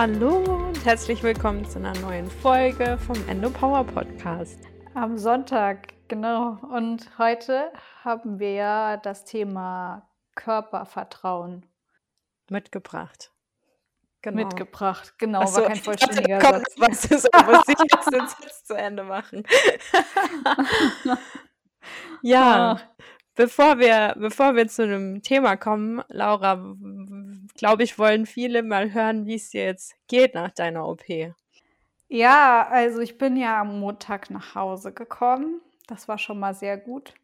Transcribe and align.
Hallo 0.00 0.36
und 0.36 0.84
herzlich 0.84 1.24
willkommen 1.24 1.68
zu 1.68 1.80
einer 1.80 1.92
neuen 1.98 2.30
Folge 2.30 2.96
vom 3.04 3.16
Endo 3.28 3.50
Power 3.50 3.82
Podcast. 3.82 4.60
Am 4.94 5.18
Sonntag, 5.18 5.88
genau. 6.06 6.56
Und 6.72 7.18
heute 7.18 7.72
haben 8.04 8.38
wir 8.38 8.52
ja 8.52 8.96
das 8.96 9.24
Thema 9.24 10.08
Körpervertrauen 10.36 11.66
mitgebracht. 12.48 13.32
Genau. 14.22 14.44
Mitgebracht, 14.44 15.14
genau, 15.18 15.44
so, 15.46 15.62
war 15.62 15.66
kein 15.66 15.76
vollständiger 15.78 16.38
komm, 16.38 16.60
Satz. 16.60 16.74
Was 16.76 17.04
ist, 17.06 17.28
muss 17.34 17.66
ich 17.66 17.92
jetzt 17.92 18.12
den 18.12 18.28
Satz 18.28 18.64
zu 18.66 18.74
Ende 18.74 19.02
machen? 19.02 19.42
ja, 22.22 22.78
Ach. 22.78 22.86
Bevor 23.38 23.78
wir, 23.78 24.14
bevor 24.18 24.56
wir 24.56 24.66
zu 24.68 24.82
einem 24.82 25.22
Thema 25.22 25.56
kommen, 25.56 26.02
Laura, 26.08 26.74
glaube 27.54 27.84
ich, 27.84 27.98
wollen 27.98 28.26
viele 28.26 28.62
mal 28.62 28.92
hören, 28.92 29.26
wie 29.26 29.36
es 29.36 29.50
dir 29.50 29.64
jetzt 29.64 29.94
geht 30.08 30.34
nach 30.34 30.50
deiner 30.50 30.86
OP. 30.86 31.04
Ja, 32.08 32.66
also 32.68 33.00
ich 33.00 33.16
bin 33.16 33.36
ja 33.36 33.60
am 33.60 33.80
Montag 33.80 34.30
nach 34.30 34.54
Hause 34.54 34.92
gekommen. 34.92 35.60
Das 35.86 36.08
war 36.08 36.18
schon 36.18 36.40
mal 36.40 36.54
sehr 36.54 36.76
gut. 36.76 37.14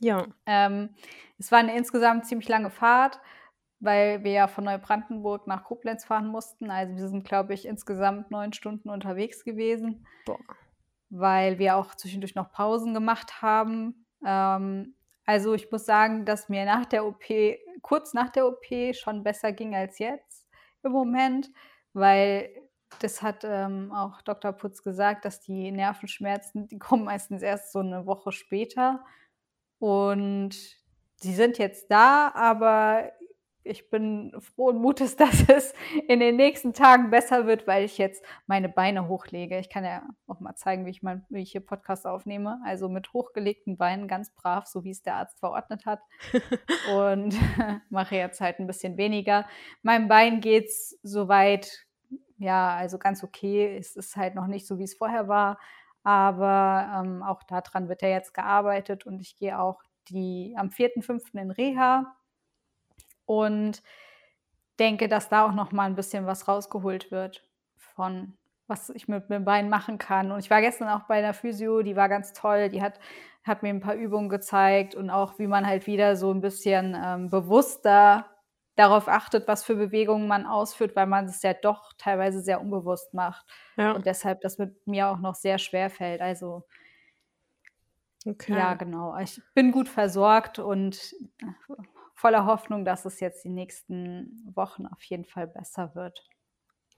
Ja. 0.00 0.26
Ähm, 0.46 0.90
es 1.38 1.50
war 1.50 1.60
eine 1.60 1.76
insgesamt 1.76 2.26
ziemlich 2.26 2.48
lange 2.48 2.70
Fahrt 2.70 3.18
weil 3.82 4.22
wir 4.22 4.30
ja 4.30 4.46
von 4.46 4.62
Neubrandenburg 4.62 5.48
nach 5.48 5.64
Koblenz 5.64 6.04
fahren 6.04 6.28
mussten. 6.28 6.70
Also 6.70 6.94
wir 6.94 7.08
sind, 7.08 7.26
glaube 7.26 7.52
ich, 7.52 7.66
insgesamt 7.66 8.30
neun 8.30 8.52
Stunden 8.52 8.88
unterwegs 8.88 9.44
gewesen, 9.44 10.06
Boah. 10.24 10.38
weil 11.10 11.58
wir 11.58 11.74
auch 11.76 11.96
zwischendurch 11.96 12.36
noch 12.36 12.52
Pausen 12.52 12.94
gemacht 12.94 13.42
haben. 13.42 14.06
Ähm, 14.24 14.94
also 15.24 15.54
ich 15.54 15.70
muss 15.70 15.84
sagen, 15.84 16.24
dass 16.24 16.48
mir 16.48 16.64
nach 16.64 16.86
der 16.86 17.06
OP, 17.06 17.24
kurz 17.80 18.14
nach 18.14 18.30
der 18.30 18.46
OP 18.46 18.66
schon 18.94 19.22
besser 19.22 19.52
ging 19.52 19.74
als 19.74 19.98
jetzt 19.98 20.46
im 20.82 20.92
Moment, 20.92 21.50
weil 21.92 22.50
das 22.98 23.22
hat 23.22 23.44
ähm, 23.44 23.92
auch 23.92 24.20
Dr. 24.22 24.52
Putz 24.52 24.82
gesagt, 24.82 25.24
dass 25.24 25.40
die 25.40 25.70
Nervenschmerzen, 25.70 26.68
die 26.68 26.78
kommen 26.78 27.04
meistens 27.04 27.42
erst 27.42 27.72
so 27.72 27.78
eine 27.78 28.06
Woche 28.06 28.32
später. 28.32 29.04
Und 29.78 30.54
sie 31.16 31.34
sind 31.34 31.58
jetzt 31.58 31.90
da, 31.90 32.30
aber 32.34 33.12
ich 33.64 33.90
bin 33.90 34.32
frohen 34.40 34.78
Mutes, 34.78 35.16
dass 35.16 35.48
es 35.48 35.74
in 36.08 36.20
den 36.20 36.36
nächsten 36.36 36.72
Tagen 36.72 37.10
besser 37.10 37.46
wird, 37.46 37.66
weil 37.66 37.84
ich 37.84 37.98
jetzt 37.98 38.24
meine 38.46 38.68
Beine 38.68 39.08
hochlege. 39.08 39.58
Ich 39.58 39.68
kann 39.68 39.84
ja 39.84 40.02
auch 40.26 40.40
mal 40.40 40.54
zeigen, 40.54 40.86
wie 40.86 40.90
ich, 40.90 41.02
mein, 41.02 41.24
wie 41.28 41.42
ich 41.42 41.52
hier 41.52 41.64
Podcast 41.64 42.06
aufnehme. 42.06 42.60
Also 42.64 42.88
mit 42.88 43.12
hochgelegten 43.12 43.76
Beinen 43.76 44.08
ganz 44.08 44.30
brav, 44.30 44.66
so 44.66 44.84
wie 44.84 44.90
es 44.90 45.02
der 45.02 45.16
Arzt 45.16 45.38
verordnet 45.38 45.86
hat. 45.86 46.00
Und 46.94 47.34
mache 47.90 48.16
jetzt 48.16 48.40
halt 48.40 48.58
ein 48.58 48.66
bisschen 48.66 48.96
weniger. 48.96 49.46
Meinem 49.82 50.08
Bein 50.08 50.40
geht 50.40 50.66
es 50.66 50.98
soweit, 51.02 51.86
ja, 52.38 52.76
also 52.76 52.98
ganz 52.98 53.22
okay. 53.22 53.76
Es 53.76 53.96
ist 53.96 54.16
halt 54.16 54.34
noch 54.34 54.46
nicht 54.46 54.66
so, 54.66 54.78
wie 54.78 54.84
es 54.84 54.94
vorher 54.94 55.28
war. 55.28 55.58
Aber 56.04 57.04
ähm, 57.04 57.22
auch 57.22 57.44
daran 57.44 57.88
wird 57.88 58.02
ja 58.02 58.08
jetzt 58.08 58.34
gearbeitet 58.34 59.06
und 59.06 59.20
ich 59.20 59.36
gehe 59.36 59.60
auch 59.60 59.80
die 60.08 60.52
am 60.58 60.68
4.5. 60.68 61.40
in 61.40 61.52
Reha 61.52 62.16
und 63.26 63.82
denke, 64.78 65.08
dass 65.08 65.28
da 65.28 65.46
auch 65.46 65.52
noch 65.52 65.72
mal 65.72 65.86
ein 65.86 65.96
bisschen 65.96 66.26
was 66.26 66.48
rausgeholt 66.48 67.10
wird 67.10 67.42
von 67.94 68.36
was 68.68 68.90
ich 68.90 69.08
mit 69.08 69.28
dem 69.28 69.44
Bein 69.44 69.68
machen 69.68 69.98
kann. 69.98 70.32
Und 70.32 70.38
ich 70.38 70.50
war 70.50 70.60
gestern 70.60 70.88
auch 70.88 71.02
bei 71.02 71.20
der 71.20 71.34
Physio, 71.34 71.82
die 71.82 71.96
war 71.96 72.08
ganz 72.08 72.32
toll. 72.32 72.68
Die 72.70 72.80
hat, 72.80 72.98
hat 73.44 73.62
mir 73.62 73.68
ein 73.68 73.80
paar 73.80 73.94
Übungen 73.94 74.28
gezeigt 74.28 74.94
und 74.94 75.10
auch, 75.10 75.38
wie 75.38 75.46
man 75.46 75.66
halt 75.66 75.86
wieder 75.86 76.16
so 76.16 76.32
ein 76.32 76.40
bisschen 76.40 76.96
ähm, 76.98 77.28
bewusster 77.28 78.26
darauf 78.74 79.08
achtet, 79.08 79.46
was 79.46 79.64
für 79.64 79.74
Bewegungen 79.74 80.26
man 80.26 80.46
ausführt, 80.46 80.96
weil 80.96 81.06
man 81.06 81.26
es 81.26 81.42
ja 81.42 81.52
doch 81.52 81.92
teilweise 81.98 82.40
sehr 82.40 82.62
unbewusst 82.62 83.12
macht. 83.12 83.44
Ja. 83.76 83.92
Und 83.92 84.06
deshalb 84.06 84.40
das 84.40 84.56
mit 84.56 84.86
mir 84.86 85.08
auch 85.08 85.18
noch 85.18 85.34
sehr 85.34 85.58
schwer 85.58 85.90
fällt. 85.90 86.22
Also 86.22 86.64
okay. 88.24 88.54
ja, 88.54 88.72
genau. 88.74 89.18
Ich 89.18 89.42
bin 89.54 89.72
gut 89.72 89.90
versorgt 89.90 90.58
und 90.58 91.14
voller 92.14 92.46
Hoffnung, 92.46 92.84
dass 92.84 93.04
es 93.04 93.20
jetzt 93.20 93.44
die 93.44 93.50
nächsten 93.50 94.52
Wochen 94.54 94.86
auf 94.86 95.02
jeden 95.04 95.24
Fall 95.24 95.46
besser 95.46 95.94
wird. 95.94 96.24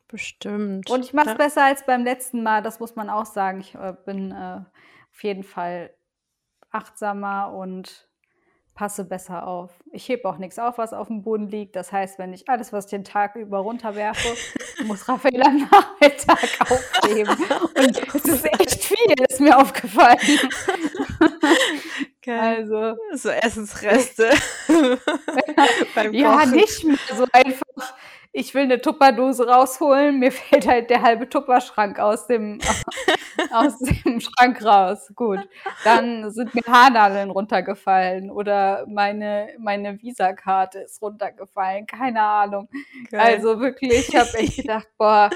Bestimmt. 0.09 0.91
Und 0.91 1.05
ich 1.05 1.13
mache 1.13 1.31
es 1.31 1.33
ja. 1.33 1.39
besser 1.39 1.65
als 1.65 1.87
beim 1.87 2.05
letzten 2.05 2.43
Mal, 2.43 2.63
das 2.63 2.81
muss 2.81 2.95
man 2.95 3.09
auch 3.09 3.27
sagen. 3.27 3.61
Ich 3.61 3.75
äh, 3.75 3.95
bin 4.05 4.33
äh, 4.33 4.61
auf 5.11 5.23
jeden 5.23 5.45
Fall 5.45 5.95
achtsamer 6.71 7.53
und 7.55 8.09
passe 8.75 9.05
besser 9.05 9.47
auf. 9.47 9.71
Ich 9.93 10.09
hebe 10.09 10.29
auch 10.29 10.39
nichts 10.39 10.59
auf, 10.59 10.79
was 10.79 10.93
auf 10.93 11.07
dem 11.07 11.23
Boden 11.23 11.49
liegt. 11.49 11.77
Das 11.77 11.93
heißt, 11.93 12.19
wenn 12.19 12.33
ich 12.33 12.49
alles, 12.49 12.73
was 12.73 12.87
ich 12.87 12.91
den 12.91 13.05
Tag 13.05 13.37
über 13.37 13.59
runterwerfe, 13.59 14.37
muss 14.85 15.09
Raphael 15.09 15.43
am 15.43 15.69
Nachmittag 15.71 16.61
aufheben. 16.61 17.37
Und 17.77 18.15
es 18.15 18.25
ist 18.25 18.61
echt 18.61 18.85
viel, 18.85 19.15
ist 19.29 19.41
mir 19.41 19.57
aufgefallen. 19.57 20.19
Geil. 22.25 22.63
Also 22.63 22.97
so 23.15 23.29
Essensreste. 23.31 24.31
Ja, 26.13 26.47
nicht 26.47 26.85
mehr 26.85 26.97
so 27.17 27.25
einfach. 27.33 27.95
Ich 28.37 28.53
will 28.53 28.63
eine 28.63 28.81
Tupperdose 28.81 29.47
rausholen, 29.47 30.19
mir 30.19 30.33
fällt 30.33 30.67
halt 30.67 30.91
der 30.91 31.03
halbe 31.03 31.29
Tupperschrank 31.29 32.01
aus 32.01 32.27
dem, 32.27 32.59
aus 33.53 33.79
dem 33.79 34.21
Schrank 34.21 34.65
raus. 34.65 35.13
Gut, 35.15 35.39
dann 35.85 36.33
sind 36.33 36.53
mir 36.53 36.65
Haarnadeln 36.67 37.31
runtergefallen 37.31 38.33
oder 38.33 38.87
meine, 38.89 39.51
meine 39.61 40.03
Visakarte 40.03 40.81
ist 40.81 41.01
runtergefallen, 41.01 41.87
keine 41.87 42.23
Ahnung. 42.23 42.69
Geil. 43.09 43.21
Also 43.21 43.61
wirklich, 43.61 44.09
ich 44.09 44.17
habe 44.17 44.35
echt 44.35 44.57
gedacht, 44.57 44.89
boah, 44.99 45.31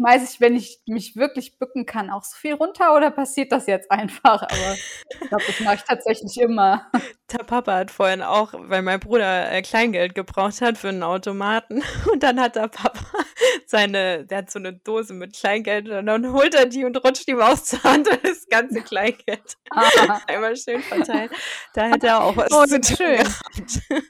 schmeiße 0.00 0.24
ich, 0.24 0.40
wenn 0.40 0.56
ich 0.56 0.80
mich 0.86 1.16
wirklich 1.16 1.58
bücken 1.58 1.84
kann, 1.84 2.10
auch 2.10 2.24
so 2.24 2.36
viel 2.36 2.54
runter 2.54 2.96
oder 2.96 3.10
passiert 3.10 3.52
das 3.52 3.66
jetzt 3.66 3.90
einfach? 3.90 4.42
Aber 4.42 4.74
ich 4.74 5.28
glaube, 5.28 5.44
das 5.46 5.60
mache 5.60 5.74
ich 5.76 5.82
tatsächlich 5.82 6.40
immer. 6.40 6.90
Der 7.32 7.44
Papa 7.44 7.74
hat 7.76 7.90
vorhin 7.92 8.22
auch, 8.22 8.54
weil 8.54 8.82
mein 8.82 8.98
Bruder 8.98 9.52
äh, 9.52 9.62
Kleingeld 9.62 10.16
gebraucht 10.16 10.60
hat 10.62 10.78
für 10.78 10.88
einen 10.88 11.04
Automaten 11.04 11.82
und 12.12 12.24
dann 12.24 12.40
hat 12.40 12.56
der 12.56 12.66
Papa 12.66 13.04
seine, 13.66 14.24
der 14.26 14.38
hat 14.38 14.50
so 14.50 14.58
eine 14.58 14.72
Dose 14.72 15.14
mit 15.14 15.36
Kleingeld 15.36 15.88
und 15.88 16.06
dann 16.06 16.32
holt 16.32 16.56
er 16.56 16.66
die 16.66 16.84
und 16.84 16.96
rutscht 17.04 17.28
ihm 17.28 17.40
aus 17.40 17.66
der 17.66 17.84
Hand 17.84 18.10
und 18.10 18.24
das 18.24 18.48
ganze 18.48 18.82
Kleingeld 18.82 19.56
ah. 19.70 20.20
einmal 20.26 20.56
schön 20.56 20.82
verteilt. 20.82 21.30
Da 21.72 21.84
hätte 21.84 22.08
er 22.08 22.24
auch 22.24 22.36
was 22.36 22.50
oh, 22.50 22.64
zu 22.64 22.80
tun 22.80 22.96
schön. 22.96 23.18
gehabt. 23.18 24.02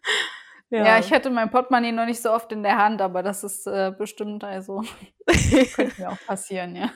Ja. 0.70 0.84
ja. 0.84 0.98
ich 0.98 1.10
hätte 1.10 1.30
mein 1.30 1.50
Portemonnaie 1.50 1.92
noch 1.92 2.06
nicht 2.06 2.22
so 2.22 2.32
oft 2.32 2.52
in 2.52 2.62
der 2.62 2.78
Hand, 2.78 3.02
aber 3.02 3.22
das 3.22 3.42
ist 3.42 3.66
äh, 3.66 3.92
bestimmt, 3.96 4.44
also 4.44 4.82
könnte 5.74 6.00
mir 6.00 6.10
auch 6.10 6.26
passieren, 6.26 6.76
ja. 6.76 6.90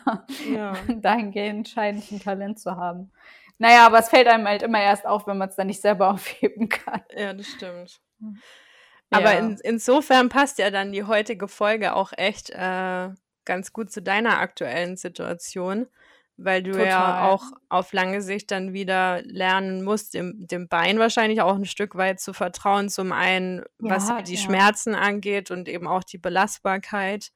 ja. 0.53 0.75
Dahingehend 0.95 1.69
scheine 1.69 1.99
ich 1.99 2.11
ein 2.13 2.21
Talent 2.21 2.61
zu 2.61 2.77
haben. 2.77 3.11
Naja, 3.59 3.87
aber 3.87 3.99
es 3.99 4.09
fällt 4.09 4.29
einem 4.29 4.47
halt 4.47 4.63
immer 4.63 4.81
erst 4.81 5.07
auf, 5.07 5.27
wenn 5.27 5.39
man 5.39 5.49
es 5.49 5.57
dann 5.57 5.67
nicht 5.67 5.81
selber 5.81 6.11
aufheben 6.13 6.69
kann. 6.69 7.03
Ja, 7.17 7.33
das 7.33 7.47
stimmt. 7.47 8.01
Aber 9.11 9.33
ja. 9.33 9.39
in, 9.39 9.59
insofern 9.63 10.29
passt 10.29 10.59
ja 10.59 10.71
dann 10.71 10.93
die 10.93 11.05
heutige 11.05 11.49
Folge 11.49 11.95
auch 11.95 12.13
echt 12.17 12.51
äh, 12.51 13.11
ganz 13.45 13.73
gut 13.73 13.91
zu 13.91 14.03
deiner 14.03 14.39
aktuellen 14.39 14.97
Situation 14.97 15.89
weil 16.37 16.63
du 16.63 16.73
Total. 16.73 16.87
ja 16.87 17.29
auch 17.29 17.45
auf 17.69 17.93
lange 17.93 18.21
Sicht 18.21 18.51
dann 18.51 18.73
wieder 18.73 19.23
lernen 19.23 19.85
musst, 19.85 20.15
dem, 20.15 20.47
dem 20.47 20.69
Bein 20.69 20.99
wahrscheinlich 20.99 21.41
auch 21.43 21.55
ein 21.55 21.65
Stück 21.65 21.97
weit 21.97 22.21
zu 22.21 22.33
vertrauen. 22.33 22.89
Zum 22.89 23.13
einen, 23.13 23.63
ja, 23.81 23.91
was 23.91 24.13
die 24.25 24.35
ja. 24.35 24.41
Schmerzen 24.41 24.95
angeht 24.95 25.51
und 25.51 25.69
eben 25.69 25.87
auch 25.87 26.03
die 26.03 26.19
Belastbarkeit. 26.19 27.31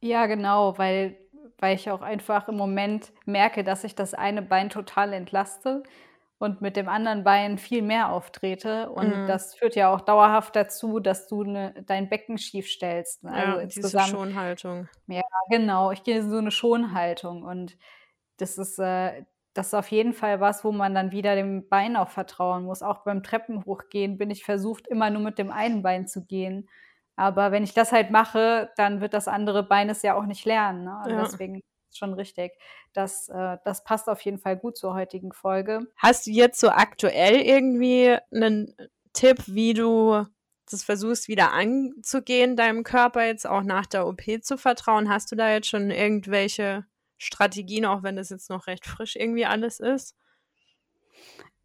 Ja, 0.00 0.26
genau, 0.26 0.78
weil, 0.78 1.16
weil 1.58 1.74
ich 1.74 1.90
auch 1.90 2.02
einfach 2.02 2.48
im 2.48 2.56
Moment 2.56 3.12
merke, 3.24 3.64
dass 3.64 3.84
ich 3.84 3.94
das 3.94 4.14
eine 4.14 4.42
Bein 4.42 4.70
total 4.70 5.12
entlaste 5.12 5.82
und 6.38 6.60
mit 6.60 6.76
dem 6.76 6.88
anderen 6.88 7.24
Bein 7.24 7.58
viel 7.58 7.82
mehr 7.82 8.10
auftrete. 8.12 8.90
Und 8.90 9.22
mhm. 9.22 9.26
das 9.26 9.54
führt 9.54 9.74
ja 9.74 9.92
auch 9.92 10.00
dauerhaft 10.00 10.54
dazu, 10.54 11.00
dass 11.00 11.26
du 11.26 11.42
ne, 11.42 11.74
dein 11.86 12.08
Becken 12.08 12.38
schief 12.38 12.68
stellst. 12.68 13.24
Also 13.24 13.60
ja, 13.60 13.66
diese 13.66 14.00
Schonhaltung. 14.00 14.88
Ja, 15.06 15.22
genau. 15.48 15.90
Ich 15.90 16.02
gehe 16.02 16.18
in 16.18 16.30
so 16.30 16.38
eine 16.38 16.50
Schonhaltung 16.50 17.42
und 17.42 17.76
das 18.36 18.58
ist, 18.58 18.78
äh, 18.78 19.24
das 19.54 19.68
ist 19.68 19.74
auf 19.74 19.88
jeden 19.88 20.12
Fall 20.12 20.40
was, 20.40 20.64
wo 20.64 20.72
man 20.72 20.94
dann 20.94 21.12
wieder 21.12 21.36
dem 21.36 21.68
Bein 21.68 21.96
auch 21.96 22.08
vertrauen 22.08 22.64
muss. 22.64 22.82
Auch 22.82 23.04
beim 23.04 23.22
Treppenhochgehen 23.22 24.18
bin 24.18 24.30
ich 24.30 24.44
versucht, 24.44 24.88
immer 24.88 25.10
nur 25.10 25.22
mit 25.22 25.38
dem 25.38 25.50
einen 25.50 25.82
Bein 25.82 26.08
zu 26.08 26.24
gehen. 26.24 26.68
Aber 27.16 27.52
wenn 27.52 27.62
ich 27.62 27.74
das 27.74 27.92
halt 27.92 28.10
mache, 28.10 28.70
dann 28.76 29.00
wird 29.00 29.14
das 29.14 29.28
andere 29.28 29.62
Bein 29.62 29.88
es 29.88 30.02
ja 30.02 30.14
auch 30.14 30.26
nicht 30.26 30.44
lernen. 30.44 30.84
Ne? 30.84 30.96
Also 30.96 31.16
ja. 31.16 31.22
Deswegen 31.22 31.56
ist 31.56 31.98
schon 31.98 32.14
richtig. 32.14 32.52
Das, 32.92 33.28
äh, 33.28 33.58
das 33.64 33.84
passt 33.84 34.08
auf 34.08 34.20
jeden 34.22 34.38
Fall 34.38 34.56
gut 34.56 34.76
zur 34.76 34.94
heutigen 34.94 35.32
Folge. 35.32 35.80
Hast 35.96 36.26
du 36.26 36.32
jetzt 36.32 36.58
so 36.58 36.70
aktuell 36.70 37.36
irgendwie 37.36 38.16
einen 38.32 38.74
Tipp, 39.12 39.44
wie 39.46 39.74
du 39.74 40.24
das 40.68 40.82
versuchst 40.82 41.28
wieder 41.28 41.52
anzugehen, 41.52 42.56
deinem 42.56 42.82
Körper 42.82 43.24
jetzt 43.24 43.46
auch 43.46 43.62
nach 43.62 43.86
der 43.86 44.08
OP 44.08 44.22
zu 44.42 44.58
vertrauen? 44.58 45.08
Hast 45.08 45.30
du 45.30 45.36
da 45.36 45.52
jetzt 45.52 45.68
schon 45.68 45.90
irgendwelche 45.90 46.84
Strategien, 47.24 47.84
auch 47.84 48.02
wenn 48.02 48.16
das 48.16 48.30
jetzt 48.30 48.50
noch 48.50 48.66
recht 48.66 48.86
frisch 48.86 49.16
irgendwie 49.16 49.46
alles 49.46 49.80
ist? 49.80 50.16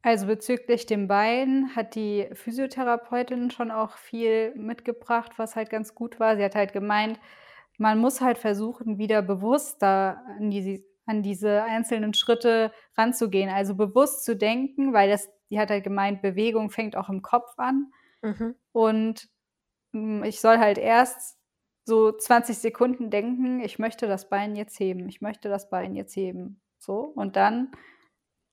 Also 0.01 0.27
bezüglich 0.27 0.85
dem 0.85 1.07
Bein 1.07 1.75
hat 1.75 1.95
die 1.95 2.29
Physiotherapeutin 2.33 3.51
schon 3.51 3.69
auch 3.69 3.97
viel 3.97 4.55
mitgebracht, 4.55 5.33
was 5.37 5.55
halt 5.55 5.69
ganz 5.69 5.93
gut 5.93 6.19
war. 6.19 6.37
Sie 6.37 6.43
hat 6.43 6.55
halt 6.55 6.71
gemeint, 6.71 7.19
man 7.77 7.99
muss 7.99 8.21
halt 8.21 8.37
versuchen, 8.37 8.97
wieder 8.97 9.21
bewusster 9.21 10.21
an 10.37 10.51
die 10.51 10.85
an 11.05 11.23
diese 11.23 11.63
einzelnen 11.63 12.13
Schritte 12.13 12.71
ranzugehen. 12.95 13.49
Also 13.49 13.73
bewusst 13.73 14.23
zu 14.25 14.35
denken, 14.35 14.93
weil 14.93 15.09
das 15.09 15.27
die 15.49 15.59
hat 15.59 15.69
halt 15.69 15.83
gemeint, 15.83 16.21
Bewegung 16.21 16.69
fängt 16.69 16.95
auch 16.95 17.09
im 17.09 17.21
Kopf 17.21 17.57
an. 17.57 17.91
Mhm. 18.21 18.55
Und, 18.71 19.27
hm, 19.93 20.23
ich 20.23 20.41
soll 20.41 20.59
halt 20.59 20.77
erst 20.77 21.38
so 21.89 22.13
20 22.13 22.57
Sekunden 22.59 23.11
denken: 23.11 23.61
„Ich 23.61 23.79
möchte 23.79 24.07
das 24.07 24.29
Bein 24.29 24.55
jetzt 24.55 24.79
heben. 24.79 25.09
Ich 25.09 25.21
möchte 25.21 25.49
das 25.49 25.69
Bein 25.69 25.95
jetzt 25.95 26.15
heben.“ 26.15 26.61
So, 26.79 26.99
und 27.01 27.35
dann 27.35 27.71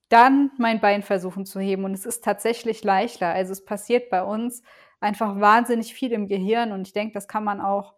dann 0.09 0.53
mein 0.59 0.81
Bein 0.81 1.03
versuchen 1.03 1.47
zu 1.47 1.61
heben. 1.61 1.85
Und 1.85 1.93
es 1.95 2.07
ist 2.07 2.25
tatsächlich 2.25 2.85
leichter. 2.85 3.29
Also, 3.29 3.53
es 3.53 3.65
passiert 3.65 4.11
bei 4.11 4.23
uns 4.23 4.63
einfach 5.01 5.41
wahnsinnig 5.41 5.95
viel 5.95 6.13
im 6.13 6.29
Gehirn 6.29 6.73
und 6.73 6.87
ich 6.87 6.93
denke, 6.93 7.15
das 7.15 7.29
kann 7.29 7.45
man 7.45 7.61
auch 7.61 7.95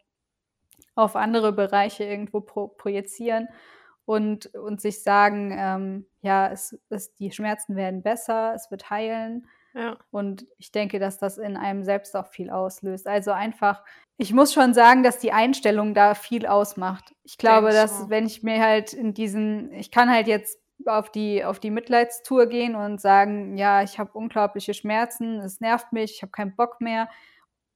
auf 0.94 1.16
andere 1.16 1.52
Bereiche 1.52 2.04
irgendwo 2.04 2.40
pro 2.40 2.68
projizieren 2.68 3.48
und, 4.04 4.46
und 4.54 4.80
sich 4.80 5.02
sagen, 5.02 5.54
ähm, 5.56 6.06
ja, 6.22 6.48
es, 6.50 6.78
es, 6.88 7.14
die 7.14 7.30
Schmerzen 7.30 7.76
werden 7.76 8.02
besser, 8.02 8.54
es 8.54 8.70
wird 8.70 8.90
heilen. 8.90 9.46
Ja. 9.74 9.96
Und 10.10 10.46
ich 10.58 10.72
denke, 10.72 10.98
dass 10.98 11.18
das 11.18 11.38
in 11.38 11.56
einem 11.56 11.84
selbst 11.84 12.16
auch 12.16 12.26
viel 12.26 12.50
auslöst. 12.50 13.06
Also 13.06 13.32
einfach, 13.32 13.84
ich 14.16 14.32
muss 14.32 14.52
schon 14.52 14.74
sagen, 14.74 15.02
dass 15.02 15.18
die 15.18 15.32
Einstellung 15.32 15.94
da 15.94 16.14
viel 16.14 16.46
ausmacht. 16.46 17.14
Ich 17.24 17.38
glaube, 17.38 17.70
dass 17.70 18.00
so. 18.00 18.10
wenn 18.10 18.26
ich 18.26 18.42
mir 18.42 18.60
halt 18.60 18.92
in 18.92 19.14
diesen, 19.14 19.72
ich 19.72 19.90
kann 19.90 20.10
halt 20.10 20.26
jetzt 20.26 20.58
auf 20.86 21.10
die, 21.10 21.44
auf 21.44 21.60
die 21.60 21.70
Mitleidstour 21.70 22.46
gehen 22.46 22.74
und 22.74 23.00
sagen, 23.00 23.56
ja, 23.56 23.82
ich 23.82 23.98
habe 23.98 24.12
unglaubliche 24.12 24.74
Schmerzen, 24.74 25.40
es 25.40 25.60
nervt 25.60 25.92
mich, 25.92 26.14
ich 26.14 26.22
habe 26.22 26.32
keinen 26.32 26.56
Bock 26.56 26.80
mehr. 26.80 27.08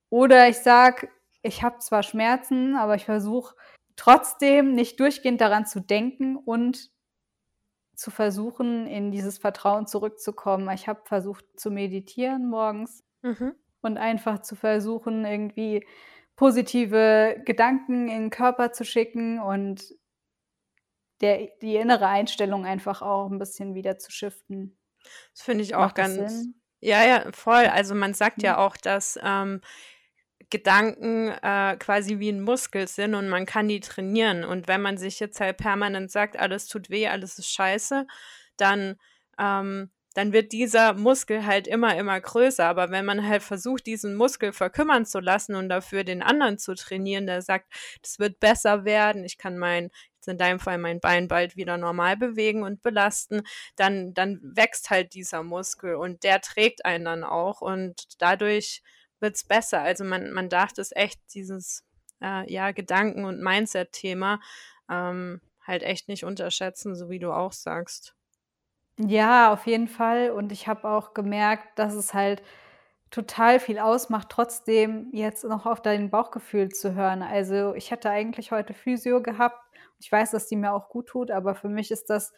Oder 0.08 0.48
ich 0.48 0.58
sage, 0.58 1.08
ich 1.42 1.62
habe 1.62 1.78
zwar 1.78 2.02
Schmerzen, 2.02 2.76
aber 2.76 2.94
ich 2.94 3.04
versuche 3.04 3.54
trotzdem 3.96 4.74
nicht 4.74 5.00
durchgehend 5.00 5.40
daran 5.40 5.66
zu 5.66 5.80
denken 5.80 6.36
und 6.36 6.90
zu 8.02 8.10
versuchen, 8.10 8.88
in 8.88 9.12
dieses 9.12 9.38
Vertrauen 9.38 9.86
zurückzukommen. 9.86 10.68
Ich 10.74 10.88
habe 10.88 11.02
versucht 11.04 11.44
zu 11.54 11.70
meditieren 11.70 12.50
morgens 12.50 13.04
mhm. 13.22 13.54
und 13.80 13.96
einfach 13.96 14.42
zu 14.42 14.56
versuchen, 14.56 15.24
irgendwie 15.24 15.86
positive 16.34 17.40
Gedanken 17.44 18.08
in 18.08 18.22
den 18.22 18.30
Körper 18.30 18.72
zu 18.72 18.84
schicken 18.84 19.38
und 19.38 19.94
der, 21.20 21.50
die 21.62 21.76
innere 21.76 22.08
Einstellung 22.08 22.66
einfach 22.66 23.02
auch 23.02 23.30
ein 23.30 23.38
bisschen 23.38 23.76
wieder 23.76 23.98
zu 23.98 24.10
shiften. 24.10 24.76
Das 25.32 25.42
finde 25.42 25.62
ich 25.62 25.76
auch 25.76 25.82
Macht 25.82 25.94
ganz. 25.94 26.48
Ja, 26.80 27.04
ja, 27.04 27.30
voll. 27.30 27.66
Also 27.66 27.94
man 27.94 28.14
sagt 28.14 28.38
mhm. 28.38 28.46
ja 28.46 28.58
auch, 28.58 28.76
dass 28.76 29.16
ähm, 29.22 29.60
Gedanken 30.52 31.30
äh, 31.30 31.76
quasi 31.78 32.18
wie 32.18 32.28
ein 32.28 32.42
Muskel 32.42 32.86
sind 32.86 33.14
und 33.14 33.30
man 33.30 33.46
kann 33.46 33.68
die 33.68 33.80
trainieren. 33.80 34.44
Und 34.44 34.68
wenn 34.68 34.82
man 34.82 34.98
sich 34.98 35.18
jetzt 35.18 35.40
halt 35.40 35.56
permanent 35.56 36.10
sagt, 36.10 36.38
alles 36.38 36.66
tut 36.66 36.90
weh, 36.90 37.08
alles 37.08 37.38
ist 37.38 37.50
scheiße, 37.50 38.06
dann, 38.58 38.96
ähm, 39.38 39.90
dann 40.12 40.34
wird 40.34 40.52
dieser 40.52 40.92
Muskel 40.92 41.46
halt 41.46 41.66
immer, 41.66 41.96
immer 41.96 42.20
größer. 42.20 42.66
Aber 42.66 42.90
wenn 42.90 43.06
man 43.06 43.26
halt 43.26 43.42
versucht, 43.42 43.86
diesen 43.86 44.14
Muskel 44.14 44.52
verkümmern 44.52 45.06
zu 45.06 45.20
lassen 45.20 45.54
und 45.54 45.70
dafür 45.70 46.04
den 46.04 46.22
anderen 46.22 46.58
zu 46.58 46.74
trainieren, 46.74 47.26
der 47.26 47.40
sagt, 47.40 47.72
das 48.02 48.18
wird 48.18 48.38
besser 48.38 48.84
werden, 48.84 49.24
ich 49.24 49.38
kann 49.38 49.56
mein, 49.56 49.90
jetzt 50.16 50.28
in 50.28 50.36
deinem 50.36 50.60
Fall 50.60 50.76
mein 50.76 51.00
Bein 51.00 51.28
bald 51.28 51.56
wieder 51.56 51.78
normal 51.78 52.18
bewegen 52.18 52.62
und 52.62 52.82
belasten, 52.82 53.40
dann, 53.76 54.12
dann 54.12 54.38
wächst 54.42 54.90
halt 54.90 55.14
dieser 55.14 55.42
Muskel 55.44 55.94
und 55.94 56.24
der 56.24 56.42
trägt 56.42 56.84
einen 56.84 57.06
dann 57.06 57.24
auch 57.24 57.62
und 57.62 58.20
dadurch 58.20 58.82
wird 59.22 59.36
es 59.36 59.44
besser. 59.44 59.80
Also 59.80 60.04
man, 60.04 60.32
man 60.32 60.48
darf 60.48 60.72
das 60.72 60.92
echt, 60.94 61.20
dieses 61.34 61.84
äh, 62.20 62.50
ja, 62.52 62.72
Gedanken- 62.72 63.24
und 63.24 63.42
Mindset-Thema 63.42 64.40
ähm, 64.90 65.40
halt 65.66 65.82
echt 65.82 66.08
nicht 66.08 66.24
unterschätzen, 66.24 66.94
so 66.94 67.08
wie 67.08 67.18
du 67.18 67.32
auch 67.32 67.52
sagst. 67.52 68.14
Ja, 68.98 69.52
auf 69.52 69.66
jeden 69.66 69.88
Fall. 69.88 70.30
Und 70.30 70.52
ich 70.52 70.68
habe 70.68 70.88
auch 70.88 71.14
gemerkt, 71.14 71.78
dass 71.78 71.94
es 71.94 72.12
halt 72.12 72.42
total 73.10 73.60
viel 73.60 73.78
ausmacht, 73.78 74.28
trotzdem 74.30 75.08
jetzt 75.12 75.44
noch 75.44 75.66
auf 75.66 75.82
dein 75.82 76.10
Bauchgefühl 76.10 76.70
zu 76.70 76.94
hören. 76.94 77.22
Also 77.22 77.74
ich 77.74 77.92
hatte 77.92 78.10
eigentlich 78.10 78.52
heute 78.52 78.74
Physio 78.74 79.22
gehabt. 79.22 79.58
Ich 80.00 80.10
weiß, 80.10 80.30
dass 80.32 80.46
die 80.48 80.56
mir 80.56 80.72
auch 80.72 80.88
gut 80.88 81.08
tut, 81.08 81.30
aber 81.30 81.54
für 81.54 81.68
mich 81.68 81.90
ist 81.90 82.10
das 82.10 82.32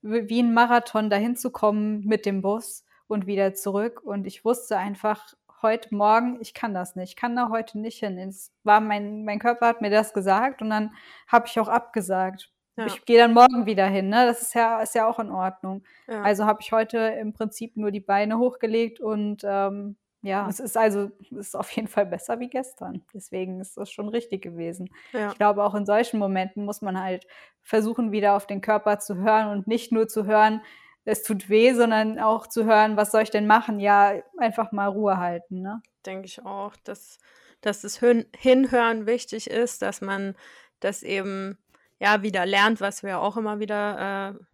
wie 0.00 0.42
ein 0.42 0.54
Marathon, 0.54 1.10
dahin 1.10 1.36
zu 1.36 1.50
kommen 1.50 2.04
mit 2.04 2.26
dem 2.26 2.42
Bus 2.42 2.84
und 3.06 3.26
wieder 3.26 3.54
zurück. 3.54 4.02
Und 4.02 4.26
ich 4.26 4.44
wusste 4.44 4.76
einfach, 4.76 5.34
heute 5.62 5.94
Morgen, 5.94 6.38
ich 6.40 6.54
kann 6.54 6.74
das 6.74 6.96
nicht, 6.96 7.10
ich 7.10 7.16
kann 7.16 7.36
da 7.36 7.48
heute 7.48 7.78
nicht 7.78 7.98
hin. 7.98 8.18
Es 8.18 8.52
war 8.64 8.80
mein, 8.80 9.24
mein 9.24 9.38
Körper 9.38 9.66
hat 9.66 9.80
mir 9.80 9.90
das 9.90 10.12
gesagt 10.12 10.62
und 10.62 10.70
dann 10.70 10.94
habe 11.28 11.46
ich 11.46 11.58
auch 11.58 11.68
abgesagt. 11.68 12.52
Ja. 12.76 12.86
Ich 12.86 13.04
gehe 13.04 13.18
dann 13.18 13.34
morgen 13.34 13.66
wieder 13.66 13.86
hin, 13.86 14.08
ne? 14.08 14.26
Das 14.26 14.40
ist 14.40 14.54
ja, 14.54 14.80
ist 14.80 14.94
ja 14.94 15.06
auch 15.06 15.18
in 15.18 15.30
Ordnung. 15.30 15.84
Ja. 16.08 16.22
Also 16.22 16.46
habe 16.46 16.60
ich 16.62 16.72
heute 16.72 16.98
im 16.98 17.32
Prinzip 17.32 17.76
nur 17.76 17.90
die 17.90 18.00
Beine 18.00 18.38
hochgelegt 18.38 18.98
und 18.98 19.42
ähm, 19.44 19.96
ja, 20.22 20.48
es 20.48 20.60
ist 20.60 20.76
also 20.76 21.10
es 21.20 21.32
ist 21.32 21.56
auf 21.56 21.70
jeden 21.72 21.88
Fall 21.88 22.06
besser 22.06 22.38
wie 22.40 22.48
gestern. 22.48 23.02
Deswegen 23.12 23.60
ist 23.60 23.76
das 23.76 23.90
schon 23.90 24.08
richtig 24.08 24.40
gewesen. 24.40 24.88
Ja. 25.12 25.30
Ich 25.30 25.36
glaube, 25.36 25.64
auch 25.64 25.74
in 25.74 25.84
solchen 25.84 26.18
Momenten 26.18 26.64
muss 26.64 26.80
man 26.80 26.98
halt 26.98 27.26
versuchen, 27.60 28.12
wieder 28.12 28.36
auf 28.36 28.46
den 28.46 28.60
Körper 28.60 29.00
zu 29.00 29.16
hören 29.16 29.48
und 29.48 29.66
nicht 29.66 29.92
nur 29.92 30.08
zu 30.08 30.24
hören, 30.24 30.62
es 31.04 31.22
tut 31.22 31.48
weh, 31.48 31.72
sondern 31.74 32.18
auch 32.18 32.46
zu 32.46 32.64
hören, 32.64 32.96
was 32.96 33.10
soll 33.10 33.22
ich 33.22 33.30
denn 33.30 33.46
machen? 33.46 33.80
Ja, 33.80 34.14
einfach 34.38 34.72
mal 34.72 34.86
Ruhe 34.86 35.16
halten, 35.16 35.60
ne? 35.60 35.82
Denke 36.06 36.26
ich 36.26 36.44
auch, 36.44 36.74
dass, 36.84 37.18
dass 37.60 37.82
das 37.82 38.00
Hinhören 38.36 39.06
wichtig 39.06 39.50
ist, 39.50 39.82
dass 39.82 40.00
man 40.00 40.36
das 40.80 41.02
eben 41.02 41.58
ja 41.98 42.22
wieder 42.22 42.46
lernt, 42.46 42.80
was 42.80 43.02
wir 43.02 43.20
auch 43.20 43.36
immer 43.36 43.60
wieder 43.60 44.34
äh, 44.34 44.44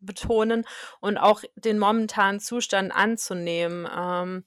betonen 0.00 0.64
und 1.00 1.18
auch 1.18 1.42
den 1.54 1.78
momentanen 1.78 2.40
Zustand 2.40 2.94
anzunehmen. 2.94 3.88
Ähm, 3.96 4.44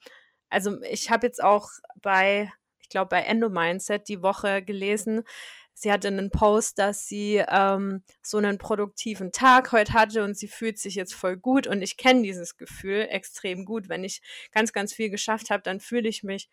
also 0.50 0.82
ich 0.84 1.10
habe 1.10 1.28
jetzt 1.28 1.44
auch 1.44 1.70
bei, 2.02 2.52
ich 2.80 2.90
glaube, 2.90 3.10
bei 3.10 3.22
Endo 3.22 3.50
Mindset 3.50 4.08
die 4.08 4.22
Woche 4.22 4.62
gelesen, 4.62 5.24
sie 5.76 5.92
hatte 5.92 6.08
einen 6.08 6.32
Post, 6.32 6.80
dass 6.80 7.08
sie 7.08 7.44
ähm, 7.48 8.02
so 8.24 8.38
einen 8.38 8.58
produktiven 8.58 9.32
Tag 9.32 9.72
heute 9.72 9.94
hatte 9.94 10.24
und 10.24 10.36
sie 10.36 10.48
fühlt 10.48 10.80
sich 10.80 10.96
jetzt 10.96 11.14
voll 11.14 11.38
gut 11.38 11.68
und 11.68 11.84
ich 11.84 11.98
kenne 11.98 12.24
dieses 12.24 12.58
Gefühl 12.58 13.08
extrem 13.10 13.66
gut. 13.66 13.90
Wenn 13.90 14.04
ich 14.04 14.22
ganz, 14.52 14.74
ganz 14.74 14.94
viel 14.94 15.10
geschafft 15.12 15.52
habe, 15.52 15.62
dann 15.62 15.80
fühle 15.80 16.10
ich 16.10 16.24
mich 16.24 16.50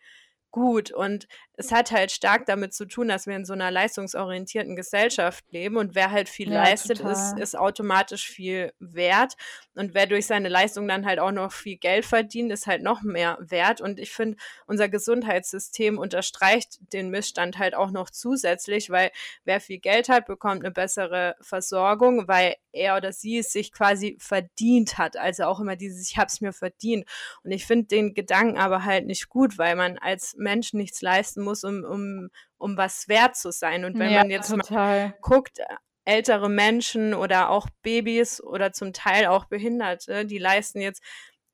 gut. 0.53 0.91
Und 0.91 1.27
es 1.55 1.71
hat 1.73 1.91
halt 1.91 2.11
stark 2.11 2.45
damit 2.45 2.73
zu 2.73 2.85
tun, 2.85 3.09
dass 3.09 3.27
wir 3.27 3.35
in 3.35 3.43
so 3.43 3.53
einer 3.53 3.71
leistungsorientierten 3.71 4.77
Gesellschaft 4.77 5.43
leben 5.51 5.75
und 5.75 5.95
wer 5.95 6.11
halt 6.11 6.29
viel 6.29 6.51
ja, 6.51 6.63
leistet, 6.63 7.01
ist, 7.01 7.37
ist 7.37 7.57
automatisch 7.57 8.29
viel 8.29 8.71
wert. 8.79 9.33
Und 9.75 9.93
wer 9.93 10.05
durch 10.07 10.27
seine 10.27 10.49
Leistung 10.49 10.87
dann 10.87 11.05
halt 11.05 11.19
auch 11.19 11.31
noch 11.31 11.51
viel 11.51 11.77
Geld 11.77 12.05
verdient, 12.05 12.51
ist 12.51 12.67
halt 12.67 12.83
noch 12.83 13.01
mehr 13.01 13.37
wert. 13.41 13.81
Und 13.81 13.99
ich 13.99 14.13
finde, 14.13 14.37
unser 14.65 14.87
Gesundheitssystem 14.87 15.97
unterstreicht 15.97 16.79
den 16.93 17.09
Missstand 17.09 17.57
halt 17.57 17.75
auch 17.75 17.91
noch 17.91 18.09
zusätzlich, 18.09 18.89
weil 18.89 19.11
wer 19.43 19.59
viel 19.59 19.79
Geld 19.79 20.07
hat, 20.07 20.27
bekommt 20.27 20.63
eine 20.63 20.71
bessere 20.71 21.35
Versorgung, 21.41 22.27
weil 22.27 22.55
er 22.73 22.97
oder 22.97 23.13
sie 23.13 23.37
es 23.37 23.51
sich 23.51 23.71
quasi 23.71 24.17
verdient 24.19 24.97
hat. 24.97 25.17
Also 25.17 25.45
auch 25.45 25.59
immer 25.59 25.75
dieses, 25.75 26.09
ich 26.09 26.17
habe 26.17 26.27
es 26.27 26.41
mir 26.41 26.53
verdient. 26.53 27.05
Und 27.43 27.51
ich 27.51 27.65
finde 27.65 27.87
den 27.87 28.13
Gedanken 28.13 28.57
aber 28.57 28.83
halt 28.83 29.05
nicht 29.05 29.29
gut, 29.29 29.57
weil 29.57 29.75
man 29.75 29.97
als 29.97 30.35
Mensch 30.37 30.73
nichts 30.73 31.01
leisten 31.01 31.43
muss, 31.43 31.63
um, 31.63 31.83
um, 31.83 32.29
um 32.57 32.77
was 32.77 33.07
wert 33.07 33.35
zu 33.35 33.51
sein. 33.51 33.85
Und 33.85 33.97
wenn 33.97 34.11
ja, 34.11 34.19
man 34.19 34.29
jetzt 34.29 34.49
total. 34.49 35.07
mal 35.07 35.17
guckt, 35.21 35.59
ältere 36.05 36.49
Menschen 36.49 37.13
oder 37.13 37.49
auch 37.49 37.67
Babys 37.81 38.41
oder 38.41 38.73
zum 38.73 38.93
Teil 38.93 39.27
auch 39.27 39.45
Behinderte, 39.45 40.25
die 40.25 40.37
leisten 40.37 40.81
jetzt 40.81 41.01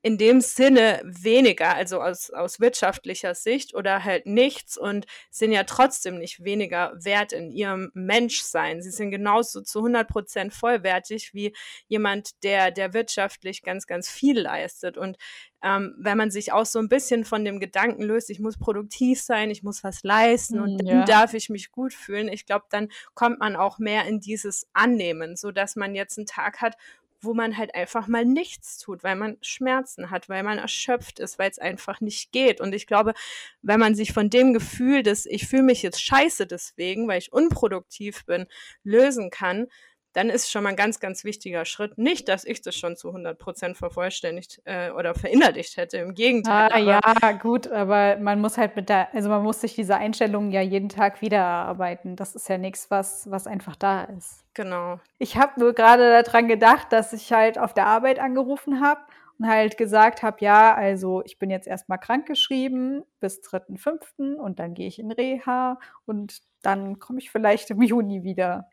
in 0.02 0.18
dem 0.18 0.40
Sinne 0.40 1.02
weniger, 1.04 1.76
also 1.76 2.02
aus, 2.02 2.30
aus 2.30 2.62
wirtschaftlicher 2.62 3.36
Sicht 3.36 3.76
oder 3.76 4.06
halt 4.06 4.26
nichts 4.26 4.78
und 4.78 5.06
sind 5.30 5.52
ja 5.52 5.64
trotzdem 5.64 6.18
nicht 6.18 6.44
weniger 6.44 6.94
wert 6.96 7.34
in 7.34 7.52
ihrem 7.52 7.92
Menschsein. 7.94 8.82
Sie 8.82 8.92
sind 8.92 9.12
genauso 9.12 9.62
zu 9.62 9.80
100 9.80 10.08
Prozent 10.08 10.54
vollwertig 10.54 11.34
wie 11.34 11.54
jemand, 11.88 12.44
der, 12.44 12.72
der 12.72 12.94
wirtschaftlich 12.94 13.62
ganz, 13.62 13.88
ganz 13.88 14.10
viel 14.10 14.40
leistet. 14.40 14.98
Und 14.98 15.18
ähm, 15.62 15.94
wenn 15.98 16.18
man 16.18 16.32
sich 16.32 16.54
auch 16.54 16.66
so 16.66 16.80
ein 16.80 16.88
bisschen 16.88 17.26
von 17.26 17.44
dem 17.44 17.60
Gedanken 17.60 18.04
löst, 18.04 18.30
ich 18.30 18.40
muss 18.40 18.58
produktiv 18.58 19.22
sein, 19.22 19.52
ich 19.52 19.64
muss 19.64 19.84
was 19.84 20.04
leisten 20.04 20.62
und 20.62 20.80
hm, 20.80 20.88
ja. 20.88 20.94
dann 20.94 21.06
darf 21.06 21.34
ich 21.34 21.50
mich 21.50 21.72
gut 21.72 21.94
fühlen, 21.94 22.30
ich 22.30 22.46
glaube, 22.46 22.66
dann 22.70 22.88
kommt 23.14 23.40
man 23.40 23.58
auch 23.58 23.80
mehr 23.80 24.06
in 24.06 24.22
dieses 24.22 24.66
Annehmen, 24.72 25.36
so 25.36 25.52
dass 25.52 25.76
man 25.76 25.94
jetzt 25.94 26.18
einen 26.18 26.28
Tag 26.28 26.62
hat, 26.62 26.78
wo 27.22 27.34
man 27.34 27.58
halt 27.58 27.76
einfach 27.76 28.08
mal 28.08 28.26
nichts 28.26 28.78
tut, 28.78 29.04
weil 29.04 29.16
man 29.16 29.38
Schmerzen 29.42 30.10
hat, 30.10 30.30
weil 30.30 30.44
man 30.44 30.58
erschöpft 30.58 31.20
ist, 31.20 31.38
weil 31.38 31.50
es 31.50 31.60
einfach 31.60 32.02
nicht 32.02 32.32
geht. 32.32 32.62
Und 32.62 32.74
ich 32.74 32.88
glaube, 32.88 33.14
wenn 33.62 33.80
man 33.80 33.96
sich 33.96 34.14
von 34.14 34.30
dem 34.30 34.54
Gefühl, 34.54 35.04
dass 35.04 35.26
ich 35.26 35.48
fühle 35.48 35.64
mich 35.64 35.82
jetzt 35.82 36.02
scheiße 36.02 36.48
deswegen, 36.48 37.08
weil 37.08 37.20
ich 37.20 37.34
unproduktiv 37.34 38.26
bin, 38.26 38.48
lösen 38.84 39.30
kann, 39.30 39.68
dann 40.14 40.30
ist 40.30 40.50
schon 40.50 40.64
mal 40.64 40.70
ein 40.70 40.76
ganz, 40.76 41.00
ganz 41.00 41.24
wichtiger 41.24 41.66
Schritt. 41.66 41.98
Nicht, 41.98 42.30
dass 42.30 42.44
ich 42.44 42.62
das 42.62 42.76
schon 42.76 42.96
zu 42.96 43.10
100 43.10 43.38
Prozent 43.38 43.78
vervollständigt 43.78 44.62
äh, 44.66 44.90
oder 44.92 45.14
verinnerlicht 45.14 45.78
hätte, 45.78 45.98
im 45.98 46.16
Gegenteil. 46.16 46.70
Ah, 46.72 46.80
ja, 46.80 47.32
gut, 47.34 47.68
aber 47.68 48.18
man 48.18 48.42
muss 48.42 48.58
halt 48.58 48.76
mit 48.76 48.90
der, 48.90 49.14
also 49.14 49.30
man 49.30 49.44
muss 49.44 49.62
sich 49.62 49.76
diese 49.76 49.98
Einstellung 49.98 50.52
ja 50.52 50.62
jeden 50.62 50.90
Tag 50.90 51.22
wieder 51.22 51.38
erarbeiten. 51.38 52.16
Das 52.16 52.36
ist 52.36 52.50
ja 52.50 52.58
nichts, 52.58 52.90
was, 52.90 53.30
was 53.30 53.46
einfach 53.46 53.76
da 53.76 54.04
ist. 54.06 54.44
Genau. 54.56 55.00
Ich 55.20 55.38
habe 55.38 55.60
nur 55.60 55.74
gerade 55.74 56.24
daran 56.24 56.48
gedacht, 56.48 56.92
dass 56.92 57.14
ich 57.14 57.32
halt 57.32 57.60
auf 57.60 57.74
der 57.74 57.86
Arbeit 57.86 58.20
angerufen 58.20 58.82
habe 58.82 59.02
und 59.38 59.48
halt 59.48 59.78
gesagt 59.78 60.24
habe, 60.24 60.38
ja, 60.42 60.74
also 60.74 61.24
ich 61.24 61.40
bin 61.40 61.50
jetzt 61.50 61.68
erstmal 61.68 62.00
krankgeschrieben 62.00 63.04
bis 63.20 63.42
3.5. 63.42 64.36
und 64.36 64.60
dann 64.60 64.74
gehe 64.74 64.88
ich 64.88 65.00
in 65.00 65.12
Reha 65.12 65.80
und 66.06 66.42
dann 66.62 67.00
komme 67.00 67.20
ich 67.20 67.32
vielleicht 67.32 67.70
im 67.70 67.82
Juni 67.82 68.24
wieder. 68.24 68.70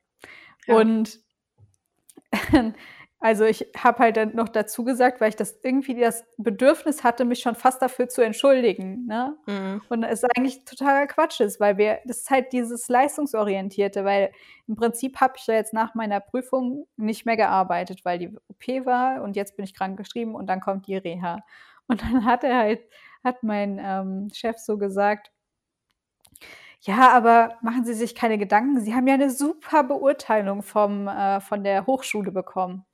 Ja. 0.66 0.76
Und 0.76 1.20
also 3.20 3.44
ich 3.44 3.66
habe 3.76 3.98
halt 3.98 4.16
dann 4.16 4.34
noch 4.34 4.48
dazu 4.48 4.84
gesagt, 4.84 5.20
weil 5.20 5.30
ich 5.30 5.36
das 5.36 5.58
irgendwie 5.62 5.98
das 5.98 6.24
Bedürfnis 6.36 7.02
hatte, 7.02 7.24
mich 7.24 7.40
schon 7.40 7.54
fast 7.54 7.80
dafür 7.82 8.08
zu 8.08 8.22
entschuldigen. 8.22 9.06
Ne? 9.06 9.36
Mhm. 9.46 9.82
Und 9.88 10.02
es 10.04 10.24
eigentlich 10.24 10.64
totaler 10.64 11.06
Quatsch 11.06 11.40
ist, 11.40 11.58
weil 11.58 11.78
wir, 11.78 12.00
das 12.04 12.18
ist 12.18 12.30
halt 12.30 12.52
dieses 12.52 12.88
Leistungsorientierte, 12.88 14.04
weil 14.04 14.32
im 14.68 14.76
Prinzip 14.76 15.20
habe 15.20 15.34
ich 15.36 15.46
ja 15.46 15.54
jetzt 15.54 15.72
nach 15.72 15.94
meiner 15.94 16.20
Prüfung 16.20 16.86
nicht 16.96 17.26
mehr 17.26 17.36
gearbeitet, 17.36 18.04
weil 18.04 18.18
die 18.18 18.28
OP 18.28 18.86
war 18.86 19.22
und 19.22 19.36
jetzt 19.36 19.56
bin 19.56 19.64
ich 19.64 19.74
krank 19.74 19.96
geschrieben 19.96 20.34
und 20.34 20.46
dann 20.46 20.60
kommt 20.60 20.86
die 20.86 20.96
Reha. 20.96 21.40
Und 21.88 22.02
dann 22.02 22.24
hat 22.24 22.44
er 22.44 22.58
halt, 22.58 22.80
hat 23.24 23.42
mein 23.42 23.80
ähm, 23.82 24.28
Chef 24.32 24.58
so 24.58 24.76
gesagt, 24.76 25.30
ja, 26.80 27.10
aber 27.10 27.56
machen 27.62 27.84
Sie 27.84 27.94
sich 27.94 28.14
keine 28.14 28.38
Gedanken. 28.38 28.80
Sie 28.80 28.94
haben 28.94 29.06
ja 29.06 29.14
eine 29.14 29.30
super 29.30 29.82
Beurteilung 29.82 30.62
vom, 30.62 31.08
äh, 31.08 31.40
von 31.40 31.64
der 31.64 31.86
Hochschule 31.86 32.30
bekommen. 32.30 32.84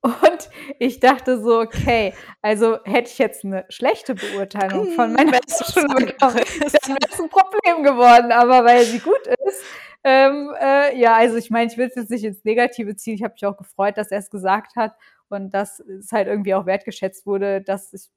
Und 0.02 0.50
ich 0.78 1.00
dachte 1.00 1.40
so, 1.40 1.60
okay, 1.60 2.14
also 2.40 2.78
hätte 2.84 3.10
ich 3.10 3.18
jetzt 3.18 3.44
eine 3.44 3.64
schlechte 3.68 4.14
Beurteilung 4.14 4.92
von 4.92 5.12
meiner 5.12 5.38
Hochschule 5.38 6.06
bekommen, 6.06 6.16
dann 6.16 6.94
wäre 6.94 7.10
es 7.10 7.20
ein 7.20 7.28
Problem 7.28 7.82
geworden. 7.82 8.30
Aber 8.30 8.64
weil 8.64 8.84
sie 8.84 9.00
gut 9.00 9.26
ist, 9.46 9.64
ähm, 10.04 10.54
äh, 10.60 10.96
ja, 10.98 11.16
also 11.16 11.36
ich 11.36 11.50
meine, 11.50 11.70
ich 11.70 11.76
will 11.76 11.88
es 11.88 11.96
jetzt 11.96 12.10
nicht 12.10 12.24
ins 12.24 12.44
Negative 12.44 12.94
ziehen. 12.94 13.14
Ich 13.14 13.24
habe 13.24 13.34
mich 13.34 13.44
auch 13.44 13.56
gefreut, 13.56 13.98
dass 13.98 14.12
er 14.12 14.18
es 14.18 14.30
gesagt 14.30 14.76
hat 14.76 14.94
und 15.28 15.50
dass 15.52 15.80
es 15.80 16.12
halt 16.12 16.28
irgendwie 16.28 16.54
auch 16.54 16.66
wertgeschätzt 16.66 17.26
wurde, 17.26 17.60
dass 17.60 17.92
ich 17.92 18.08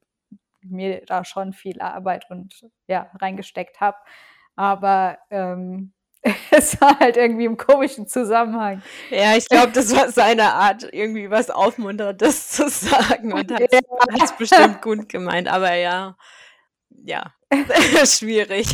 mir 0.63 1.01
da 1.07 1.25
schon 1.25 1.53
viel 1.53 1.81
Arbeit 1.81 2.29
und 2.29 2.67
ja 2.87 3.09
reingesteckt 3.19 3.81
habe 3.81 3.97
aber 4.55 5.17
ähm, 5.29 5.93
es 6.51 6.79
war 6.79 6.99
halt 6.99 7.17
irgendwie 7.17 7.45
im 7.45 7.57
komischen 7.57 8.07
Zusammenhang. 8.07 8.81
Ja, 9.09 9.35
ich 9.35 9.47
glaube, 9.47 9.71
das 9.71 9.95
war 9.95 10.11
seine 10.11 10.53
Art, 10.53 10.87
irgendwie 10.91 11.29
was 11.29 11.49
Aufmunterndes 11.49 12.49
zu 12.51 12.69
sagen 12.69 13.33
und 13.33 13.51
hat 13.51 13.61
es 13.61 14.29
ja. 14.29 14.35
bestimmt 14.37 14.81
gut 14.81 15.09
gemeint, 15.09 15.47
aber 15.47 15.73
ja, 15.73 16.15
ja, 17.03 17.33
schwierig. 18.05 18.67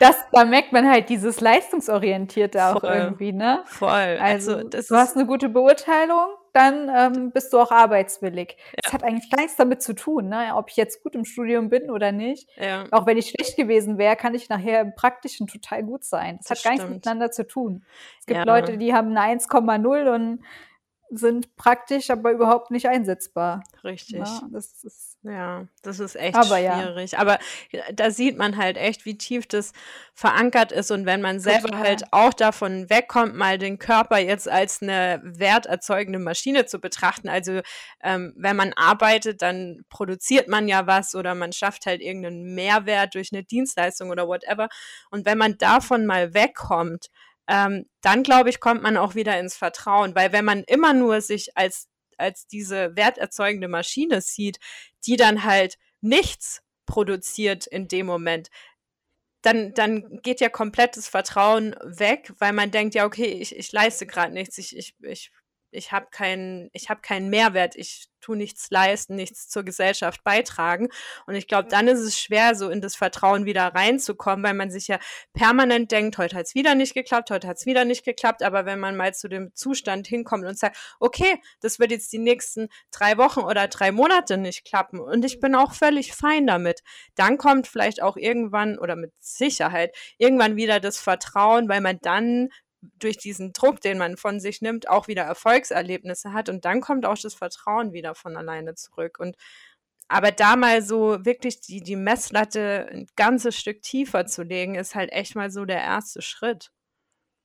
Das, 0.00 0.16
da 0.32 0.44
merkt 0.44 0.72
man 0.72 0.88
halt 0.88 1.08
dieses 1.08 1.40
Leistungsorientierte 1.40 2.64
auch 2.64 2.80
Voll. 2.80 2.90
irgendwie, 2.90 3.32
ne? 3.32 3.62
Voll. 3.66 4.18
Also, 4.20 4.56
also 4.56 4.68
du 4.68 4.96
hast 4.96 5.16
eine 5.16 5.26
gute 5.26 5.48
Beurteilung, 5.48 6.26
dann 6.54 6.88
ähm, 6.88 7.30
bist 7.32 7.52
du 7.52 7.58
auch 7.58 7.72
arbeitswillig. 7.72 8.56
Ja. 8.58 8.80
Das 8.82 8.92
hat 8.92 9.02
eigentlich 9.02 9.28
gar 9.28 9.40
nichts 9.40 9.56
damit 9.56 9.82
zu 9.82 9.94
tun, 9.94 10.28
ne? 10.28 10.52
ob 10.54 10.70
ich 10.70 10.76
jetzt 10.76 11.02
gut 11.02 11.14
im 11.14 11.24
Studium 11.24 11.68
bin 11.68 11.90
oder 11.90 12.12
nicht. 12.12 12.48
Ja. 12.56 12.86
Auch 12.92 13.06
wenn 13.06 13.18
ich 13.18 13.30
schlecht 13.30 13.56
gewesen 13.56 13.98
wäre, 13.98 14.14
kann 14.14 14.34
ich 14.34 14.48
nachher 14.48 14.80
im 14.80 14.94
Praktischen 14.94 15.48
total 15.48 15.82
gut 15.82 16.04
sein. 16.04 16.38
Das, 16.38 16.46
das 16.46 16.58
hat 16.58 16.64
gar 16.64 16.72
nichts 16.72 16.88
miteinander 16.88 17.30
zu 17.32 17.46
tun. 17.46 17.84
Es 18.20 18.26
gibt 18.26 18.38
ja. 18.38 18.44
Leute, 18.44 18.78
die 18.78 18.94
haben 18.94 19.16
eine 19.16 19.40
1,0 19.40 20.14
und 20.14 20.44
sind 21.10 21.56
praktisch, 21.56 22.10
aber 22.10 22.32
überhaupt 22.32 22.70
nicht 22.70 22.88
einsetzbar. 22.88 23.62
Richtig. 23.82 24.18
Ja, 24.18 24.42
das 24.50 24.82
ist, 24.82 25.18
ja, 25.22 25.66
das 25.82 26.00
ist 26.00 26.16
echt 26.16 26.36
aber 26.36 26.58
schwierig. 26.58 27.12
Ja. 27.12 27.18
Aber 27.18 27.38
da 27.92 28.10
sieht 28.10 28.36
man 28.36 28.56
halt 28.56 28.76
echt, 28.76 29.04
wie 29.04 29.16
tief 29.16 29.46
das 29.46 29.72
verankert 30.14 30.72
ist. 30.72 30.90
Und 30.90 31.06
wenn 31.06 31.20
man 31.20 31.40
selber 31.40 31.68
Total. 31.68 31.82
halt 31.82 32.04
auch 32.12 32.32
davon 32.32 32.88
wegkommt, 32.90 33.34
mal 33.34 33.58
den 33.58 33.78
Körper 33.78 34.18
jetzt 34.18 34.48
als 34.48 34.82
eine 34.82 35.20
werterzeugende 35.22 36.18
Maschine 36.18 36.66
zu 36.66 36.80
betrachten. 36.80 37.28
Also 37.28 37.60
ähm, 38.02 38.32
wenn 38.36 38.56
man 38.56 38.72
arbeitet, 38.72 39.42
dann 39.42 39.84
produziert 39.88 40.48
man 40.48 40.68
ja 40.68 40.86
was 40.86 41.14
oder 41.14 41.34
man 41.34 41.52
schafft 41.52 41.86
halt 41.86 42.00
irgendeinen 42.00 42.54
Mehrwert 42.54 43.14
durch 43.14 43.30
eine 43.32 43.44
Dienstleistung 43.44 44.10
oder 44.10 44.26
whatever. 44.26 44.68
Und 45.10 45.26
wenn 45.26 45.38
man 45.38 45.58
davon 45.58 46.06
mal 46.06 46.34
wegkommt, 46.34 47.10
ähm, 47.48 47.86
dann 48.00 48.22
glaube 48.22 48.50
ich, 48.50 48.60
kommt 48.60 48.82
man 48.82 48.96
auch 48.96 49.14
wieder 49.14 49.38
ins 49.38 49.56
Vertrauen, 49.56 50.14
weil 50.14 50.32
wenn 50.32 50.44
man 50.44 50.64
immer 50.64 50.94
nur 50.94 51.20
sich 51.20 51.56
als, 51.56 51.88
als 52.16 52.46
diese 52.46 52.96
werterzeugende 52.96 53.68
Maschine 53.68 54.20
sieht, 54.20 54.58
die 55.06 55.16
dann 55.16 55.44
halt 55.44 55.76
nichts 56.00 56.62
produziert 56.86 57.66
in 57.66 57.88
dem 57.88 58.06
Moment, 58.06 58.48
dann, 59.42 59.74
dann 59.74 60.20
geht 60.22 60.40
ja 60.40 60.48
komplettes 60.48 61.06
Vertrauen 61.06 61.76
weg, 61.82 62.32
weil 62.38 62.52
man 62.52 62.70
denkt, 62.70 62.94
ja, 62.94 63.04
okay, 63.04 63.26
ich, 63.26 63.54
ich 63.54 63.72
leiste 63.72 64.06
gerade 64.06 64.32
nichts, 64.32 64.56
ich, 64.56 64.76
ich, 64.76 64.94
ich 65.00 65.30
ich 65.74 65.92
habe 65.92 66.06
keinen, 66.10 66.70
ich 66.72 66.88
habe 66.88 67.00
keinen 67.00 67.30
Mehrwert, 67.30 67.76
ich 67.76 68.08
tue 68.24 68.36
nichts 68.36 68.70
leisten, 68.70 69.16
nichts 69.16 69.48
zur 69.48 69.64
Gesellschaft 69.64 70.24
beitragen. 70.24 70.88
Und 71.26 71.34
ich 71.34 71.46
glaube, 71.46 71.68
dann 71.68 71.88
ist 71.88 72.00
es 72.00 72.18
schwer, 72.18 72.54
so 72.54 72.70
in 72.70 72.80
das 72.80 72.96
Vertrauen 72.96 73.44
wieder 73.44 73.66
reinzukommen, 73.66 74.44
weil 74.44 74.54
man 74.54 74.70
sich 74.70 74.88
ja 74.88 74.98
permanent 75.34 75.92
denkt, 75.92 76.16
heute 76.16 76.36
hat 76.36 76.46
es 76.46 76.54
wieder 76.54 76.74
nicht 76.74 76.94
geklappt, 76.94 77.30
heute 77.30 77.46
hat 77.46 77.58
es 77.58 77.66
wieder 77.66 77.84
nicht 77.84 78.04
geklappt. 78.04 78.42
Aber 78.42 78.64
wenn 78.64 78.80
man 78.80 78.96
mal 78.96 79.14
zu 79.14 79.28
dem 79.28 79.54
Zustand 79.54 80.06
hinkommt 80.06 80.46
und 80.46 80.58
sagt, 80.58 80.76
okay, 81.00 81.40
das 81.60 81.78
wird 81.78 81.90
jetzt 81.90 82.12
die 82.12 82.18
nächsten 82.18 82.68
drei 82.90 83.18
Wochen 83.18 83.40
oder 83.40 83.68
drei 83.68 83.92
Monate 83.92 84.38
nicht 84.38 84.64
klappen 84.64 85.00
und 85.00 85.24
ich 85.24 85.40
bin 85.40 85.54
auch 85.54 85.74
völlig 85.74 86.14
fein 86.14 86.46
damit, 86.46 86.82
dann 87.14 87.36
kommt 87.36 87.66
vielleicht 87.66 88.02
auch 88.02 88.16
irgendwann 88.16 88.78
oder 88.78 88.96
mit 88.96 89.12
Sicherheit 89.20 89.94
irgendwann 90.16 90.56
wieder 90.56 90.80
das 90.80 90.98
Vertrauen, 90.98 91.68
weil 91.68 91.82
man 91.82 91.98
dann 92.00 92.48
durch 92.98 93.18
diesen 93.18 93.52
Druck, 93.52 93.80
den 93.80 93.98
man 93.98 94.16
von 94.16 94.40
sich 94.40 94.62
nimmt, 94.62 94.88
auch 94.88 95.08
wieder 95.08 95.22
Erfolgserlebnisse 95.22 96.32
hat 96.32 96.48
und 96.48 96.64
dann 96.64 96.80
kommt 96.80 97.06
auch 97.06 97.18
das 97.18 97.34
Vertrauen 97.34 97.92
wieder 97.92 98.14
von 98.14 98.36
alleine 98.36 98.74
zurück. 98.74 99.18
Und 99.18 99.36
aber 100.08 100.32
da 100.32 100.56
mal 100.56 100.82
so 100.82 101.24
wirklich 101.24 101.60
die, 101.60 101.80
die 101.80 101.96
Messlatte 101.96 102.88
ein 102.92 103.06
ganzes 103.16 103.56
Stück 103.56 103.82
tiefer 103.82 104.26
zu 104.26 104.42
legen, 104.42 104.74
ist 104.74 104.94
halt 104.94 105.12
echt 105.12 105.34
mal 105.34 105.50
so 105.50 105.64
der 105.64 105.80
erste 105.80 106.20
Schritt. 106.20 106.70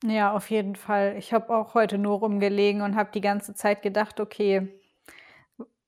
Ja, 0.04 0.34
auf 0.34 0.50
jeden 0.50 0.76
Fall. 0.76 1.18
Ich 1.18 1.34
habe 1.34 1.56
auch 1.56 1.74
heute 1.74 1.98
nur 1.98 2.20
rumgelegen 2.20 2.82
und 2.82 2.96
habe 2.96 3.12
die 3.14 3.22
ganze 3.22 3.54
Zeit 3.54 3.82
gedacht, 3.82 4.20
okay, 4.20 4.68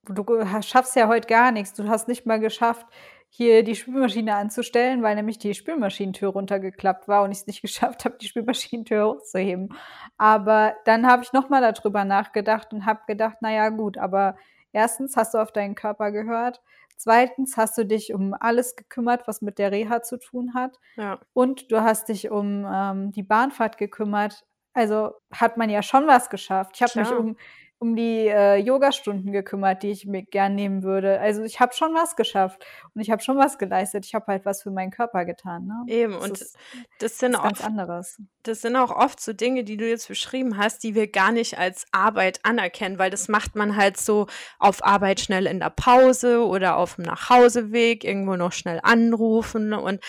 du 0.06 0.24
schaffst 0.62 0.96
ja 0.96 1.08
heute 1.08 1.28
gar 1.28 1.52
nichts. 1.52 1.74
Du 1.74 1.88
hast 1.88 2.08
nicht 2.08 2.26
mal 2.26 2.40
geschafft, 2.40 2.86
hier 3.34 3.64
die 3.64 3.76
Spülmaschine 3.76 4.36
anzustellen, 4.36 5.04
weil 5.04 5.16
nämlich 5.16 5.40
die 5.40 5.54
Spülmaschinentür 5.54 6.30
runtergeklappt 6.30 7.08
war 7.08 7.24
und 7.24 7.32
ich 7.32 7.40
es 7.40 7.48
nicht 7.48 7.62
geschafft 7.64 8.04
habe, 8.04 8.18
die 8.20 8.28
Spülmaschinentür 8.28 9.08
hochzuheben. 9.08 9.74
Aber 10.18 10.76
dann 10.84 11.08
habe 11.08 11.24
ich 11.24 11.32
nochmal 11.32 11.62
darüber 11.62 12.04
nachgedacht 12.04 12.74
und 12.74 12.86
habe 12.86 13.00
gedacht, 13.08 13.38
naja 13.42 13.70
gut, 13.70 13.98
aber 13.98 14.36
erstens 14.74 15.16
hast 15.16 15.34
du 15.34 15.38
auf 15.38 15.54
deinen 15.54 15.76
Körper 15.76 16.12
gehört, 16.12 16.62
zweitens 16.98 17.56
hast 17.56 17.78
du 17.78 17.86
dich 17.86 18.14
um 18.14 18.36
alles 18.38 18.76
gekümmert, 18.76 19.30
was 19.30 19.42
mit 19.42 19.60
der 19.60 19.72
Reha 19.72 20.02
zu 20.04 20.20
tun 20.20 20.54
hat 20.54 20.78
ja. 20.98 21.18
und 21.32 21.72
du 21.72 21.82
hast 21.82 22.10
dich 22.10 22.30
um 22.32 22.68
ähm, 22.70 23.12
die 23.14 23.24
Bahnfahrt 23.24 23.78
gekümmert. 23.78 24.46
Also 24.74 25.14
hat 25.34 25.56
man 25.56 25.70
ja 25.70 25.84
schon 25.84 26.06
was 26.06 26.30
geschafft. 26.30 26.74
Ich 26.76 26.82
habe 26.82 27.00
mich 27.00 27.12
um 27.12 27.38
um 27.82 27.96
die 27.96 28.28
äh, 28.28 28.58
Yogastunden 28.58 29.32
gekümmert, 29.32 29.82
die 29.82 29.90
ich 29.90 30.06
mir 30.06 30.22
gern 30.22 30.54
nehmen 30.54 30.84
würde. 30.84 31.20
Also 31.20 31.42
ich 31.42 31.60
habe 31.60 31.74
schon 31.74 31.96
was 31.96 32.16
geschafft 32.16 32.64
und 32.94 33.02
ich 33.02 33.10
habe 33.10 33.24
schon 33.24 33.40
was 33.40 33.58
geleistet. 33.58 34.06
Ich 34.06 34.14
habe 34.14 34.28
halt 34.28 34.46
was 34.46 34.62
für 34.62 34.70
meinen 34.70 34.92
Körper 34.92 35.26
getan. 35.26 35.66
Ne? 35.66 35.92
Eben 35.92 36.14
das 36.14 36.24
und 36.24 36.42
ist, 36.42 36.58
das 37.00 37.18
sind 37.18 37.36
auch 37.36 37.60
anderes. 37.60 38.22
Das 38.44 38.62
sind 38.62 38.76
auch 38.76 38.92
oft 38.92 39.20
so 39.20 39.34
Dinge, 39.34 39.64
die 39.64 39.78
du 39.78 39.90
jetzt 39.90 40.08
beschrieben 40.08 40.58
hast, 40.58 40.84
die 40.84 40.94
wir 40.94 41.10
gar 41.10 41.32
nicht 41.32 41.58
als 41.58 41.88
Arbeit 41.92 42.40
anerkennen, 42.44 43.00
weil 43.00 43.10
das 43.10 43.28
macht 43.30 43.56
man 43.56 43.76
halt 43.76 43.98
so 43.98 44.28
auf 44.60 44.86
Arbeit 44.86 45.20
schnell 45.20 45.48
in 45.48 45.60
der 45.60 45.72
Pause 45.72 46.46
oder 46.46 46.78
auf 46.78 46.98
dem 46.98 47.06
Nachhauseweg 47.06 48.04
irgendwo 48.04 48.36
noch 48.36 48.52
schnell 48.52 48.80
anrufen 48.84 49.74
und 49.74 50.04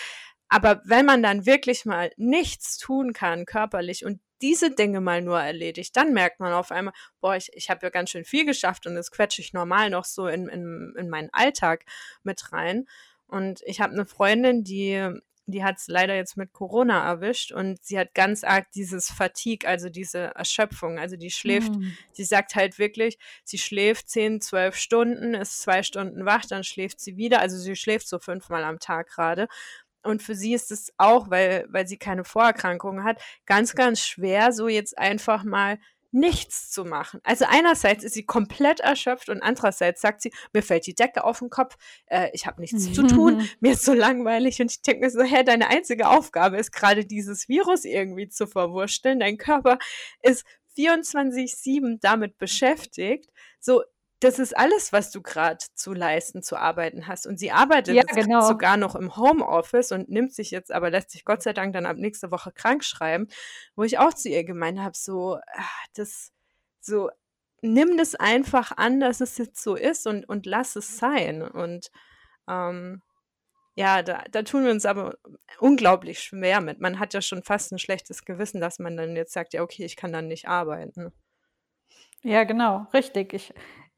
aber 0.50 0.83
wenn 0.85 1.07
man 1.07 1.23
dann 1.23 1.47
wirklich 1.47 1.87
mal 1.87 2.11
nichts 2.19 2.76
tun 2.76 3.14
kann 3.14 3.47
körperlich 3.47 4.05
und 4.05 4.21
diese 4.42 4.70
Dinge 4.70 5.00
mal 5.00 5.22
nur 5.22 5.40
erledigt, 5.40 5.96
dann 5.96 6.12
merkt 6.12 6.40
man 6.40 6.52
auf 6.52 6.72
einmal, 6.72 6.94
boah, 7.20 7.37
ich, 7.37 7.50
ich 7.54 7.70
habe 7.70 7.87
ja 7.87 7.90
ganz 7.90 8.11
schön 8.11 8.25
viel 8.25 8.44
geschafft 8.44 8.87
und 8.87 8.94
das 8.94 9.11
quetsche 9.11 9.40
ich 9.40 9.52
normal 9.52 9.90
noch 9.90 10.04
so 10.04 10.26
in, 10.26 10.49
in, 10.49 10.94
in 10.99 11.08
meinen 11.08 11.30
Alltag 11.32 11.84
mit 12.22 12.52
rein. 12.52 12.87
Und 13.26 13.62
ich 13.64 13.80
habe 13.80 13.92
eine 13.94 14.04
Freundin, 14.04 14.64
die 14.64 15.20
die 15.46 15.64
hat 15.64 15.78
es 15.78 15.88
leider 15.88 16.14
jetzt 16.14 16.37
mit 16.37 16.52
Corona 16.52 17.04
erwischt 17.04 17.52
und 17.52 17.82
sie 17.84 17.99
hat 17.99 18.14
ganz 18.14 18.44
arg 18.44 18.70
dieses 18.72 19.11
Fatigue, 19.11 19.68
also 19.68 19.88
diese 19.88 20.34
Erschöpfung. 20.37 20.99
Also 20.99 21.16
die 21.16 21.30
schläft, 21.30 21.72
sie 22.12 22.25
sagt 22.25 22.54
halt 22.54 22.78
wirklich, 22.78 23.18
sie 23.42 23.58
schläft 23.58 24.08
10, 24.08 24.40
12 24.40 24.76
Stunden, 24.76 25.34
ist 25.34 25.62
zwei 25.62 25.82
Stunden 25.82 26.25
wach, 26.25 26.44
dann 26.46 26.62
schläft 26.62 27.00
sie 27.00 27.16
wieder. 27.16 27.40
Also 27.40 27.58
sie 27.58 27.75
schläft 27.75 28.08
so 28.08 28.18
fünfmal 28.18 28.62
am 28.62 28.78
Tag 28.78 29.08
gerade. 29.08 29.49
Und 30.02 30.23
für 30.23 30.35
sie 30.35 30.54
ist 30.54 30.71
es 30.71 30.92
auch, 30.99 31.30
weil, 31.30 31.66
weil 31.68 31.87
sie 31.87 31.97
keine 31.97 32.25
Vorerkrankungen 32.25 33.04
hat, 33.04 33.23
ganz, 33.47 33.75
ganz 33.75 34.00
schwer, 34.00 34.52
so 34.52 34.68
jetzt 34.68 34.99
einfach 34.99 35.44
mal 35.44 35.78
nichts 36.12 36.71
zu 36.71 36.85
machen. 36.85 37.21
Also 37.25 37.47
einerseits 37.49 38.04
ist 38.04 38.12
sie 38.12 38.26
komplett 38.26 38.80
erschöpft 38.80 39.30
und 39.30 39.42
andererseits 39.42 40.02
sagt 40.02 40.21
sie, 40.21 40.30
mir 40.52 40.62
fällt 40.62 40.87
die 40.87 40.94
Decke 40.94 41.25
auf 41.25 41.38
den 41.38 41.49
Kopf, 41.49 41.76
äh, 42.06 42.28
ich 42.35 42.47
habe 42.47 42.61
nichts 42.61 42.92
zu 42.92 43.06
tun, 43.06 43.49
mir 43.61 43.73
ist 43.73 43.85
so 43.85 43.94
langweilig 43.94 44.61
und 44.61 44.71
ich 44.71 44.82
denke 44.82 45.06
mir 45.06 45.11
so, 45.11 45.23
hä, 45.23 45.42
deine 45.42 45.68
einzige 45.68 46.09
Aufgabe 46.09 46.59
ist 46.59 46.71
gerade 46.71 47.06
dieses 47.06 47.49
Virus 47.49 47.85
irgendwie 47.85 48.28
zu 48.28 48.47
verwurschteln. 48.47 49.21
Dein 49.21 49.38
Körper 49.38 49.78
ist 50.23 50.44
24-7 50.76 51.99
damit 52.00 52.38
beschäftigt. 52.38 53.30
So, 53.59 53.82
das 54.23 54.38
ist 54.38 54.57
alles, 54.57 54.93
was 54.93 55.11
du 55.11 55.21
gerade 55.21 55.64
zu 55.75 55.93
leisten, 55.93 56.43
zu 56.43 56.57
arbeiten 56.57 57.09
hast. 57.09 57.26
Und 57.26 57.38
sie 57.38 57.50
arbeitet 57.50 57.97
ja, 57.97 58.02
genau. 58.02 58.47
sogar 58.47 58.76
noch 58.76 58.95
im 58.95 59.17
Homeoffice 59.17 59.91
und 59.91 60.09
nimmt 60.09 60.33
sich 60.33 60.52
jetzt, 60.52 60.71
aber 60.71 60.91
lässt 60.91 61.11
sich 61.11 61.25
Gott 61.25 61.43
sei 61.43 61.52
Dank 61.52 61.73
dann 61.73 61.87
ab 61.87 61.97
nächste 61.97 62.31
Woche 62.31 62.52
krank 62.52 62.85
schreiben, 62.85 63.26
wo 63.75 63.83
ich 63.83 63.99
auch 63.99 64.14
zu 64.14 64.29
ihr 64.29 64.45
gemeint 64.45 64.79
habe, 64.79 64.97
so, 64.97 65.38
ach, 65.57 65.87
das, 65.95 66.33
so, 66.81 67.11
nimm 67.62 67.97
das 67.97 68.14
einfach 68.14 68.71
an, 68.76 69.00
dass 69.00 69.21
es 69.21 69.38
jetzt 69.38 69.61
so 69.61 69.75
ist 69.75 70.07
und, 70.07 70.29
und 70.29 70.47
lass 70.47 70.76
es 70.76 70.99
sein. 70.99 71.43
Und 71.43 71.91
ähm, 72.49 73.02
ja, 73.75 74.02
da, 74.02 74.23
da 74.31 74.43
tun 74.43 74.64
wir 74.64 74.71
uns 74.71 74.87
aber 74.87 75.17
unglaublich 75.59 76.21
schwer 76.21 76.61
mit. 76.61 76.81
Man 76.81 77.00
hat 77.00 77.12
ja 77.12 77.23
schon 77.23 77.43
fast 77.43 77.73
ein 77.73 77.79
schlechtes 77.81 78.25
Gewissen, 78.25 78.61
dass 78.61 78.79
man 78.79 78.97
dann 78.97 79.17
jetzt 79.17 79.33
sagt, 79.33 79.52
ja, 79.52 79.62
okay, 79.62 79.85
ich 79.85 79.97
kann 79.97 80.12
dann 80.12 80.29
nicht 80.29 80.47
arbeiten. 80.47 81.12
Ja, 82.23 82.45
genau, 82.45 82.87
richtig. 82.95 83.33
Ich, 83.33 83.52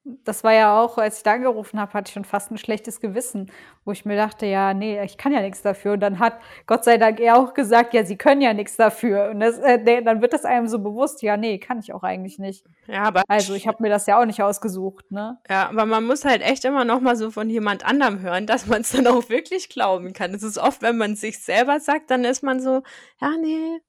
das 0.04 0.44
war 0.44 0.52
ja 0.52 0.78
auch, 0.78 0.98
als 0.98 1.18
ich 1.18 1.22
da 1.22 1.32
angerufen 1.32 1.80
habe, 1.80 1.94
hatte 1.94 2.10
ich 2.10 2.14
schon 2.14 2.26
fast 2.26 2.50
ein 2.50 2.58
schlechtes 2.58 3.00
Gewissen, 3.00 3.50
wo 3.86 3.92
ich 3.92 4.04
mir 4.04 4.16
dachte, 4.16 4.44
ja, 4.44 4.74
nee, 4.74 5.02
ich 5.02 5.16
kann 5.16 5.32
ja 5.32 5.40
nichts 5.40 5.62
dafür. 5.62 5.94
Und 5.94 6.00
dann 6.00 6.18
hat 6.18 6.38
Gott 6.66 6.84
sei 6.84 6.98
Dank 6.98 7.20
er 7.20 7.36
auch 7.38 7.54
gesagt, 7.54 7.94
ja, 7.94 8.04
sie 8.04 8.16
können 8.16 8.42
ja 8.42 8.52
nichts 8.52 8.76
dafür. 8.76 9.30
Und 9.30 9.40
das, 9.40 9.58
äh, 9.58 10.02
dann 10.02 10.20
wird 10.20 10.34
das 10.34 10.44
einem 10.44 10.68
so 10.68 10.78
bewusst, 10.78 11.22
ja, 11.22 11.38
nee, 11.38 11.58
kann 11.58 11.78
ich 11.78 11.94
auch 11.94 12.02
eigentlich 12.02 12.38
nicht. 12.38 12.66
Ja, 12.86 13.04
aber 13.04 13.22
also 13.28 13.54
ich 13.54 13.66
habe 13.66 13.82
mir 13.82 13.88
das 13.88 14.06
ja 14.06 14.20
auch 14.20 14.26
nicht 14.26 14.42
ausgesucht, 14.42 15.10
ne? 15.10 15.38
Ja, 15.48 15.70
aber 15.70 15.86
man 15.86 16.04
muss 16.04 16.26
halt 16.26 16.42
echt 16.42 16.66
immer 16.66 16.84
noch 16.84 17.00
mal 17.00 17.16
so 17.16 17.30
von 17.30 17.48
jemand 17.48 17.86
anderem 17.86 18.20
hören, 18.20 18.46
dass 18.46 18.66
man 18.66 18.82
es 18.82 18.92
dann 18.92 19.06
auch 19.06 19.30
wirklich 19.30 19.70
glauben 19.70 20.12
kann. 20.12 20.34
Es 20.34 20.42
ist 20.42 20.58
oft, 20.58 20.82
wenn 20.82 20.98
man 20.98 21.16
sich 21.16 21.42
selber 21.42 21.80
sagt, 21.80 22.10
dann 22.10 22.24
ist 22.24 22.42
man 22.42 22.60
so, 22.60 22.82
ja, 23.22 23.30
nee, 23.40 23.80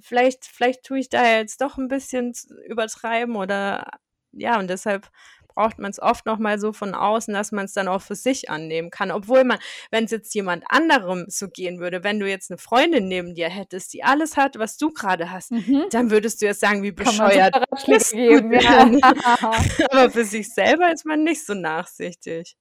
vielleicht, 0.00 0.46
vielleicht 0.46 0.84
tue 0.84 0.98
ich 0.98 1.10
da 1.10 1.26
jetzt 1.26 1.60
doch 1.60 1.76
ein 1.76 1.88
bisschen 1.88 2.32
übertreiben 2.66 3.36
oder 3.36 3.84
ja, 4.32 4.58
und 4.58 4.68
deshalb 4.68 5.08
braucht 5.54 5.78
man 5.78 5.90
es 5.90 6.00
oft 6.00 6.26
noch 6.26 6.38
mal 6.38 6.58
so 6.58 6.72
von 6.72 6.94
außen, 6.94 7.32
dass 7.32 7.52
man 7.52 7.66
es 7.66 7.72
dann 7.72 7.88
auch 7.88 8.02
für 8.02 8.14
sich 8.14 8.50
annehmen 8.50 8.90
kann. 8.90 9.10
Obwohl 9.10 9.44
man, 9.44 9.58
wenn 9.90 10.04
es 10.04 10.10
jetzt 10.10 10.34
jemand 10.34 10.64
anderem 10.68 11.26
so 11.28 11.48
gehen 11.48 11.78
würde, 11.78 12.04
wenn 12.04 12.20
du 12.20 12.28
jetzt 12.28 12.50
eine 12.50 12.58
Freundin 12.58 13.08
neben 13.08 13.34
dir 13.34 13.48
hättest, 13.48 13.92
die 13.92 14.04
alles 14.04 14.36
hat, 14.36 14.58
was 14.58 14.76
du 14.76 14.92
gerade 14.92 15.30
hast, 15.30 15.52
mhm. 15.52 15.84
dann 15.90 16.10
würdest 16.10 16.42
du 16.42 16.46
jetzt 16.46 16.60
sagen, 16.60 16.82
wie 16.82 16.92
bescheuert. 16.92 17.54
Bist 17.86 18.12
geben, 18.12 18.52
ja. 18.52 18.90
Aber 19.90 20.10
für 20.10 20.24
sich 20.24 20.52
selber 20.52 20.92
ist 20.92 21.04
man 21.04 21.24
nicht 21.24 21.44
so 21.44 21.54
nachsichtig. 21.54 22.56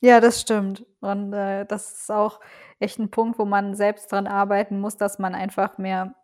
Ja, 0.00 0.20
das 0.20 0.40
stimmt. 0.40 0.86
Und 1.00 1.32
äh, 1.32 1.64
das 1.66 1.92
ist 1.92 2.10
auch 2.10 2.40
echt 2.78 2.98
ein 2.98 3.10
Punkt, 3.10 3.38
wo 3.38 3.44
man 3.44 3.74
selbst 3.74 4.12
dran 4.12 4.26
arbeiten 4.26 4.80
muss, 4.80 4.96
dass 4.96 5.18
man 5.18 5.34
einfach 5.34 5.78
mehr 5.78 6.14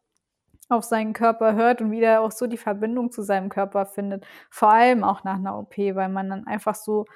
auf 0.69 0.85
seinen 0.85 1.13
Körper 1.13 1.55
hört 1.55 1.81
und 1.81 1.91
wieder 1.91 2.21
auch 2.21 2.33
so 2.33 2.47
die 2.47 2.57
Verbindung 2.57 3.11
zu 3.13 3.23
seinem 3.23 3.49
Körper 3.49 3.87
findet. 3.87 4.27
Vor 4.51 4.71
allem 4.71 5.05
auch 5.05 5.25
nach 5.25 5.37
einer 5.37 5.59
OP, 5.59 5.77
weil 5.79 6.09
man 6.09 6.31
dann 6.31 6.47
einfach 6.47 6.75
so 6.75 7.07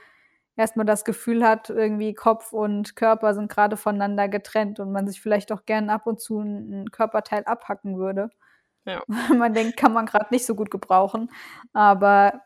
erstmal 0.57 0.87
das 0.87 1.05
Gefühl 1.05 1.47
hat, 1.47 1.71
irgendwie 1.71 2.15
Kopf 2.15 2.53
und 2.53 2.97
Körper 2.97 3.35
sind 3.35 3.51
gerade 3.51 3.77
voneinander 3.77 4.29
getrennt 4.29 4.81
und 4.81 4.93
man 4.93 5.07
sich 5.07 5.21
vielleicht 5.21 5.53
auch 5.53 5.65
gern 5.65 5.89
ab 5.89 6.07
und 6.07 6.21
zu 6.21 6.41
ein 6.41 6.91
Körperteil 6.91 7.45
abhacken 7.45 7.97
würde. 7.97 8.31
Ja. 8.85 9.03
man 9.37 9.55
denkt, 9.55 9.77
kann 9.77 9.93
man 9.93 10.07
gerade 10.07 10.27
nicht 10.31 10.47
so 10.47 10.55
gut 10.55 10.71
gebrauchen. 10.71 11.31
Aber 11.73 12.43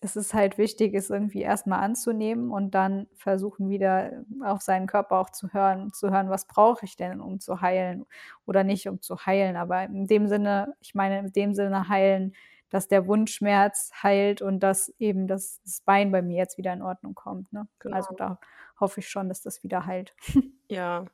es 0.00 0.16
ist 0.16 0.34
halt 0.34 0.58
wichtig, 0.58 0.94
es 0.94 1.10
irgendwie 1.10 1.42
erstmal 1.42 1.80
anzunehmen 1.80 2.50
und 2.50 2.72
dann 2.74 3.06
versuchen 3.14 3.70
wieder 3.70 4.24
auf 4.44 4.60
seinen 4.60 4.86
Körper 4.86 5.18
auch 5.18 5.30
zu 5.30 5.52
hören, 5.52 5.92
zu 5.92 6.10
hören, 6.10 6.28
was 6.28 6.46
brauche 6.46 6.84
ich 6.84 6.96
denn, 6.96 7.20
um 7.20 7.40
zu 7.40 7.60
heilen 7.60 8.04
oder 8.44 8.62
nicht, 8.62 8.88
um 8.88 9.00
zu 9.00 9.24
heilen. 9.24 9.56
Aber 9.56 9.84
in 9.84 10.06
dem 10.06 10.28
Sinne, 10.28 10.74
ich 10.80 10.94
meine, 10.94 11.20
in 11.20 11.32
dem 11.32 11.54
Sinne 11.54 11.88
heilen, 11.88 12.34
dass 12.68 12.88
der 12.88 13.06
Wundschmerz 13.06 13.90
heilt 14.02 14.42
und 14.42 14.60
dass 14.60 14.92
eben 14.98 15.28
das, 15.28 15.60
das 15.64 15.80
Bein 15.80 16.10
bei 16.12 16.20
mir 16.20 16.36
jetzt 16.36 16.58
wieder 16.58 16.72
in 16.72 16.82
Ordnung 16.82 17.14
kommt. 17.14 17.52
Ne? 17.52 17.68
Genau. 17.78 17.96
Also 17.96 18.14
da 18.14 18.38
hoffe 18.78 19.00
ich 19.00 19.08
schon, 19.08 19.28
dass 19.28 19.42
das 19.42 19.62
wieder 19.62 19.86
heilt. 19.86 20.14
Ja, 20.68 21.04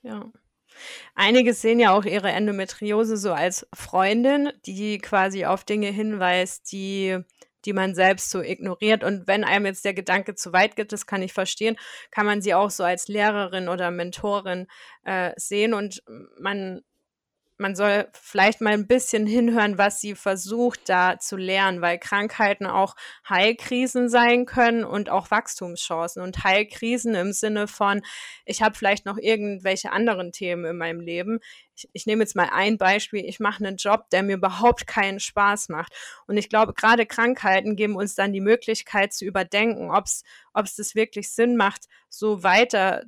ja. 0.00 0.24
Einige 1.14 1.52
sehen 1.52 1.78
ja 1.78 1.92
auch 1.92 2.06
ihre 2.06 2.30
Endometriose 2.30 3.18
so 3.18 3.34
als 3.34 3.68
Freundin, 3.74 4.50
die 4.64 4.96
quasi 4.96 5.44
auf 5.44 5.64
Dinge 5.64 5.88
hinweist, 5.88 6.72
die 6.72 7.18
die 7.64 7.72
man 7.72 7.94
selbst 7.94 8.30
so 8.30 8.40
ignoriert. 8.40 9.04
Und 9.04 9.26
wenn 9.26 9.44
einem 9.44 9.66
jetzt 9.66 9.84
der 9.84 9.94
Gedanke 9.94 10.34
zu 10.34 10.52
weit 10.52 10.76
geht, 10.76 10.92
das 10.92 11.06
kann 11.06 11.22
ich 11.22 11.32
verstehen, 11.32 11.76
kann 12.10 12.26
man 12.26 12.40
sie 12.40 12.54
auch 12.54 12.70
so 12.70 12.84
als 12.84 13.08
Lehrerin 13.08 13.68
oder 13.68 13.90
Mentorin 13.90 14.66
äh, 15.04 15.32
sehen 15.36 15.74
und 15.74 16.02
man 16.38 16.82
man 17.58 17.74
soll 17.74 18.08
vielleicht 18.12 18.60
mal 18.60 18.72
ein 18.72 18.86
bisschen 18.86 19.26
hinhören, 19.26 19.78
was 19.78 20.00
sie 20.00 20.14
versucht 20.14 20.88
da 20.88 21.18
zu 21.18 21.36
lernen, 21.36 21.80
weil 21.80 21.98
Krankheiten 21.98 22.66
auch 22.66 22.94
Heilkrisen 23.28 24.08
sein 24.08 24.46
können 24.46 24.84
und 24.84 25.10
auch 25.10 25.30
Wachstumschancen. 25.30 26.22
Und 26.22 26.44
Heilkrisen 26.44 27.14
im 27.16 27.32
Sinne 27.32 27.66
von, 27.66 28.02
ich 28.44 28.62
habe 28.62 28.76
vielleicht 28.76 29.06
noch 29.06 29.18
irgendwelche 29.18 29.90
anderen 29.90 30.30
Themen 30.30 30.64
in 30.64 30.78
meinem 30.78 31.00
Leben. 31.00 31.40
Ich, 31.74 31.88
ich 31.92 32.06
nehme 32.06 32.22
jetzt 32.22 32.36
mal 32.36 32.48
ein 32.52 32.78
Beispiel. 32.78 33.24
Ich 33.24 33.40
mache 33.40 33.64
einen 33.64 33.76
Job, 33.76 34.08
der 34.10 34.22
mir 34.22 34.36
überhaupt 34.36 34.86
keinen 34.86 35.18
Spaß 35.18 35.68
macht. 35.68 35.92
Und 36.28 36.36
ich 36.36 36.48
glaube, 36.48 36.74
gerade 36.74 37.06
Krankheiten 37.06 37.74
geben 37.74 37.96
uns 37.96 38.14
dann 38.14 38.32
die 38.32 38.40
Möglichkeit 38.40 39.12
zu 39.12 39.24
überdenken, 39.24 39.90
ob 39.90 40.04
es 40.06 40.24
das 40.76 40.94
wirklich 40.94 41.30
Sinn 41.30 41.56
macht, 41.56 41.86
so 42.08 42.44
weiter 42.44 43.02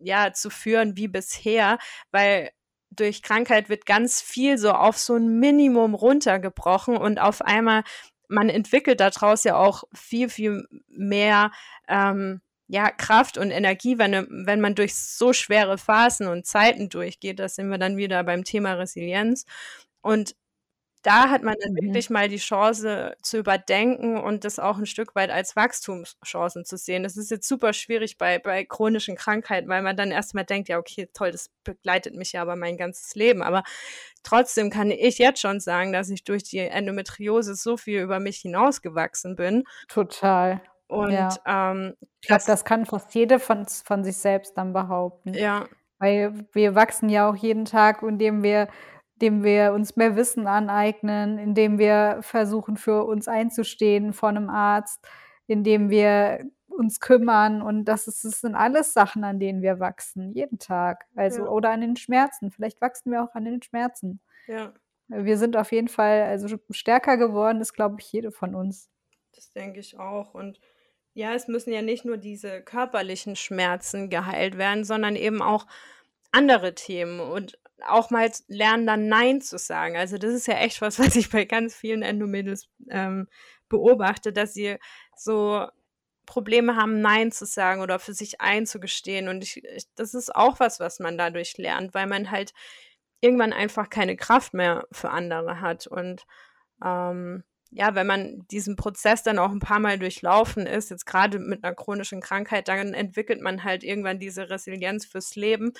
ja, 0.00 0.32
zu 0.32 0.50
führen 0.50 0.96
wie 0.96 1.08
bisher, 1.08 1.78
weil 2.10 2.50
durch 2.90 3.22
Krankheit 3.22 3.68
wird 3.68 3.86
ganz 3.86 4.20
viel 4.20 4.58
so 4.58 4.72
auf 4.72 4.98
so 4.98 5.16
ein 5.16 5.38
Minimum 5.38 5.94
runtergebrochen 5.94 6.96
und 6.96 7.20
auf 7.20 7.42
einmal, 7.42 7.84
man 8.28 8.48
entwickelt 8.48 9.00
daraus 9.00 9.44
ja 9.44 9.56
auch 9.56 9.84
viel, 9.92 10.28
viel 10.28 10.66
mehr 10.88 11.50
ähm, 11.88 12.40
ja, 12.68 12.90
Kraft 12.90 13.36
und 13.36 13.50
Energie, 13.50 13.98
wenn, 13.98 14.12
wenn 14.30 14.60
man 14.60 14.76
durch 14.76 14.94
so 14.94 15.32
schwere 15.32 15.76
Phasen 15.76 16.28
und 16.28 16.46
Zeiten 16.46 16.88
durchgeht. 16.88 17.40
Da 17.40 17.48
sind 17.48 17.68
wir 17.68 17.78
dann 17.78 17.96
wieder 17.96 18.22
beim 18.22 18.44
Thema 18.44 18.74
Resilienz. 18.74 19.44
Und 20.02 20.36
da 21.02 21.30
hat 21.30 21.42
man 21.42 21.54
dann 21.62 21.72
mhm. 21.72 21.86
wirklich 21.86 22.10
mal 22.10 22.28
die 22.28 22.36
Chance 22.36 23.16
zu 23.22 23.38
überdenken 23.38 24.18
und 24.18 24.44
das 24.44 24.58
auch 24.58 24.78
ein 24.78 24.86
Stück 24.86 25.14
weit 25.14 25.30
als 25.30 25.56
Wachstumschancen 25.56 26.64
zu 26.64 26.76
sehen. 26.76 27.02
Das 27.02 27.16
ist 27.16 27.30
jetzt 27.30 27.48
super 27.48 27.72
schwierig 27.72 28.18
bei, 28.18 28.38
bei 28.38 28.64
chronischen 28.64 29.16
Krankheiten, 29.16 29.68
weil 29.68 29.82
man 29.82 29.96
dann 29.96 30.10
erstmal 30.10 30.44
denkt, 30.44 30.68
ja, 30.68 30.78
okay, 30.78 31.08
toll, 31.12 31.32
das 31.32 31.50
begleitet 31.64 32.14
mich 32.14 32.32
ja 32.32 32.42
aber 32.42 32.56
mein 32.56 32.76
ganzes 32.76 33.14
Leben. 33.14 33.42
Aber 33.42 33.62
trotzdem 34.22 34.68
kann 34.70 34.90
ich 34.90 35.18
jetzt 35.18 35.40
schon 35.40 35.60
sagen, 35.60 35.92
dass 35.92 36.10
ich 36.10 36.24
durch 36.24 36.42
die 36.42 36.58
Endometriose 36.58 37.54
so 37.54 37.76
viel 37.76 38.00
über 38.02 38.20
mich 38.20 38.38
hinausgewachsen 38.38 39.36
bin. 39.36 39.64
Total. 39.88 40.60
Und 40.86 41.12
ja. 41.12 41.30
ähm, 41.46 41.94
ich 42.20 42.28
glaube, 42.28 42.42
das 42.46 42.64
kann 42.64 42.84
fast 42.84 43.14
jede 43.14 43.38
von, 43.38 43.64
von 43.66 44.04
sich 44.04 44.16
selbst 44.16 44.58
dann 44.58 44.72
behaupten. 44.72 45.32
Ja. 45.34 45.66
Weil 45.98 46.46
wir 46.52 46.74
wachsen 46.74 47.08
ja 47.08 47.30
auch 47.30 47.36
jeden 47.36 47.64
Tag, 47.64 48.02
indem 48.02 48.42
wir 48.42 48.68
indem 49.20 49.44
wir 49.44 49.74
uns 49.74 49.96
mehr 49.96 50.16
Wissen 50.16 50.46
aneignen, 50.46 51.36
indem 51.36 51.78
wir 51.78 52.20
versuchen, 52.22 52.78
für 52.78 53.04
uns 53.04 53.28
einzustehen 53.28 54.14
vor 54.14 54.30
einem 54.30 54.48
Arzt, 54.48 55.06
indem 55.46 55.90
wir 55.90 56.46
uns 56.68 57.00
kümmern 57.00 57.60
und 57.60 57.84
das, 57.84 58.08
ist, 58.08 58.24
das 58.24 58.40
sind 58.40 58.54
alles 58.54 58.94
Sachen, 58.94 59.22
an 59.22 59.38
denen 59.38 59.60
wir 59.60 59.78
wachsen, 59.78 60.32
jeden 60.32 60.58
Tag. 60.58 61.04
Also, 61.14 61.44
ja. 61.44 61.50
oder 61.50 61.70
an 61.70 61.82
den 61.82 61.96
Schmerzen. 61.96 62.50
Vielleicht 62.50 62.80
wachsen 62.80 63.12
wir 63.12 63.22
auch 63.22 63.34
an 63.34 63.44
den 63.44 63.60
Schmerzen. 63.60 64.20
Ja. 64.46 64.72
Wir 65.08 65.36
sind 65.36 65.56
auf 65.56 65.72
jeden 65.72 65.88
Fall, 65.88 66.22
also 66.22 66.56
stärker 66.70 67.18
geworden 67.18 67.60
ist, 67.60 67.74
glaube 67.74 67.96
ich, 67.98 68.10
jede 68.10 68.30
von 68.30 68.54
uns. 68.54 68.88
Das 69.34 69.50
denke 69.50 69.80
ich 69.80 69.98
auch. 69.98 70.32
Und 70.32 70.60
ja, 71.12 71.34
es 71.34 71.46
müssen 71.48 71.72
ja 71.72 71.82
nicht 71.82 72.06
nur 72.06 72.16
diese 72.16 72.62
körperlichen 72.62 73.36
Schmerzen 73.36 74.08
geheilt 74.08 74.56
werden, 74.56 74.84
sondern 74.84 75.16
eben 75.16 75.42
auch 75.42 75.66
andere 76.32 76.74
Themen. 76.74 77.20
Und 77.20 77.58
auch 77.86 78.10
mal 78.10 78.30
lernen, 78.48 78.86
dann 78.86 79.08
Nein 79.08 79.40
zu 79.40 79.58
sagen. 79.58 79.96
Also 79.96 80.18
das 80.18 80.32
ist 80.32 80.46
ja 80.46 80.54
echt 80.54 80.80
was, 80.80 80.98
was 81.00 81.16
ich 81.16 81.30
bei 81.30 81.44
ganz 81.44 81.74
vielen 81.74 82.02
Endomädels 82.02 82.68
ähm, 82.90 83.28
beobachte, 83.68 84.32
dass 84.32 84.54
sie 84.54 84.76
so 85.16 85.66
Probleme 86.26 86.76
haben, 86.76 87.00
Nein 87.00 87.32
zu 87.32 87.44
sagen 87.44 87.80
oder 87.80 87.98
für 87.98 88.14
sich 88.14 88.40
einzugestehen. 88.40 89.28
Und 89.28 89.42
ich, 89.42 89.64
ich, 89.64 89.84
das 89.96 90.14
ist 90.14 90.34
auch 90.34 90.60
was, 90.60 90.80
was 90.80 91.00
man 91.00 91.18
dadurch 91.18 91.58
lernt, 91.58 91.94
weil 91.94 92.06
man 92.06 92.30
halt 92.30 92.52
irgendwann 93.20 93.52
einfach 93.52 93.90
keine 93.90 94.16
Kraft 94.16 94.54
mehr 94.54 94.86
für 94.92 95.10
andere 95.10 95.60
hat. 95.60 95.86
Und 95.86 96.24
ähm, 96.84 97.44
ja, 97.72 97.94
wenn 97.94 98.06
man 98.06 98.46
diesen 98.50 98.76
Prozess 98.76 99.22
dann 99.22 99.38
auch 99.38 99.50
ein 99.50 99.60
paar 99.60 99.78
Mal 99.78 99.98
durchlaufen 99.98 100.66
ist, 100.66 100.90
jetzt 100.90 101.06
gerade 101.06 101.38
mit 101.38 101.62
einer 101.64 101.74
chronischen 101.74 102.20
Krankheit, 102.20 102.68
dann 102.68 102.94
entwickelt 102.94 103.40
man 103.40 103.62
halt 103.62 103.84
irgendwann 103.84 104.18
diese 104.18 104.50
Resilienz 104.50 105.06
fürs 105.06 105.36
Leben, 105.36 105.72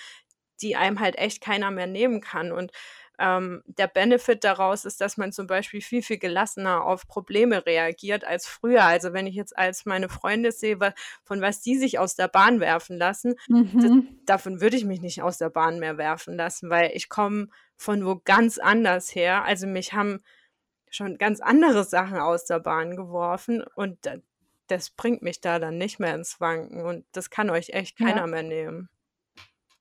die 0.62 0.77
einem 0.77 1.01
halt 1.01 1.16
echt 1.18 1.40
keiner 1.40 1.70
mehr 1.70 1.87
nehmen 1.87 2.20
kann. 2.20 2.53
Und 2.53 2.73
ähm, 3.20 3.62
der 3.66 3.87
Benefit 3.87 4.44
daraus 4.44 4.87
ist, 4.87 5.01
dass 5.03 5.18
man 5.18 5.31
zum 5.31 5.46
Beispiel 5.46 5.83
viel, 5.83 6.03
viel 6.03 6.18
gelassener 6.18 6.85
auf 6.85 7.07
Probleme 7.07 7.66
reagiert 7.66 8.25
als 8.25 8.46
früher. 8.46 8.85
Also 8.85 9.12
wenn 9.12 9.27
ich 9.27 9.35
jetzt 9.35 9.57
als 9.57 9.85
meine 9.85 10.09
Freunde 10.09 10.53
sehe, 10.53 10.79
von 11.23 11.42
was 11.42 11.61
die 11.61 11.77
sich 11.77 11.99
aus 11.99 12.16
der 12.16 12.29
Bahn 12.29 12.61
werfen 12.61 12.96
lassen, 12.96 13.35
mhm. 13.46 14.20
davon 14.25 14.62
würde 14.62 14.77
ich 14.77 14.87
mich 14.87 15.03
nicht 15.03 15.23
aus 15.23 15.37
der 15.37 15.51
Bahn 15.51 15.79
mehr 15.79 15.99
werfen 15.99 16.35
lassen, 16.35 16.70
weil 16.70 16.92
ich 16.94 17.11
komme 17.11 17.49
von 17.77 18.07
wo 18.07 18.20
ganz 18.25 18.59
anders 18.59 19.14
her. 19.14 19.44
Also 19.44 19.66
mich 19.66 19.92
haben 19.92 20.20
schon 20.90 21.18
ganz 21.18 21.40
andere 21.40 21.85
Sachen 21.85 22.18
aus 22.18 22.46
der 22.46 22.61
Bahn 22.61 22.96
geworfen 22.96 23.62
und 23.75 23.99
das 24.66 24.90
bringt 24.90 25.20
mich 25.20 25.42
da 25.42 25.59
dann 25.59 25.77
nicht 25.77 26.01
mehr 26.01 26.14
ins 26.14 26.40
Wanken 26.40 26.87
und 26.87 27.05
das 27.12 27.29
kann 27.29 27.51
euch 27.51 27.70
echt 27.70 27.99
keiner 27.99 28.23
ja. 28.23 28.27
mehr 28.27 28.42
nehmen. 28.42 28.88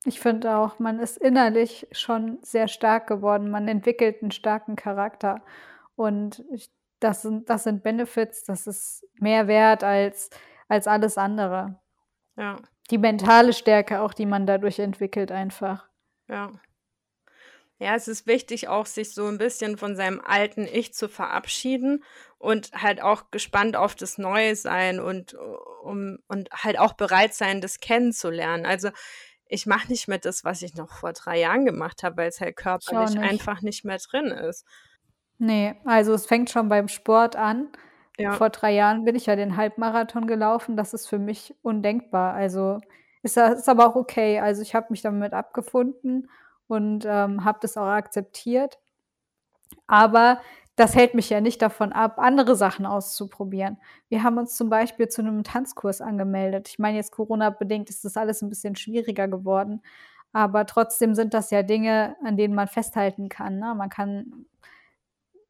Ich 0.04 0.18
finde 0.18 0.56
auch, 0.56 0.78
man 0.78 0.98
ist 0.98 1.18
innerlich 1.18 1.86
schon 1.92 2.38
sehr 2.42 2.68
stark 2.68 3.06
geworden. 3.06 3.50
Man 3.50 3.68
entwickelt 3.68 4.22
einen 4.22 4.30
starken 4.30 4.76
Charakter 4.76 5.42
und 5.94 6.42
ich, 6.52 6.70
das 7.00 7.22
sind, 7.22 7.50
das 7.50 7.64
sind 7.64 7.82
Benefits, 7.82 8.44
das 8.44 8.66
ist 8.66 9.06
mehr 9.18 9.46
wert 9.46 9.84
als, 9.84 10.30
als 10.68 10.86
alles 10.86 11.18
andere. 11.18 11.78
Ja. 12.36 12.56
Die 12.90 12.98
mentale 12.98 13.52
Stärke 13.52 14.00
auch, 14.00 14.14
die 14.14 14.26
man 14.26 14.46
dadurch 14.46 14.78
entwickelt 14.78 15.30
einfach. 15.30 15.86
Ja. 16.28 16.52
Ja, 17.78 17.94
es 17.94 18.08
ist 18.08 18.26
wichtig, 18.26 18.68
auch 18.68 18.84
sich 18.84 19.14
so 19.14 19.26
ein 19.26 19.38
bisschen 19.38 19.78
von 19.78 19.96
seinem 19.96 20.20
alten 20.20 20.66
Ich 20.66 20.92
zu 20.92 21.08
verabschieden 21.08 22.04
und 22.36 22.72
halt 22.74 23.02
auch 23.02 23.30
gespannt 23.30 23.74
auf 23.74 23.94
das 23.94 24.18
Neue 24.18 24.54
sein 24.54 25.00
und, 25.00 25.34
um, 25.82 26.18
und 26.28 26.50
halt 26.52 26.78
auch 26.78 26.92
bereit 26.92 27.32
sein, 27.32 27.62
das 27.62 27.80
kennenzulernen. 27.80 28.66
Also 28.66 28.90
ich 29.50 29.66
mache 29.66 29.88
nicht 29.88 30.06
mehr 30.06 30.18
das, 30.18 30.44
was 30.44 30.62
ich 30.62 30.74
noch 30.76 30.90
vor 30.90 31.12
drei 31.12 31.40
Jahren 31.40 31.64
gemacht 31.64 32.04
habe, 32.04 32.18
weil 32.18 32.28
es 32.28 32.40
halt 32.40 32.56
körperlich 32.56 33.16
nicht. 33.16 33.28
einfach 33.28 33.62
nicht 33.62 33.84
mehr 33.84 33.98
drin 33.98 34.26
ist. 34.26 34.64
Nee, 35.38 35.74
also 35.84 36.14
es 36.14 36.26
fängt 36.26 36.50
schon 36.50 36.68
beim 36.68 36.86
Sport 36.86 37.34
an. 37.34 37.68
Ja. 38.16 38.32
Vor 38.32 38.50
drei 38.50 38.72
Jahren 38.72 39.04
bin 39.04 39.16
ich 39.16 39.26
ja 39.26 39.34
den 39.34 39.56
Halbmarathon 39.56 40.26
gelaufen. 40.26 40.76
Das 40.76 40.94
ist 40.94 41.08
für 41.08 41.18
mich 41.18 41.54
undenkbar. 41.62 42.34
Also 42.34 42.78
ist, 43.22 43.36
ist 43.36 43.68
aber 43.68 43.88
auch 43.88 43.96
okay. 43.96 44.38
Also 44.38 44.62
ich 44.62 44.74
habe 44.74 44.86
mich 44.90 45.02
damit 45.02 45.32
abgefunden 45.32 46.30
und 46.68 47.04
ähm, 47.04 47.44
habe 47.44 47.58
das 47.60 47.76
auch 47.76 47.88
akzeptiert. 47.88 48.78
Aber 49.88 50.40
das 50.80 50.94
hält 50.94 51.12
mich 51.12 51.28
ja 51.28 51.42
nicht 51.42 51.60
davon 51.60 51.92
ab, 51.92 52.18
andere 52.18 52.56
Sachen 52.56 52.86
auszuprobieren. 52.86 53.76
Wir 54.08 54.22
haben 54.22 54.38
uns 54.38 54.56
zum 54.56 54.70
Beispiel 54.70 55.08
zu 55.08 55.20
einem 55.20 55.44
Tanzkurs 55.44 56.00
angemeldet. 56.00 56.70
Ich 56.70 56.78
meine, 56.78 56.96
jetzt 56.96 57.12
Corona-bedingt 57.12 57.90
ist 57.90 58.06
das 58.06 58.16
alles 58.16 58.40
ein 58.40 58.48
bisschen 58.48 58.76
schwieriger 58.76 59.28
geworden. 59.28 59.82
Aber 60.32 60.64
trotzdem 60.64 61.14
sind 61.14 61.34
das 61.34 61.50
ja 61.50 61.62
Dinge, 61.62 62.16
an 62.24 62.38
denen 62.38 62.54
man 62.54 62.66
festhalten 62.66 63.28
kann. 63.28 63.58
Ne? 63.58 63.74
Man 63.74 63.90
kann. 63.90 64.46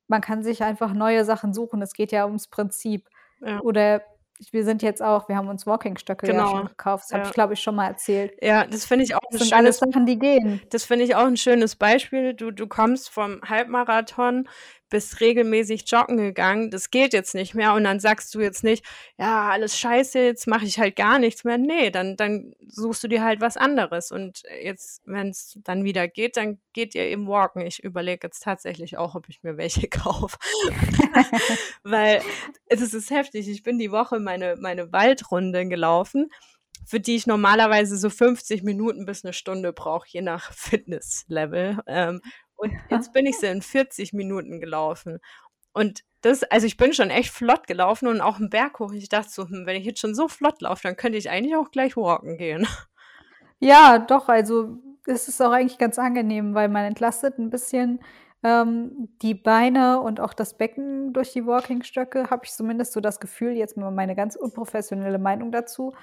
Man 0.08 0.20
kann 0.20 0.42
sich 0.42 0.64
einfach 0.64 0.92
neue 0.92 1.24
Sachen 1.24 1.54
suchen. 1.54 1.80
Es 1.80 1.92
geht 1.92 2.10
ja 2.10 2.26
ums 2.26 2.48
Prinzip. 2.48 3.08
Ja. 3.40 3.60
Oder 3.60 4.02
wir 4.50 4.64
sind 4.64 4.82
jetzt 4.82 5.02
auch, 5.02 5.28
wir 5.28 5.36
haben 5.36 5.48
uns 5.48 5.66
Walkingstöcke 5.66 6.26
genau. 6.26 6.56
ja 6.56 6.62
gekauft. 6.62 7.04
Das 7.04 7.10
ja. 7.10 7.18
habe 7.18 7.28
ich, 7.28 7.34
glaube 7.34 7.52
ich, 7.52 7.60
schon 7.60 7.76
mal 7.76 7.86
erzählt. 7.86 8.32
Ja, 8.42 8.66
das 8.66 8.86
finde 8.86 9.04
ich 9.04 9.14
auch 9.14 9.20
das 9.30 9.34
ein 9.34 9.38
sind 9.38 9.48
schönes, 9.50 9.52
alles 9.52 9.78
Sachen, 9.78 10.06
die 10.06 10.18
gehen. 10.18 10.60
Das 10.70 10.84
finde 10.84 11.04
ich 11.04 11.14
auch 11.14 11.26
ein 11.26 11.36
schönes 11.36 11.76
Beispiel. 11.76 12.34
Du, 12.34 12.50
du 12.50 12.66
kommst 12.66 13.10
vom 13.10 13.40
Halbmarathon 13.42 14.48
bist 14.90 15.20
regelmäßig 15.20 15.84
joggen 15.86 16.18
gegangen, 16.18 16.70
das 16.70 16.90
geht 16.90 17.12
jetzt 17.12 17.34
nicht 17.34 17.54
mehr 17.54 17.72
und 17.74 17.84
dann 17.84 18.00
sagst 18.00 18.34
du 18.34 18.40
jetzt 18.40 18.64
nicht, 18.64 18.84
ja, 19.18 19.48
alles 19.48 19.78
scheiße, 19.78 20.18
jetzt 20.18 20.46
mache 20.46 20.66
ich 20.66 20.78
halt 20.78 20.96
gar 20.96 21.18
nichts 21.18 21.44
mehr. 21.44 21.58
Nee, 21.58 21.90
dann, 21.90 22.16
dann 22.16 22.54
suchst 22.68 23.02
du 23.02 23.08
dir 23.08 23.24
halt 23.24 23.40
was 23.40 23.56
anderes 23.56 24.12
und 24.12 24.42
jetzt, 24.62 25.02
wenn 25.06 25.28
es 25.28 25.58
dann 25.64 25.84
wieder 25.84 26.08
geht, 26.08 26.36
dann 26.36 26.58
geht 26.72 26.94
ihr 26.94 27.04
eben 27.04 27.26
walken. 27.26 27.62
Ich 27.62 27.82
überlege 27.82 28.26
jetzt 28.26 28.42
tatsächlich 28.42 28.98
auch, 28.98 29.14
ob 29.14 29.28
ich 29.28 29.42
mir 29.42 29.56
welche 29.56 29.88
kaufe. 29.88 30.36
Weil 31.82 32.22
es 32.66 32.80
ist 32.92 33.10
heftig. 33.10 33.48
Ich 33.48 33.62
bin 33.62 33.78
die 33.78 33.92
Woche 33.92 34.18
meine, 34.20 34.56
meine 34.56 34.92
Waldrunde 34.92 35.66
gelaufen 35.66 36.28
für 36.86 36.98
die 37.00 37.14
ich 37.14 37.26
normalerweise 37.26 37.96
so 37.96 38.10
50 38.10 38.62
Minuten 38.62 39.04
bis 39.04 39.24
eine 39.24 39.32
Stunde 39.32 39.72
brauche, 39.72 40.08
je 40.08 40.22
nach 40.22 40.52
Fitnesslevel. 40.52 41.78
Ähm, 41.86 42.20
und 42.60 42.72
jetzt 42.90 43.12
bin 43.12 43.26
ich 43.26 43.38
so 43.38 43.46
in 43.46 43.62
40 43.62 44.12
Minuten 44.12 44.60
gelaufen. 44.60 45.18
Und 45.72 46.02
das, 46.22 46.42
also 46.44 46.66
ich 46.66 46.76
bin 46.76 46.92
schon 46.92 47.10
echt 47.10 47.30
flott 47.30 47.66
gelaufen 47.66 48.08
und 48.08 48.20
auch 48.20 48.38
einen 48.38 48.50
Berg 48.50 48.78
hoch. 48.80 48.92
Ich 48.92 49.08
dachte 49.08 49.30
so, 49.30 49.48
hm, 49.48 49.66
wenn 49.66 49.76
ich 49.76 49.84
jetzt 49.84 50.00
schon 50.00 50.14
so 50.14 50.28
flott 50.28 50.60
laufe, 50.60 50.82
dann 50.82 50.96
könnte 50.96 51.18
ich 51.18 51.30
eigentlich 51.30 51.56
auch 51.56 51.70
gleich 51.70 51.96
walken 51.96 52.36
gehen. 52.36 52.66
Ja, 53.60 53.98
doch, 53.98 54.28
also 54.28 54.78
es 55.06 55.28
ist 55.28 55.40
auch 55.40 55.52
eigentlich 55.52 55.78
ganz 55.78 55.98
angenehm, 55.98 56.54
weil 56.54 56.68
man 56.68 56.84
entlastet 56.84 57.38
ein 57.38 57.50
bisschen 57.50 58.00
ähm, 58.42 59.08
die 59.22 59.34
Beine 59.34 60.00
und 60.00 60.20
auch 60.20 60.32
das 60.32 60.56
Becken 60.56 61.12
durch 61.12 61.32
die 61.32 61.46
Walkingstöcke, 61.46 62.30
habe 62.30 62.44
ich 62.44 62.52
zumindest 62.52 62.92
so 62.92 63.00
das 63.00 63.20
Gefühl, 63.20 63.52
jetzt 63.52 63.76
mal 63.76 63.90
meine 63.90 64.14
ganz 64.14 64.36
unprofessionelle 64.36 65.18
Meinung 65.18 65.52
dazu. 65.52 65.94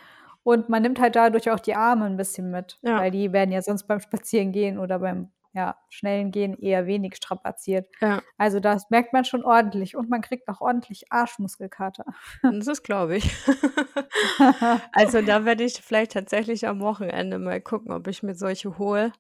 Und 0.43 0.69
man 0.69 0.81
nimmt 0.81 0.99
halt 0.99 1.15
dadurch 1.15 1.49
auch 1.51 1.59
die 1.59 1.75
Arme 1.75 2.05
ein 2.05 2.15
bisschen 2.15 2.51
mit, 2.51 2.79
ja. 2.81 2.99
weil 2.99 3.11
die 3.11 3.33
werden 3.33 3.51
ja 3.51 3.61
sonst 3.61 3.83
beim 3.83 3.99
Spazierengehen 3.99 4.77
oder 4.77 4.99
beim 4.99 5.29
ja, 5.57 5.75
schnellen 5.89 6.29
Gehen 6.29 6.55
eher 6.59 6.85
wenig 6.85 7.15
strapaziert. 7.15 7.87
Ja. 7.99 8.21
Also 8.37 8.59
das 8.59 8.91
merkt 8.91 9.11
man 9.11 9.25
schon 9.25 9.43
ordentlich 9.43 9.97
und 9.97 10.07
man 10.07 10.21
kriegt 10.21 10.47
auch 10.49 10.61
ordentlich 10.61 11.11
Arschmuskelkater. 11.11 12.05
Das 12.43 12.67
ist, 12.67 12.83
glaube 12.83 13.17
ich. 13.17 13.35
also 14.91 15.23
da 15.23 15.45
werde 15.45 15.63
ich 15.63 15.81
vielleicht 15.81 16.11
tatsächlich 16.11 16.67
am 16.67 16.79
Wochenende 16.79 17.39
mal 17.39 17.59
gucken, 17.59 17.91
ob 17.91 18.07
ich 18.07 18.21
mir 18.21 18.35
solche 18.35 18.77
hole. 18.77 19.11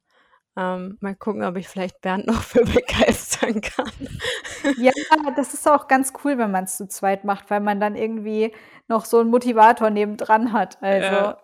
Ähm, 0.55 0.99
mal 1.01 1.15
gucken, 1.15 1.43
ob 1.43 1.57
ich 1.57 1.67
vielleicht 1.67 2.01
Bernd 2.01 2.27
noch 2.27 2.43
für 2.43 2.63
begeistern 2.65 3.61
kann. 3.61 3.91
Ja, 4.77 4.91
das 5.35 5.55
ist 5.55 5.67
auch 5.67 5.87
ganz 5.87 6.13
cool, 6.23 6.37
wenn 6.37 6.51
man 6.51 6.65
es 6.65 6.77
zu 6.77 6.87
zweit 6.87 7.25
macht, 7.25 7.49
weil 7.49 7.61
man 7.61 7.79
dann 7.79 7.95
irgendwie 7.95 8.53
noch 8.87 9.05
so 9.05 9.19
einen 9.19 9.31
Motivator 9.31 9.89
nebendran 9.89 10.53
hat. 10.53 10.77
Also. 10.83 11.15
Ja. 11.15 11.37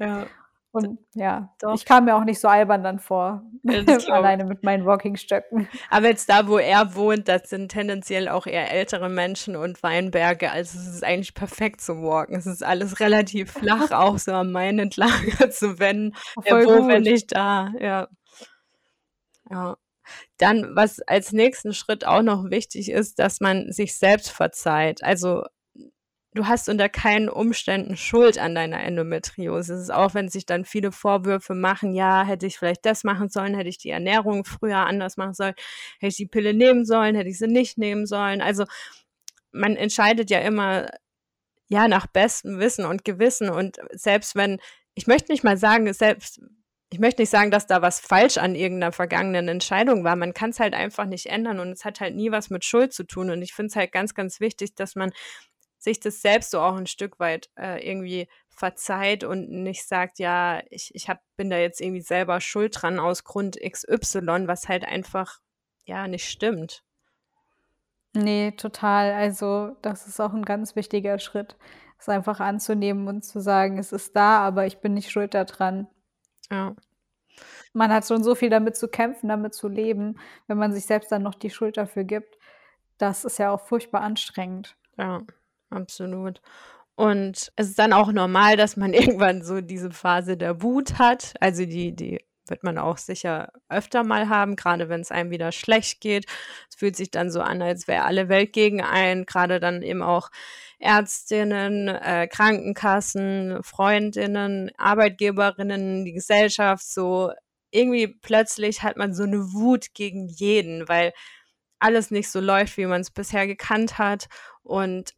ja. 0.00 0.26
Und 0.74 0.98
ja, 1.14 1.54
Doch. 1.60 1.76
ich 1.76 1.84
kam 1.84 2.06
mir 2.06 2.16
auch 2.16 2.24
nicht 2.24 2.40
so 2.40 2.48
albern 2.48 2.82
dann 2.82 2.98
vor, 2.98 3.42
alleine 4.08 4.44
mit 4.44 4.64
meinen 4.64 4.84
Walkingstöcken. 4.84 5.68
Aber 5.88 6.08
jetzt 6.08 6.28
da, 6.28 6.48
wo 6.48 6.58
er 6.58 6.96
wohnt, 6.96 7.28
das 7.28 7.48
sind 7.48 7.68
tendenziell 7.68 8.28
auch 8.28 8.48
eher 8.48 8.72
ältere 8.72 9.08
Menschen 9.08 9.54
und 9.54 9.84
Weinberge. 9.84 10.50
Also 10.50 10.76
es 10.76 10.88
ist 10.88 11.04
eigentlich 11.04 11.34
perfekt 11.34 11.80
zum 11.80 12.02
Walken. 12.02 12.34
Es 12.34 12.46
ist 12.46 12.64
alles 12.64 12.98
relativ 12.98 13.52
flach, 13.52 13.90
auch 13.92 14.18
so 14.18 14.32
am 14.32 14.50
Main 14.50 14.80
entlang. 14.80 15.12
Also 15.38 15.78
wenn, 15.78 16.12
Voll 16.44 16.66
wo, 16.66 16.88
wenn 16.88 17.02
nicht 17.02 17.36
da, 17.36 17.72
ja. 17.78 18.08
Ja. 19.48 19.76
Dann, 20.38 20.74
was 20.74 21.00
als 21.02 21.32
nächsten 21.32 21.72
Schritt 21.72 22.04
auch 22.04 22.22
noch 22.22 22.50
wichtig 22.50 22.90
ist, 22.90 23.20
dass 23.20 23.40
man 23.40 23.70
sich 23.70 23.96
selbst 23.96 24.30
verzeiht. 24.30 25.04
Also 25.04 25.44
du 26.34 26.46
hast 26.46 26.68
unter 26.68 26.88
keinen 26.88 27.28
Umständen 27.28 27.96
Schuld 27.96 28.38
an 28.38 28.54
deiner 28.54 28.82
Endometriose. 28.82 29.86
Auch, 29.96 30.14
wenn 30.14 30.28
sich 30.28 30.46
dann 30.46 30.64
viele 30.64 30.92
Vorwürfe 30.92 31.54
machen, 31.54 31.94
ja, 31.94 32.24
hätte 32.24 32.46
ich 32.46 32.58
vielleicht 32.58 32.84
das 32.84 33.04
machen 33.04 33.28
sollen, 33.28 33.54
hätte 33.54 33.68
ich 33.68 33.78
die 33.78 33.90
Ernährung 33.90 34.44
früher 34.44 34.78
anders 34.78 35.16
machen 35.16 35.34
sollen, 35.34 35.54
hätte 36.00 36.10
ich 36.10 36.16
die 36.16 36.26
Pille 36.26 36.52
nehmen 36.52 36.84
sollen, 36.84 37.14
hätte 37.14 37.30
ich 37.30 37.38
sie 37.38 37.46
nicht 37.46 37.78
nehmen 37.78 38.06
sollen. 38.06 38.42
Also 38.42 38.64
man 39.52 39.76
entscheidet 39.76 40.30
ja 40.30 40.40
immer, 40.40 40.88
ja, 41.68 41.88
nach 41.88 42.06
bestem 42.06 42.58
Wissen 42.58 42.84
und 42.84 43.04
Gewissen. 43.04 43.48
Und 43.48 43.76
selbst 43.92 44.34
wenn, 44.34 44.58
ich 44.94 45.06
möchte 45.06 45.32
nicht 45.32 45.44
mal 45.44 45.56
sagen, 45.56 45.90
selbst 45.92 46.40
ich 46.90 47.00
möchte 47.00 47.22
nicht 47.22 47.30
sagen, 47.30 47.50
dass 47.50 47.66
da 47.66 47.82
was 47.82 47.98
falsch 47.98 48.38
an 48.38 48.54
irgendeiner 48.54 48.92
vergangenen 48.92 49.48
Entscheidung 49.48 50.04
war. 50.04 50.14
Man 50.14 50.32
kann 50.32 50.50
es 50.50 50.60
halt 50.60 50.74
einfach 50.74 51.06
nicht 51.06 51.26
ändern 51.26 51.58
und 51.58 51.72
es 51.72 51.84
hat 51.84 52.00
halt 52.00 52.14
nie 52.14 52.30
was 52.30 52.50
mit 52.50 52.64
Schuld 52.64 52.92
zu 52.92 53.04
tun. 53.04 53.30
Und 53.30 53.42
ich 53.42 53.52
finde 53.52 53.70
es 53.70 53.76
halt 53.76 53.90
ganz, 53.90 54.14
ganz 54.14 54.38
wichtig, 54.38 54.76
dass 54.76 54.94
man 54.94 55.12
sich 55.84 56.00
das 56.00 56.22
selbst 56.22 56.50
so 56.50 56.60
auch 56.60 56.76
ein 56.76 56.86
Stück 56.86 57.20
weit 57.20 57.50
äh, 57.56 57.86
irgendwie 57.88 58.26
verzeiht 58.48 59.22
und 59.22 59.50
nicht 59.50 59.86
sagt, 59.86 60.18
ja, 60.18 60.62
ich, 60.70 60.94
ich 60.94 61.08
hab, 61.08 61.20
bin 61.36 61.50
da 61.50 61.58
jetzt 61.58 61.80
irgendwie 61.80 62.00
selber 62.00 62.40
schuld 62.40 62.80
dran 62.80 62.98
aus 62.98 63.24
Grund 63.24 63.58
XY, 63.60 64.46
was 64.46 64.68
halt 64.68 64.84
einfach, 64.84 65.40
ja, 65.84 66.08
nicht 66.08 66.28
stimmt. 66.28 66.82
Nee, 68.14 68.52
total. 68.52 69.12
Also, 69.12 69.76
das 69.82 70.06
ist 70.06 70.20
auch 70.20 70.32
ein 70.32 70.44
ganz 70.44 70.76
wichtiger 70.76 71.18
Schritt, 71.18 71.56
es 71.98 72.08
einfach 72.08 72.40
anzunehmen 72.40 73.06
und 73.08 73.24
zu 73.24 73.40
sagen, 73.40 73.78
es 73.78 73.92
ist 73.92 74.16
da, 74.16 74.38
aber 74.38 74.66
ich 74.66 74.78
bin 74.78 74.94
nicht 74.94 75.10
schuld 75.10 75.34
daran. 75.34 75.88
Ja. 76.50 76.74
Man 77.72 77.92
hat 77.92 78.06
schon 78.06 78.22
so 78.22 78.36
viel 78.36 78.50
damit 78.50 78.76
zu 78.76 78.88
kämpfen, 78.88 79.28
damit 79.28 79.52
zu 79.52 79.68
leben, 79.68 80.18
wenn 80.46 80.58
man 80.58 80.72
sich 80.72 80.86
selbst 80.86 81.10
dann 81.10 81.24
noch 81.24 81.34
die 81.34 81.50
Schuld 81.50 81.76
dafür 81.76 82.04
gibt. 82.04 82.38
Das 82.98 83.24
ist 83.24 83.38
ja 83.38 83.50
auch 83.50 83.60
furchtbar 83.60 84.02
anstrengend. 84.02 84.76
Ja 84.96 85.22
absolut. 85.74 86.40
Und 86.96 87.52
es 87.56 87.68
ist 87.68 87.78
dann 87.78 87.92
auch 87.92 88.12
normal, 88.12 88.56
dass 88.56 88.76
man 88.76 88.92
irgendwann 88.94 89.42
so 89.42 89.60
diese 89.60 89.90
Phase 89.90 90.36
der 90.36 90.62
Wut 90.62 90.98
hat, 90.98 91.34
also 91.40 91.64
die, 91.64 91.94
die 91.94 92.20
wird 92.46 92.62
man 92.62 92.78
auch 92.78 92.98
sicher 92.98 93.52
öfter 93.68 94.04
mal 94.04 94.28
haben, 94.28 94.56
gerade 94.56 94.88
wenn 94.88 95.00
es 95.00 95.10
einem 95.10 95.30
wieder 95.30 95.50
schlecht 95.50 96.00
geht. 96.00 96.26
Es 96.68 96.76
fühlt 96.76 96.94
sich 96.96 97.10
dann 97.10 97.30
so 97.30 97.40
an, 97.40 97.62
als 97.62 97.88
wäre 97.88 98.04
alle 98.04 98.28
Welt 98.28 98.52
gegen 98.52 98.82
einen, 98.82 99.24
gerade 99.24 99.60
dann 99.60 99.82
eben 99.82 100.02
auch 100.02 100.30
Ärztinnen, 100.78 101.88
äh, 101.88 102.28
Krankenkassen, 102.30 103.62
Freundinnen, 103.62 104.70
Arbeitgeberinnen, 104.76 106.04
die 106.04 106.12
Gesellschaft, 106.12 106.84
so 106.86 107.32
irgendwie 107.70 108.08
plötzlich 108.08 108.82
hat 108.82 108.96
man 108.96 109.14
so 109.14 109.24
eine 109.24 109.52
Wut 109.52 109.94
gegen 109.94 110.28
jeden, 110.28 110.88
weil 110.88 111.12
alles 111.80 112.10
nicht 112.10 112.30
so 112.30 112.40
läuft, 112.40 112.76
wie 112.76 112.86
man 112.86 113.00
es 113.00 113.10
bisher 113.10 113.46
gekannt 113.46 113.98
hat. 113.98 114.26
Und 114.62 115.14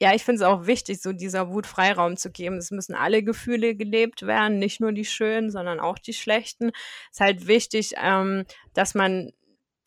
ja, 0.00 0.14
ich 0.14 0.24
finde 0.24 0.42
es 0.42 0.48
auch 0.48 0.66
wichtig, 0.66 1.02
so 1.02 1.12
dieser 1.12 1.50
Wut 1.50 1.66
Freiraum 1.66 2.16
zu 2.16 2.30
geben. 2.30 2.56
Es 2.56 2.70
müssen 2.70 2.94
alle 2.94 3.22
Gefühle 3.22 3.74
gelebt 3.74 4.26
werden, 4.26 4.58
nicht 4.58 4.80
nur 4.80 4.92
die 4.92 5.04
schönen, 5.04 5.50
sondern 5.50 5.78
auch 5.78 5.98
die 5.98 6.14
schlechten. 6.14 6.70
Es 6.70 7.16
ist 7.16 7.20
halt 7.20 7.46
wichtig, 7.46 7.92
ähm, 8.02 8.44
dass 8.72 8.94
man 8.94 9.32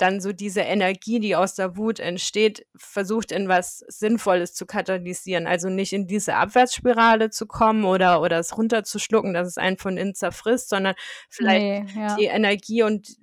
dann 0.03 0.19
so 0.19 0.33
diese 0.33 0.59
Energie, 0.59 1.21
die 1.21 1.33
aus 1.33 1.55
der 1.55 1.77
Wut 1.77 2.01
entsteht, 2.01 2.67
versucht 2.75 3.31
in 3.31 3.47
was 3.47 3.85
Sinnvolles 3.87 4.53
zu 4.53 4.65
katalysieren. 4.65 5.47
Also 5.47 5.69
nicht 5.69 5.93
in 5.93 6.07
diese 6.07 6.35
Abwärtsspirale 6.35 7.29
zu 7.29 7.47
kommen 7.47 7.85
oder, 7.85 8.21
oder 8.21 8.37
es 8.37 8.57
runterzuschlucken, 8.57 9.33
dass 9.33 9.47
es 9.47 9.57
einen 9.57 9.77
von 9.77 9.95
innen 9.95 10.13
zerfrisst, 10.13 10.67
sondern 10.67 10.95
vielleicht 11.29 11.95
nee, 11.95 12.01
ja. 12.01 12.17
die 12.17 12.25
Energie 12.25 12.83
und 12.83 13.15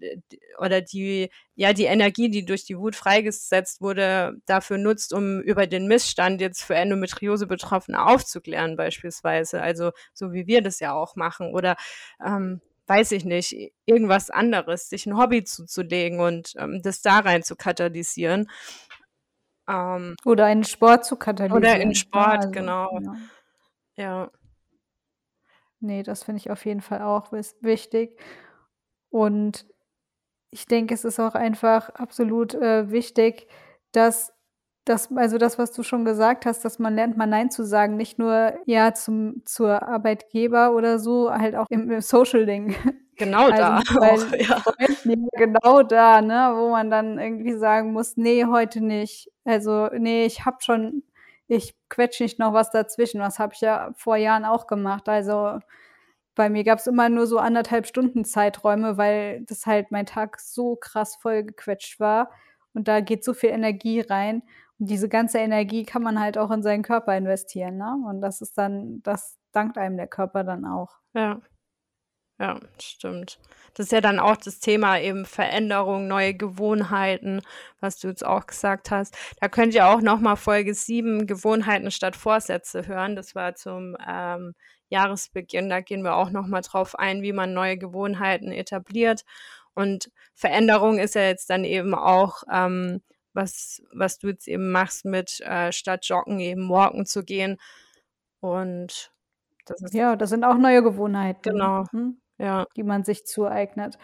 oder 0.58 0.80
die, 0.80 1.28
ja, 1.54 1.74
die 1.74 1.84
Energie, 1.84 2.30
die 2.30 2.46
durch 2.46 2.64
die 2.64 2.78
Wut 2.78 2.96
freigesetzt 2.96 3.82
wurde, 3.82 4.38
dafür 4.46 4.78
nutzt, 4.78 5.12
um 5.12 5.42
über 5.42 5.66
den 5.66 5.86
Missstand 5.86 6.40
jetzt 6.40 6.62
für 6.62 6.76
Endometriose-Betroffene 6.76 8.02
aufzuklären, 8.02 8.76
beispielsweise. 8.76 9.60
Also 9.60 9.90
so 10.14 10.32
wie 10.32 10.46
wir 10.46 10.62
das 10.62 10.80
ja 10.80 10.94
auch 10.94 11.14
machen. 11.14 11.52
Oder 11.52 11.76
ähm, 12.24 12.62
weiß 12.90 13.12
ich 13.12 13.24
nicht, 13.24 13.56
irgendwas 13.86 14.30
anderes, 14.30 14.88
sich 14.88 15.06
ein 15.06 15.16
Hobby 15.16 15.44
zuzulegen 15.44 16.18
und 16.18 16.54
ähm, 16.58 16.82
das 16.82 17.02
da 17.02 17.20
rein 17.20 17.44
zu 17.44 17.54
katalysieren. 17.54 18.50
Ähm, 19.68 20.16
oder 20.24 20.46
einen 20.46 20.64
Sport 20.64 21.04
zu 21.04 21.14
katalysieren. 21.14 21.62
Oder 21.62 21.80
in 21.80 21.94
Sport, 21.94 22.38
also, 22.38 22.50
genau. 22.50 22.98
Ja. 23.00 23.14
ja. 23.96 24.30
Nee, 25.78 26.02
das 26.02 26.24
finde 26.24 26.40
ich 26.40 26.50
auf 26.50 26.66
jeden 26.66 26.80
Fall 26.80 27.00
auch 27.02 27.30
wichtig. 27.30 28.20
Und 29.08 29.66
ich 30.50 30.66
denke, 30.66 30.92
es 30.92 31.04
ist 31.04 31.20
auch 31.20 31.36
einfach 31.36 31.90
absolut 31.90 32.54
äh, 32.54 32.90
wichtig, 32.90 33.46
dass 33.92 34.32
das, 34.90 35.08
also 35.16 35.38
das, 35.38 35.56
was 35.56 35.70
du 35.70 35.82
schon 35.84 36.04
gesagt 36.04 36.46
hast, 36.46 36.64
dass 36.64 36.80
man 36.80 36.94
lernt, 36.96 37.16
mal 37.16 37.26
Nein 37.26 37.50
zu 37.50 37.64
sagen, 37.64 37.96
nicht 37.96 38.18
nur 38.18 38.54
ja 38.66 38.92
zum 38.92 39.42
zur 39.44 39.82
Arbeitgeber 39.82 40.74
oder 40.74 40.98
so, 40.98 41.30
halt 41.32 41.54
auch 41.54 41.66
im, 41.70 41.90
im 41.90 42.00
Social-Ding. 42.00 42.74
Genau 43.16 43.44
also, 43.50 43.56
da. 43.56 43.78
Auch, 43.78 44.32
ja. 44.36 44.62
genau 45.34 45.82
da, 45.84 46.20
ne, 46.20 46.54
wo 46.56 46.70
man 46.70 46.90
dann 46.90 47.18
irgendwie 47.18 47.56
sagen 47.56 47.92
muss, 47.92 48.16
nee, 48.16 48.44
heute 48.44 48.80
nicht. 48.80 49.30
Also, 49.44 49.88
nee, 49.96 50.26
ich 50.26 50.44
hab 50.44 50.62
schon, 50.64 51.04
ich 51.46 51.76
quetsche 51.88 52.24
nicht 52.24 52.40
noch 52.40 52.52
was 52.52 52.70
dazwischen. 52.70 53.20
Was 53.20 53.38
habe 53.38 53.54
ich 53.54 53.60
ja 53.60 53.92
vor 53.94 54.16
Jahren 54.16 54.44
auch 54.44 54.66
gemacht. 54.66 55.08
Also 55.08 55.60
bei 56.34 56.50
mir 56.50 56.64
gab 56.64 56.78
es 56.80 56.86
immer 56.88 57.08
nur 57.08 57.26
so 57.28 57.38
anderthalb 57.38 57.86
Stunden 57.86 58.24
Zeiträume, 58.24 58.96
weil 58.96 59.42
das 59.42 59.66
halt 59.66 59.92
mein 59.92 60.06
Tag 60.06 60.40
so 60.40 60.74
krass 60.76 61.16
voll 61.16 61.44
gequetscht 61.44 62.00
war. 62.00 62.30
Und 62.74 62.88
da 62.88 63.00
geht 63.00 63.24
so 63.24 63.34
viel 63.34 63.50
Energie 63.50 64.00
rein 64.00 64.42
diese 64.80 65.08
ganze 65.08 65.38
Energie 65.38 65.84
kann 65.84 66.02
man 66.02 66.18
halt 66.18 66.38
auch 66.38 66.50
in 66.50 66.62
seinen 66.62 66.82
Körper 66.82 67.16
investieren, 67.16 67.76
ne? 67.76 67.96
Und 68.08 68.22
das 68.22 68.40
ist 68.40 68.56
dann, 68.56 69.02
das 69.02 69.38
dankt 69.52 69.76
einem 69.76 69.96
der 69.96 70.08
Körper 70.08 70.42
dann 70.42 70.64
auch. 70.64 70.98
Ja. 71.14 71.40
Ja, 72.38 72.58
stimmt. 72.80 73.38
Das 73.74 73.86
ist 73.86 73.92
ja 73.92 74.00
dann 74.00 74.18
auch 74.18 74.36
das 74.36 74.60
Thema 74.60 74.98
eben 74.98 75.26
Veränderung, 75.26 76.08
neue 76.08 76.32
Gewohnheiten, 76.32 77.42
was 77.80 77.98
du 77.98 78.08
jetzt 78.08 78.24
auch 78.24 78.46
gesagt 78.46 78.90
hast. 78.90 79.14
Da 79.42 79.48
könnt 79.48 79.74
ihr 79.74 79.86
auch 79.86 80.00
nochmal 80.00 80.36
Folge 80.36 80.72
7 80.72 81.26
Gewohnheiten 81.26 81.90
statt 81.90 82.16
Vorsätze 82.16 82.86
hören. 82.86 83.14
Das 83.14 83.34
war 83.34 83.56
zum 83.56 83.94
ähm, 84.08 84.54
Jahresbeginn. 84.88 85.68
Da 85.68 85.82
gehen 85.82 86.02
wir 86.02 86.16
auch 86.16 86.30
nochmal 86.30 86.62
drauf 86.62 86.98
ein, 86.98 87.20
wie 87.20 87.34
man 87.34 87.52
neue 87.52 87.76
Gewohnheiten 87.76 88.52
etabliert. 88.52 89.24
Und 89.74 90.10
Veränderung 90.34 90.98
ist 90.98 91.14
ja 91.16 91.22
jetzt 91.22 91.50
dann 91.50 91.64
eben 91.64 91.94
auch 91.94 92.42
ähm, 92.50 93.02
was, 93.32 93.82
was 93.92 94.18
du 94.18 94.28
jetzt 94.28 94.48
eben 94.48 94.70
machst 94.70 95.04
mit 95.04 95.40
äh, 95.40 95.72
statt 95.72 96.04
Joggen 96.06 96.40
eben 96.40 96.68
walken 96.68 97.06
zu 97.06 97.24
gehen. 97.24 97.58
Und 98.40 99.12
das 99.66 99.82
ist. 99.82 99.94
Ja, 99.94 100.16
das 100.16 100.30
sind 100.30 100.44
auch 100.44 100.56
neue 100.56 100.82
Gewohnheiten. 100.82 101.42
Genau. 101.42 101.84
Hm, 101.90 102.20
ja. 102.38 102.66
Die 102.76 102.82
man 102.82 103.04
sich 103.04 103.26
zueignet. 103.26 103.98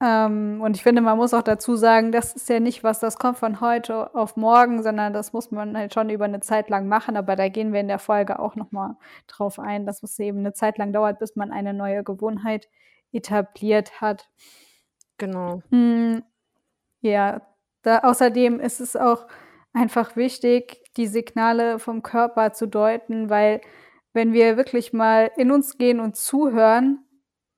Ähm, 0.00 0.60
und 0.62 0.76
ich 0.76 0.84
finde, 0.84 1.02
man 1.02 1.16
muss 1.16 1.34
auch 1.34 1.42
dazu 1.42 1.74
sagen, 1.74 2.12
das 2.12 2.32
ist 2.34 2.48
ja 2.48 2.60
nicht 2.60 2.84
was, 2.84 3.00
das 3.00 3.18
kommt 3.18 3.36
von 3.36 3.60
heute 3.60 4.14
auf 4.14 4.36
morgen, 4.36 4.84
sondern 4.84 5.12
das 5.12 5.32
muss 5.32 5.50
man 5.50 5.76
halt 5.76 5.92
schon 5.92 6.08
über 6.08 6.24
eine 6.24 6.40
Zeit 6.40 6.70
lang 6.70 6.86
machen. 6.86 7.16
Aber 7.16 7.34
da 7.34 7.48
gehen 7.48 7.72
wir 7.72 7.80
in 7.80 7.88
der 7.88 7.98
Folge 7.98 8.38
auch 8.38 8.54
nochmal 8.54 8.94
drauf 9.26 9.58
ein, 9.58 9.86
dass 9.86 10.02
es 10.02 10.18
eben 10.20 10.38
eine 10.38 10.52
Zeit 10.52 10.78
lang 10.78 10.92
dauert, 10.92 11.18
bis 11.18 11.34
man 11.34 11.50
eine 11.50 11.74
neue 11.74 12.04
Gewohnheit 12.04 12.68
etabliert 13.12 14.00
hat. 14.00 14.28
Genau. 15.16 15.62
Hm, 15.70 16.22
ja, 17.00 17.42
da, 17.88 17.98
außerdem 18.00 18.60
ist 18.60 18.80
es 18.80 18.96
auch 18.96 19.26
einfach 19.72 20.16
wichtig, 20.16 20.84
die 20.96 21.06
Signale 21.06 21.78
vom 21.78 22.02
Körper 22.02 22.52
zu 22.52 22.66
deuten, 22.66 23.30
weil 23.30 23.60
wenn 24.12 24.32
wir 24.32 24.56
wirklich 24.56 24.92
mal 24.92 25.30
in 25.36 25.50
uns 25.50 25.78
gehen 25.78 26.00
und 26.00 26.16
zuhören, 26.16 27.04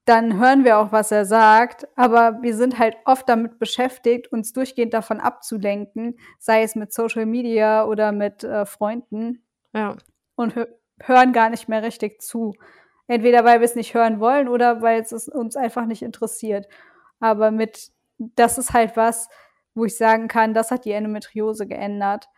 dann 0.04 0.38
hören 0.38 0.64
wir 0.64 0.78
auch, 0.78 0.92
was 0.92 1.12
er 1.12 1.24
sagt, 1.24 1.86
aber 1.96 2.42
wir 2.42 2.56
sind 2.56 2.78
halt 2.78 2.96
oft 3.04 3.28
damit 3.28 3.58
beschäftigt, 3.58 4.32
uns 4.32 4.52
durchgehend 4.52 4.92
davon 4.92 5.20
abzulenken, 5.20 6.18
sei 6.38 6.62
es 6.62 6.74
mit 6.74 6.92
Social 6.92 7.26
Media 7.26 7.84
oder 7.84 8.10
mit 8.10 8.42
äh, 8.42 8.66
Freunden. 8.66 9.44
Ja. 9.72 9.96
Und 10.34 10.56
hö 10.56 10.66
hören 11.02 11.32
gar 11.32 11.48
nicht 11.48 11.66
mehr 11.68 11.82
richtig 11.82 12.20
zu. 12.20 12.52
Entweder 13.06 13.44
weil 13.44 13.60
wir 13.60 13.64
es 13.64 13.74
nicht 13.74 13.94
hören 13.94 14.20
wollen 14.20 14.48
oder 14.48 14.82
weil 14.82 15.00
es 15.00 15.28
uns 15.28 15.56
einfach 15.56 15.86
nicht 15.86 16.02
interessiert. 16.02 16.66
Aber 17.20 17.50
mit, 17.50 17.90
das 18.18 18.58
ist 18.58 18.74
halt 18.74 18.96
was, 18.96 19.28
wo 19.74 19.85
ich 19.85 19.96
sagen 19.96 20.28
kann, 20.28 20.54
das 20.54 20.70
hat 20.70 20.85
die 20.85 20.92
Endometriose 20.92 21.66
geändert. 21.66 22.28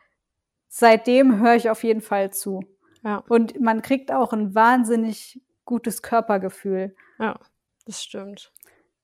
Seitdem 0.69 1.41
höre 1.41 1.55
ich 1.55 1.71
auf 1.71 1.85
jeden 1.85 2.01
Fall 2.01 2.33
zu. 2.33 2.61
Ja. 3.05 3.25
Und 3.29 3.61
man 3.61 3.83
kriegt 3.83 4.13
auch 4.13 4.33
ein 4.33 4.55
wahnsinnig 4.55 5.41
gutes 5.65 6.03
Körpergefühl. 6.03 6.95
Ja, 7.19 7.39
das 7.87 8.03
stimmt. 8.03 8.53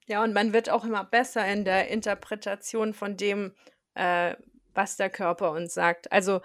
Ja, 0.06 0.22
und 0.22 0.32
man 0.32 0.52
wird 0.52 0.70
auch 0.70 0.84
immer 0.84 1.04
besser 1.04 1.46
in 1.46 1.64
der 1.64 1.88
Interpretation 1.88 2.94
von 2.94 3.16
dem, 3.16 3.54
äh, 3.94 4.34
was 4.72 4.96
der 4.96 5.10
Körper 5.10 5.52
uns 5.52 5.74
sagt. 5.74 6.10
Also 6.12 6.40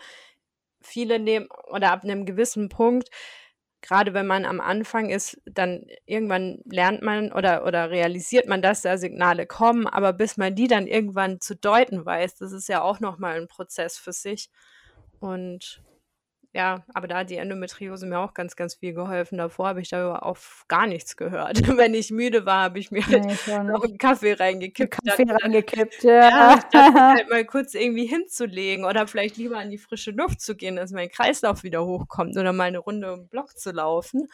viele 0.82 1.20
nehmen 1.20 1.48
oder 1.70 1.92
ab 1.92 2.04
einem 2.04 2.26
gewissen 2.26 2.70
Punkt 2.70 3.10
gerade 3.84 4.14
wenn 4.14 4.26
man 4.26 4.46
am 4.46 4.62
Anfang 4.62 5.10
ist, 5.10 5.40
dann 5.46 5.86
irgendwann 6.06 6.62
lernt 6.66 7.04
man 7.04 7.32
oder, 7.32 7.66
oder 7.66 7.92
realisiert 7.92 8.48
man, 8.48 8.62
dass 8.62 8.82
da 8.82 8.98
Signale 8.98 9.46
kommen, 9.46 9.88
aber 9.88 10.14
bis 10.14 10.38
man 10.38 10.56
die 10.56 10.68
dann 10.68 10.88
irgendwann 10.88 11.42
zu 11.42 11.56
deuten 11.56 12.06
weiß, 12.06 12.36
das 12.36 12.54
ist 12.54 12.70
ja 12.70 12.82
auch 12.82 13.02
nochmal 13.02 13.40
ein 13.40 13.50
Prozess 13.50 13.98
für 13.98 14.14
sich. 14.14 14.50
Und 15.20 15.84
ja, 16.56 16.84
aber 16.94 17.08
da 17.08 17.18
hat 17.18 17.32
die 17.32 17.38
Endometriose 17.38 18.06
mir 18.06 18.20
auch 18.20 18.36
ganz, 18.36 18.56
ganz 18.56 18.76
viel 18.76 18.94
geholfen. 18.94 19.40
Davor 19.40 19.70
habe 19.70 19.82
ich 19.82 19.90
da 19.90 20.16
auf 20.18 20.66
gar 20.68 20.86
nichts 20.86 21.18
gehört. 21.18 21.58
Wenn 21.78 21.96
ich 21.96 22.12
müde 22.12 22.46
war, 22.46 22.62
habe 22.62 22.78
ich 22.78 22.92
mir 22.92 23.06
halt 23.08 23.26
nee, 23.26 23.64
noch 23.64 23.84
einen 23.84 23.98
Kaffee 23.98 24.34
reingekippt. 24.34 25.04
Kaffee 25.04 25.26
dann, 25.26 25.38
reingekippt, 25.38 26.04
ja. 26.04 26.60
ja 26.72 26.94
halt 27.16 27.30
mal 27.30 27.44
kurz 27.44 27.74
irgendwie 27.74 28.06
hinzulegen 28.06 28.86
oder 28.86 29.08
vielleicht 29.08 29.38
lieber 29.38 29.58
an 29.58 29.72
die 29.72 29.80
frische 29.80 30.12
Luft 30.12 30.42
zu 30.42 30.56
gehen, 30.56 30.76
dass 30.76 30.92
mein 30.92 31.10
Kreislauf 31.10 31.64
wieder 31.64 31.84
hochkommt 31.86 32.38
oder 32.38 32.54
mal 32.54 32.66
eine 32.66 32.80
Runde 32.80 33.12
im 33.14 33.28
Block 33.28 33.58
zu 33.58 33.72
laufen. 33.72 34.28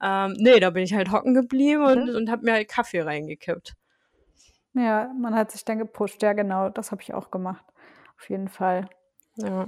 Ähm, 0.00 0.34
nee, 0.38 0.60
da 0.60 0.70
bin 0.70 0.84
ich 0.84 0.94
halt 0.94 1.10
hocken 1.10 1.34
geblieben 1.34 1.84
und, 1.84 2.10
mhm. 2.10 2.14
und 2.14 2.30
habe 2.30 2.44
mir 2.44 2.52
halt 2.52 2.68
Kaffee 2.68 3.00
reingekippt. 3.00 3.74
Ja, 4.74 5.12
man 5.20 5.34
hat 5.34 5.50
sich 5.50 5.64
dann 5.64 5.78
gepusht. 5.78 6.22
Ja, 6.22 6.34
genau, 6.34 6.68
das 6.68 6.92
habe 6.92 7.02
ich 7.02 7.14
auch 7.14 7.32
gemacht. 7.32 7.64
Auf 8.16 8.28
jeden 8.30 8.48
Fall. 8.48 8.88
Ja. 9.36 9.66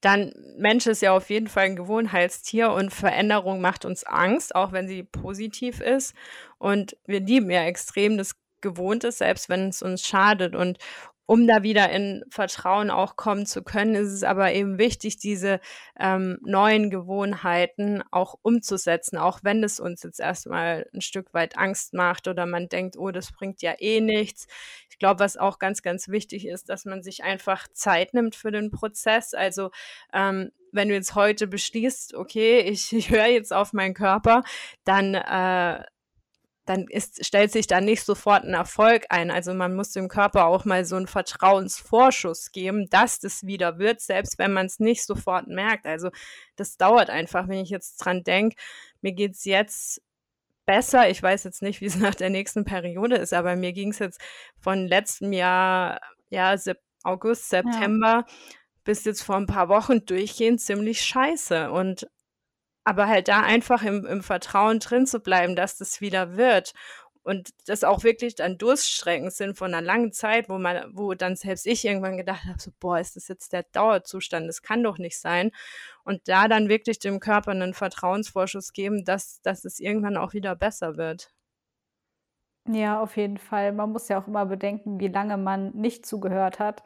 Dann 0.00 0.32
Mensch 0.58 0.86
ist 0.86 1.02
ja 1.02 1.16
auf 1.16 1.30
jeden 1.30 1.48
Fall 1.48 1.64
ein 1.64 1.76
Gewohnheitstier 1.76 2.72
und 2.72 2.92
Veränderung 2.92 3.60
macht 3.60 3.84
uns 3.84 4.04
Angst, 4.04 4.54
auch 4.54 4.72
wenn 4.72 4.88
sie 4.88 5.02
positiv 5.02 5.80
ist. 5.80 6.14
Und 6.58 6.96
wir 7.06 7.20
lieben 7.20 7.50
ja 7.50 7.64
extrem 7.64 8.18
das 8.18 8.36
Gewohntes, 8.60 9.18
selbst 9.18 9.48
wenn 9.48 9.68
es 9.68 9.82
uns 9.82 10.06
schadet. 10.06 10.54
Und 10.54 10.78
um 11.26 11.46
da 11.46 11.62
wieder 11.62 11.90
in 11.90 12.22
Vertrauen 12.28 12.90
auch 12.90 13.16
kommen 13.16 13.46
zu 13.46 13.62
können, 13.62 13.94
ist 13.94 14.12
es 14.12 14.24
aber 14.24 14.52
eben 14.52 14.78
wichtig, 14.78 15.16
diese 15.16 15.60
ähm, 15.98 16.38
neuen 16.42 16.90
Gewohnheiten 16.90 18.02
auch 18.10 18.34
umzusetzen, 18.42 19.16
auch 19.16 19.40
wenn 19.42 19.64
es 19.64 19.80
uns 19.80 20.02
jetzt 20.02 20.20
erstmal 20.20 20.86
ein 20.92 21.00
Stück 21.00 21.32
weit 21.32 21.56
Angst 21.56 21.94
macht 21.94 22.28
oder 22.28 22.44
man 22.44 22.68
denkt, 22.68 22.98
oh, 22.98 23.10
das 23.10 23.32
bringt 23.32 23.62
ja 23.62 23.74
eh 23.78 24.00
nichts. 24.02 24.46
Glaube, 25.04 25.20
was 25.20 25.36
auch 25.36 25.58
ganz, 25.58 25.82
ganz 25.82 26.08
wichtig 26.08 26.46
ist, 26.46 26.70
dass 26.70 26.86
man 26.86 27.02
sich 27.02 27.24
einfach 27.24 27.68
Zeit 27.74 28.14
nimmt 28.14 28.34
für 28.34 28.50
den 28.50 28.70
Prozess. 28.70 29.34
Also 29.34 29.70
ähm, 30.14 30.50
wenn 30.72 30.88
du 30.88 30.94
jetzt 30.94 31.14
heute 31.14 31.46
beschließt, 31.46 32.14
okay, 32.14 32.60
ich, 32.60 32.90
ich 32.96 33.10
höre 33.10 33.26
jetzt 33.26 33.52
auf 33.52 33.74
meinen 33.74 33.92
Körper, 33.92 34.44
dann 34.84 35.12
äh, 35.14 35.84
dann 36.64 36.86
ist, 36.88 37.22
stellt 37.22 37.52
sich 37.52 37.66
da 37.66 37.82
nicht 37.82 38.02
sofort 38.02 38.44
ein 38.44 38.54
Erfolg 38.54 39.04
ein. 39.10 39.30
Also 39.30 39.52
man 39.52 39.76
muss 39.76 39.92
dem 39.92 40.08
Körper 40.08 40.46
auch 40.46 40.64
mal 40.64 40.86
so 40.86 40.96
einen 40.96 41.06
Vertrauensvorschuss 41.06 42.50
geben, 42.50 42.88
dass 42.88 43.20
das 43.20 43.44
wieder 43.44 43.78
wird, 43.78 44.00
selbst 44.00 44.38
wenn 44.38 44.54
man 44.54 44.64
es 44.64 44.80
nicht 44.80 45.04
sofort 45.04 45.48
merkt. 45.48 45.84
Also 45.84 46.08
das 46.56 46.78
dauert 46.78 47.10
einfach, 47.10 47.46
wenn 47.48 47.58
ich 47.58 47.68
jetzt 47.68 47.98
dran 47.98 48.24
denke, 48.24 48.56
mir 49.02 49.12
geht's 49.12 49.44
jetzt 49.44 50.00
besser. 50.66 51.08
Ich 51.10 51.22
weiß 51.22 51.44
jetzt 51.44 51.62
nicht, 51.62 51.80
wie 51.80 51.86
es 51.86 51.96
nach 51.96 52.14
der 52.14 52.30
nächsten 52.30 52.64
Periode 52.64 53.16
ist, 53.16 53.32
aber 53.32 53.56
mir 53.56 53.72
ging 53.72 53.90
es 53.90 53.98
jetzt 53.98 54.20
von 54.60 54.86
letztem 54.86 55.32
Jahr, 55.32 56.00
ja, 56.30 56.54
August, 57.02 57.50
September 57.50 58.24
ja. 58.26 58.34
bis 58.84 59.04
jetzt 59.04 59.22
vor 59.22 59.36
ein 59.36 59.46
paar 59.46 59.68
Wochen 59.68 60.04
durchgehend 60.06 60.60
ziemlich 60.60 61.02
scheiße. 61.02 61.70
Und 61.70 62.08
aber 62.84 63.08
halt 63.08 63.28
da 63.28 63.40
einfach 63.40 63.82
im, 63.82 64.04
im 64.04 64.22
Vertrauen 64.22 64.78
drin 64.78 65.06
zu 65.06 65.20
bleiben, 65.20 65.56
dass 65.56 65.78
das 65.78 66.00
wieder 66.00 66.36
wird 66.36 66.74
und 67.24 67.50
das 67.66 67.84
auch 67.84 68.04
wirklich 68.04 68.34
dann 68.34 68.58
Durststrecken 68.58 69.30
sind 69.30 69.56
von 69.56 69.72
einer 69.72 69.84
langen 69.84 70.12
Zeit, 70.12 70.50
wo 70.50 70.58
man, 70.58 70.90
wo 70.92 71.14
dann 71.14 71.36
selbst 71.36 71.66
ich 71.66 71.84
irgendwann 71.84 72.18
gedacht 72.18 72.44
habe, 72.44 72.60
so, 72.60 72.70
boah, 72.78 72.98
ist 72.98 73.16
das 73.16 73.28
jetzt 73.28 73.54
der 73.54 73.64
Dauerzustand? 73.72 74.46
Das 74.46 74.60
kann 74.60 74.82
doch 74.82 74.98
nicht 74.98 75.18
sein. 75.18 75.50
Und 76.04 76.28
da 76.28 76.48
dann 76.48 76.68
wirklich 76.68 76.98
dem 76.98 77.20
Körper 77.20 77.52
einen 77.52 77.72
Vertrauensvorschuss 77.72 78.74
geben, 78.74 79.04
dass, 79.04 79.40
dass 79.40 79.64
es 79.64 79.80
irgendwann 79.80 80.18
auch 80.18 80.34
wieder 80.34 80.54
besser 80.54 80.98
wird. 80.98 81.32
Ja, 82.68 83.00
auf 83.00 83.16
jeden 83.16 83.38
Fall. 83.38 83.72
Man 83.72 83.92
muss 83.92 84.08
ja 84.08 84.20
auch 84.20 84.26
immer 84.26 84.44
bedenken, 84.44 85.00
wie 85.00 85.08
lange 85.08 85.38
man 85.38 85.70
nicht 85.74 86.04
zugehört 86.04 86.58
hat. 86.58 86.82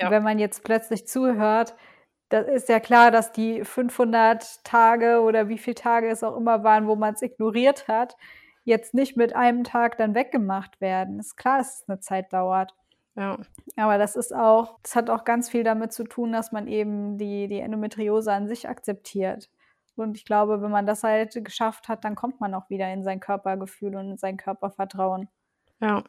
Ja. 0.00 0.06
Und 0.06 0.12
wenn 0.12 0.22
man 0.22 0.38
jetzt 0.38 0.64
plötzlich 0.64 1.06
zuhört, 1.06 1.74
das 2.30 2.48
ist 2.48 2.70
ja 2.70 2.80
klar, 2.80 3.10
dass 3.10 3.32
die 3.32 3.62
500 3.62 4.64
Tage 4.64 5.20
oder 5.20 5.48
wie 5.48 5.58
viele 5.58 5.74
Tage 5.74 6.08
es 6.08 6.22
auch 6.22 6.36
immer 6.36 6.64
waren, 6.64 6.86
wo 6.86 6.96
man 6.96 7.12
es 7.12 7.20
ignoriert 7.20 7.88
hat, 7.88 8.16
jetzt 8.64 8.94
nicht 8.94 9.16
mit 9.16 9.34
einem 9.34 9.64
Tag 9.64 9.96
dann 9.98 10.14
weggemacht 10.14 10.80
werden. 10.80 11.18
Ist 11.18 11.36
klar, 11.36 11.58
dass 11.58 11.80
es 11.80 11.88
eine 11.88 12.00
Zeit 12.00 12.32
dauert. 12.32 12.74
Ja. 13.14 13.38
Aber 13.76 13.98
das 13.98 14.16
ist 14.16 14.34
auch, 14.34 14.78
das 14.82 14.96
hat 14.96 15.10
auch 15.10 15.24
ganz 15.24 15.50
viel 15.50 15.64
damit 15.64 15.92
zu 15.92 16.04
tun, 16.04 16.32
dass 16.32 16.52
man 16.52 16.66
eben 16.66 17.18
die, 17.18 17.48
die 17.48 17.60
Endometriose 17.60 18.32
an 18.32 18.48
sich 18.48 18.68
akzeptiert. 18.68 19.50
Und 19.96 20.16
ich 20.16 20.24
glaube, 20.24 20.62
wenn 20.62 20.70
man 20.70 20.86
das 20.86 21.02
halt 21.02 21.44
geschafft 21.44 21.88
hat, 21.88 22.04
dann 22.04 22.14
kommt 22.14 22.40
man 22.40 22.54
auch 22.54 22.70
wieder 22.70 22.90
in 22.92 23.02
sein 23.02 23.20
Körpergefühl 23.20 23.94
und 23.96 24.12
in 24.12 24.16
sein 24.16 24.38
Körpervertrauen. 24.38 25.28
Ja, 25.80 26.04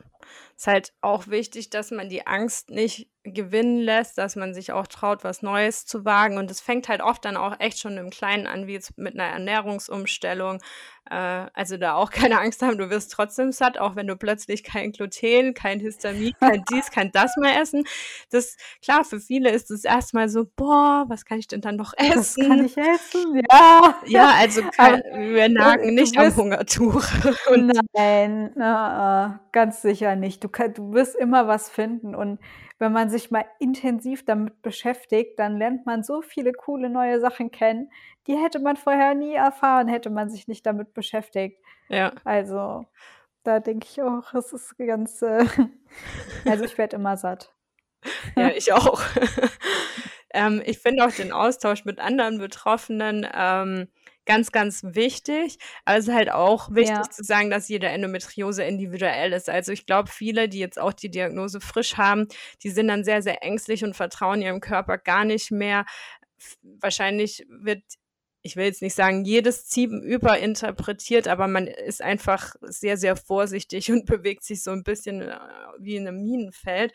ist 0.56 0.68
halt 0.68 0.94
auch 1.02 1.28
wichtig, 1.28 1.70
dass 1.72 1.92
man 1.92 2.08
die 2.08 2.26
Angst 2.28 2.70
nicht 2.70 3.10
gewinnen 3.24 3.80
lässt, 3.80 4.18
dass 4.18 4.36
man 4.36 4.54
sich 4.54 4.74
auch 4.74 4.88
traut, 4.88 5.24
was 5.24 5.42
Neues 5.42 5.86
zu 5.86 6.04
wagen. 6.04 6.38
Und 6.38 6.52
es 6.52 6.60
fängt 6.60 6.90
halt 6.90 7.02
oft 7.02 7.24
dann 7.24 7.38
auch 7.38 7.60
echt 7.60 7.80
schon 7.80 7.98
im 7.98 8.10
Kleinen 8.10 8.48
an, 8.48 8.68
wie 8.68 8.74
jetzt 8.74 8.98
mit 8.98 9.14
einer 9.14 9.32
Ernährungsumstellung. 9.32 10.60
Äh, 11.10 11.46
also 11.54 11.78
da 11.78 11.94
auch 11.96 12.12
keine 12.12 12.40
Angst 12.40 12.62
haben, 12.62 12.78
du 12.78 12.90
wirst 12.90 13.14
trotzdem 13.14 13.54
satt, 13.54 13.78
auch 13.78 13.96
wenn 13.96 14.08
du 14.08 14.18
plötzlich 14.18 14.64
kein 14.64 14.92
Gluten, 14.92 15.54
kein 15.54 15.80
Histamin, 15.80 16.34
kein 16.40 16.64
dies, 16.70 16.92
kein 16.92 17.12
das 17.14 17.38
mehr 17.38 17.62
essen. 17.62 17.86
Das, 18.30 18.58
klar, 18.82 19.06
für 19.06 19.22
viele 19.22 19.52
ist 19.52 19.72
es 19.72 19.86
erstmal 19.86 20.28
so, 20.28 20.46
boah, 20.58 21.06
was 21.08 21.24
kann 21.24 21.40
ich 21.40 21.48
denn 21.48 21.62
dann 21.62 21.78
noch 21.78 21.94
essen? 21.96 22.44
Was 22.44 22.50
kann 22.50 22.66
ich 22.66 22.78
essen? 22.78 23.42
Ja. 23.50 23.96
Ja, 24.06 24.34
also 24.38 24.64
kann, 24.76 25.02
wir 25.14 25.48
nagen 25.48 25.96
nicht 25.96 26.18
am 26.18 26.36
Hungertuch. 26.36 27.06
Und 27.50 27.72
nein, 27.94 28.52
na, 28.56 29.40
ganz 29.54 29.82
sicher 29.82 30.18
nicht. 30.18 30.44
Du, 30.44 30.50
kann, 30.50 30.74
du 30.74 30.94
wirst 30.94 31.16
immer 31.16 31.48
was 31.48 31.70
finden 31.70 32.16
und 32.16 32.40
wenn 32.84 32.92
man 32.92 33.10
sich 33.10 33.32
mal 33.32 33.46
intensiv 33.60 34.26
damit 34.26 34.62
beschäftigt, 34.62 35.40
dann 35.40 35.58
lernt 35.58 35.86
man 35.86 36.04
so 36.04 36.22
viele 36.22 36.52
coole 36.52 36.90
neue 36.90 37.22
Sachen 37.22 37.50
kennen, 37.50 37.90
die 38.28 38.36
hätte 38.36 38.60
man 38.60 38.76
vorher 38.76 39.16
nie 39.16 39.34
erfahren, 39.34 39.88
hätte 39.88 40.10
man 40.10 40.30
sich 40.30 40.50
nicht 40.50 40.66
damit 40.66 40.94
beschäftigt. 40.94 41.58
Ja. 41.88 42.12
Also, 42.26 42.86
da 43.44 43.62
denke 43.62 43.88
ich 43.90 44.02
auch, 44.02 44.34
es 44.34 44.52
ist 44.52 44.78
ganz, 44.78 45.22
äh, 45.22 45.46
also 46.46 46.66
ich 46.66 46.78
werde 46.78 46.98
immer 46.98 47.16
satt. 47.16 47.54
Ja, 48.36 48.50
ich 48.50 48.74
auch. 48.74 49.02
ähm, 50.34 50.62
ich 50.66 50.80
finde 50.80 51.06
auch 51.06 51.12
den 51.12 51.32
Austausch 51.32 51.86
mit 51.86 52.00
anderen 52.00 52.38
Betroffenen 52.38 53.26
ähm, 53.34 53.88
ganz, 54.26 54.52
ganz 54.52 54.84
wichtig. 54.84 55.58
Aber 55.86 55.98
es 55.98 56.08
ist 56.08 56.14
halt 56.14 56.32
auch 56.32 56.70
wichtig 56.72 56.96
ja. 56.96 57.10
zu 57.10 57.24
sagen, 57.24 57.50
dass 57.50 57.70
jede 57.70 57.88
Endometriose 57.88 58.64
individuell 58.64 59.34
ist. 59.34 59.50
Also 59.50 59.72
ich 59.72 59.86
glaube, 59.86 60.10
viele, 60.10 60.50
die 60.50 60.60
jetzt 60.60 60.80
auch 60.80 60.94
die 60.94 61.10
Diagnose 61.10 61.60
frisch 61.60 61.98
haben, 61.98 62.28
die 62.64 62.70
sind 62.70 62.88
dann 62.88 63.04
sehr, 63.04 63.22
sehr 63.22 63.44
ängstlich 63.44 63.84
und 63.84 63.96
vertrauen 63.96 64.42
ihrem 64.42 64.62
Körper 64.62 64.98
gar 64.98 65.26
nicht 65.26 65.52
mehr. 65.52 65.86
Wahrscheinlich 66.62 67.46
wird 67.50 67.84
ich 68.46 68.58
will 68.58 68.66
jetzt 68.66 68.82
nicht 68.82 68.94
sagen, 68.94 69.24
jedes 69.24 69.68
Ziepen 69.68 70.04
überinterpretiert, 70.04 71.30
aber 71.30 71.48
man 71.48 71.66
ist 71.66 72.02
einfach 72.02 72.56
sehr, 72.62 72.98
sehr 72.98 73.16
vorsichtig 73.16 73.90
und 73.92 74.06
bewegt 74.06 74.44
sich 74.44 74.62
so 74.62 74.72
ein 74.72 74.84
bisschen 74.84 75.22
äh, 75.22 75.40
wie 75.80 75.96
in 75.96 76.08
einem 76.08 76.22
Minenfeld. 76.22 76.94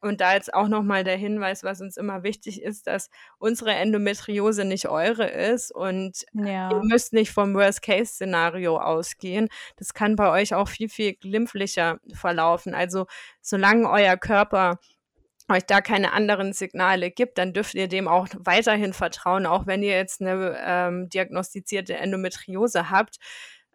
Und 0.00 0.20
da 0.20 0.34
jetzt 0.34 0.54
auch 0.54 0.68
nochmal 0.68 1.02
der 1.02 1.16
Hinweis, 1.16 1.64
was 1.64 1.80
uns 1.80 1.96
immer 1.96 2.22
wichtig 2.22 2.62
ist, 2.62 2.86
dass 2.86 3.10
unsere 3.38 3.72
Endometriose 3.72 4.64
nicht 4.64 4.88
eure 4.88 5.28
ist 5.28 5.74
und 5.74 6.24
ja. 6.32 6.70
ihr 6.70 6.82
müsst 6.84 7.12
nicht 7.12 7.32
vom 7.32 7.54
Worst-Case-Szenario 7.54 8.78
ausgehen. 8.78 9.48
Das 9.76 9.94
kann 9.94 10.14
bei 10.14 10.30
euch 10.30 10.54
auch 10.54 10.68
viel, 10.68 10.88
viel 10.88 11.14
glimpflicher 11.14 11.98
verlaufen. 12.12 12.74
Also 12.74 13.06
solange 13.40 13.90
euer 13.90 14.16
Körper 14.16 14.78
euch 15.50 15.64
da 15.64 15.80
keine 15.80 16.12
anderen 16.12 16.52
Signale 16.52 17.10
gibt, 17.10 17.38
dann 17.38 17.52
dürft 17.52 17.74
ihr 17.74 17.88
dem 17.88 18.06
auch 18.06 18.28
weiterhin 18.38 18.92
vertrauen, 18.92 19.46
auch 19.46 19.66
wenn 19.66 19.82
ihr 19.82 19.96
jetzt 19.96 20.20
eine 20.20 20.56
ähm, 20.62 21.08
diagnostizierte 21.08 21.96
Endometriose 21.96 22.90
habt, 22.90 23.16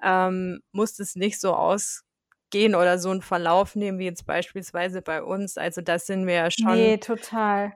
ähm, 0.03 0.61
muss 0.71 0.99
es 0.99 1.15
nicht 1.15 1.41
so 1.41 1.55
aus 1.55 2.03
gehen 2.53 2.75
oder 2.75 2.99
so 2.99 3.09
einen 3.09 3.21
Verlauf 3.21 3.75
nehmen, 3.75 3.99
wie 3.99 4.05
jetzt 4.05 4.25
beispielsweise 4.25 5.01
bei 5.01 5.21
uns. 5.21 5.57
Also 5.57 5.81
das 5.81 6.05
sind 6.05 6.27
wir 6.27 6.35
ja 6.35 6.51
schon. 6.51 6.75
Nee, 6.75 6.97
total. 6.97 7.73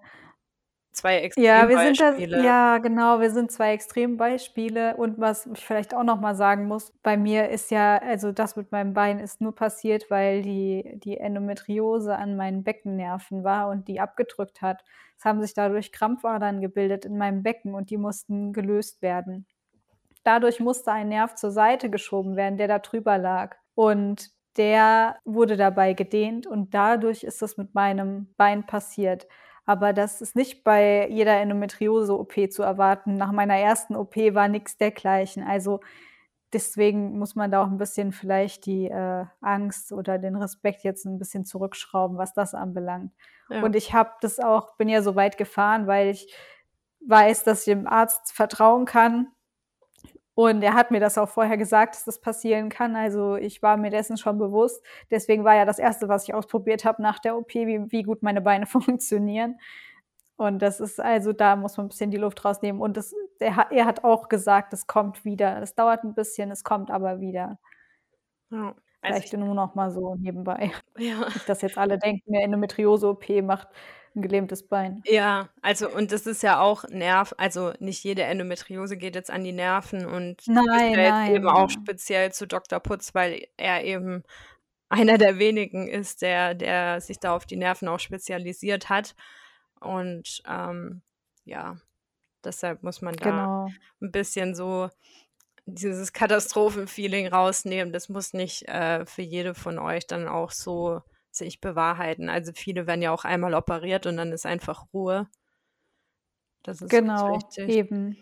Zwei 0.91 1.17
Extrembeispiele. 1.17 1.45
Ja, 1.45 1.69
wir 1.69 1.95
sind 1.95 1.99
das, 1.99 2.43
ja, 2.43 2.77
genau, 2.77 3.19
wir 3.19 3.31
sind 3.31 3.51
zwei 3.51 3.73
Extrembeispiele. 3.73 4.95
Und 4.95 5.19
was 5.19 5.47
ich 5.47 5.65
vielleicht 5.65 5.93
auch 5.93 6.03
nochmal 6.03 6.35
sagen 6.35 6.67
muss, 6.67 6.93
bei 7.03 7.17
mir 7.17 7.49
ist 7.49 7.71
ja, 7.71 7.97
also 7.97 8.31
das 8.31 8.55
mit 8.55 8.71
meinem 8.71 8.93
Bein 8.93 9.19
ist 9.19 9.41
nur 9.41 9.53
passiert, 9.53 10.09
weil 10.09 10.41
die, 10.41 10.99
die 11.03 11.17
Endometriose 11.17 12.15
an 12.15 12.35
meinen 12.35 12.63
Beckennerven 12.63 13.43
war 13.43 13.69
und 13.69 13.87
die 13.87 13.99
abgedrückt 13.99 14.61
hat. 14.61 14.83
Es 15.17 15.25
haben 15.25 15.41
sich 15.41 15.53
dadurch 15.53 15.91
Krampfadern 15.91 16.61
gebildet 16.61 17.05
in 17.05 17.17
meinem 17.17 17.41
Becken 17.43 17.73
und 17.73 17.89
die 17.89 17.97
mussten 17.97 18.53
gelöst 18.53 19.01
werden. 19.01 19.47
Dadurch 20.23 20.59
musste 20.59 20.91
ein 20.91 21.09
Nerv 21.09 21.35
zur 21.35 21.51
Seite 21.51 21.89
geschoben 21.89 22.35
werden, 22.35 22.57
der 22.57 22.67
da 22.67 22.79
drüber 22.79 23.17
lag. 23.17 23.55
Und 23.75 24.37
der 24.58 25.17
wurde 25.26 25.58
dabei 25.58 25.93
gedehnt 25.93 26.48
und 26.48 26.74
dadurch 26.74 27.24
ist 27.24 27.41
das 27.41 27.58
mit 27.58 27.74
meinem 27.76 28.34
Bein 28.38 28.65
passiert. 28.65 29.28
Aber 29.65 29.93
das 29.93 30.22
ist 30.22 30.36
nicht 30.36 30.63
bei 30.63 31.08
jeder 31.10 31.39
Endometriose-OP 31.41 32.52
zu 32.52 32.63
erwarten. 32.63 33.15
Nach 33.15 33.32
meiner 33.32 33.58
ersten 33.58 33.96
OP 33.96 34.15
war 34.15 34.48
nichts 34.48 34.78
dergleichen. 34.78 35.43
Also 35.43 35.82
deswegen 36.54 37.20
muss 37.20 37.36
man 37.36 37.52
da 37.52 37.63
auch 37.63 37.67
ein 37.67 37.78
bisschen 37.78 38.13
vielleicht 38.13 38.65
die 38.65 38.86
äh, 38.86 39.26
Angst 39.41 39.91
oder 39.91 40.17
den 40.17 40.38
Respekt 40.38 40.84
jetzt 40.84 41.06
ein 41.06 41.20
bisschen 41.20 41.46
zurückschrauben, 41.46 42.17
was 42.17 42.34
das 42.34 42.54
anbelangt. 42.54 43.12
Ja. 43.50 43.62
Und 43.63 43.76
ich 43.76 43.93
habe 43.93 44.12
das 44.22 44.39
auch, 44.39 44.78
bin 44.78 44.88
ja 44.88 45.02
so 45.02 45.15
weit 45.15 45.38
gefahren, 45.38 45.86
weil 45.86 46.10
ich 46.10 46.34
weiß, 47.06 47.43
dass 47.43 47.60
ich 47.67 47.74
dem 47.74 47.88
Arzt 47.88 48.32
vertrauen 48.32 48.86
kann 48.86 49.28
und 50.38 50.62
er 50.62 50.76
hat 50.76 50.91
mir 50.91 51.00
das 51.00 51.17
auch 51.17 51.30
vorher 51.30 51.58
gesagt, 51.58 51.95
dass 51.95 52.06
das 52.06 52.21
passieren 52.21 52.69
kann. 52.69 52.95
Also 52.95 53.38
ich 53.38 53.63
war 53.63 53.76
mir 53.76 53.89
dessen 53.89 54.17
schon 54.17 54.38
bewusst. 54.38 54.86
Deswegen 55.10 55.43
war 55.43 55.56
ja 55.56 55.65
das 55.65 55.80
Erste, 55.80 56.10
was 56.10 56.26
ich 56.28 56.36
ausprobiert 56.36 56.86
habe 56.86 57.02
nach 57.02 57.17
der 57.17 57.36
OP, 57.36 57.56
wie, 57.56 57.91
wie 57.91 58.04
gut 58.04 58.21
meine 58.21 58.39
Beine 58.41 58.65
funktionieren. 58.67 59.60
Und 60.36 60.62
das 60.62 60.80
ist 60.80 61.00
also, 61.00 61.34
da 61.34 61.56
muss 61.56 61.78
man 61.78 61.88
ein 61.88 61.89
bisschen 61.89 62.12
die 62.12 62.17
Luft 62.17 62.45
rausnehmen. 62.45 62.80
Und 62.84 62.97
das, 62.97 63.15
er, 63.39 63.56
hat, 63.56 63.71
er 63.71 63.86
hat 63.86 64.04
auch 64.04 64.30
gesagt, 64.30 64.73
es 64.73 64.86
kommt 64.86 65.26
wieder. 65.26 65.60
Es 65.60 65.73
dauert 65.73 66.04
ein 66.04 66.13
bisschen, 66.13 66.52
es 66.52 66.63
kommt 66.63 66.91
aber 66.91 67.19
wieder. 67.19 67.58
Ja. 68.52 68.76
Also 69.02 69.19
Vielleicht 69.19 69.34
nur 69.34 69.56
noch 69.56 69.73
mal 69.73 69.89
so 69.89 70.13
nebenbei. 70.17 70.71
Ja. 71.00 71.26
Nicht, 71.26 71.50
dass 71.50 71.63
jetzt 71.63 71.80
alle 71.80 71.97
denken, 71.97 72.36
eine 72.36 72.43
Endometriose-OP 72.43 73.41
macht 73.41 73.69
ein 74.17 74.21
gelähmtes 74.21 74.67
Bein. 74.67 75.01
Ja, 75.06 75.49
also 75.62 75.89
und 75.89 76.12
das 76.12 76.25
ist 76.27 76.43
ja 76.43 76.60
auch 76.60 76.84
Nerv, 76.89 77.34
also 77.38 77.73
nicht 77.80 78.03
jede 78.03 78.23
Endometriose 78.23 78.97
geht 78.97 79.15
jetzt 79.15 79.32
an 79.32 79.43
die 79.43 79.53
Nerven 79.53 80.06
und 80.06 80.41
nein, 80.47 80.93
nein, 80.93 81.36
eben 81.36 81.47
auch 81.47 81.69
speziell 81.69 82.34
zu 82.34 82.47
Dr. 82.47 82.80
Putz, 82.80 83.15
weil 83.15 83.47
er 83.56 83.84
eben 83.86 84.23
einer 84.89 85.17
der 85.17 85.38
wenigen 85.38 85.88
ist, 85.88 86.21
der, 86.21 86.53
der 86.56 87.01
sich 87.01 87.19
da 87.19 87.36
auf 87.36 87.45
die 87.45 87.58
Nerven 87.58 87.88
auch 87.88 87.99
spezialisiert 87.99 88.89
hat. 88.89 89.15
Und 89.80 90.41
ähm, 90.47 91.01
ja, 91.43 91.78
deshalb 92.43 92.84
muss 92.84 93.01
man 93.01 93.15
da 93.15 93.30
genau. 93.30 93.68
ein 94.01 94.11
bisschen 94.11 94.55
so 94.55 94.89
dieses 95.65 96.13
Katastrophenfeeling 96.13 97.28
rausnehmen. 97.28 97.91
Das 97.91 98.07
muss 98.09 98.34
nicht 98.34 98.68
äh, 98.70 99.05
für 99.05 99.22
jede 99.22 99.53
von 99.53 99.78
euch 99.78 100.07
dann 100.07 100.28
auch 100.28 100.51
so 100.51 101.01
sich 101.38 101.61
bewahrheiten. 101.61 102.29
Also 102.29 102.51
viele 102.53 102.88
werden 102.88 103.01
ja 103.01 103.11
auch 103.11 103.25
einmal 103.25 103.53
operiert 103.53 104.05
und 104.05 104.17
dann 104.17 104.31
ist 104.31 104.45
einfach 104.45 104.85
Ruhe. 104.93 105.27
Das 106.63 106.81
ist 106.81 106.89
genau, 106.89 107.39
eben. 107.55 108.17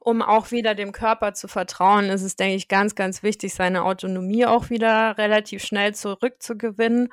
um 0.00 0.20
auch 0.20 0.50
wieder 0.50 0.74
dem 0.74 0.92
Körper 0.92 1.32
zu 1.32 1.48
vertrauen, 1.48 2.06
ist 2.06 2.22
es, 2.22 2.36
denke 2.36 2.56
ich, 2.56 2.68
ganz, 2.68 2.94
ganz 2.94 3.22
wichtig, 3.22 3.54
seine 3.54 3.84
Autonomie 3.84 4.44
auch 4.44 4.68
wieder 4.68 5.16
relativ 5.16 5.64
schnell 5.64 5.94
zurückzugewinnen. 5.94 7.08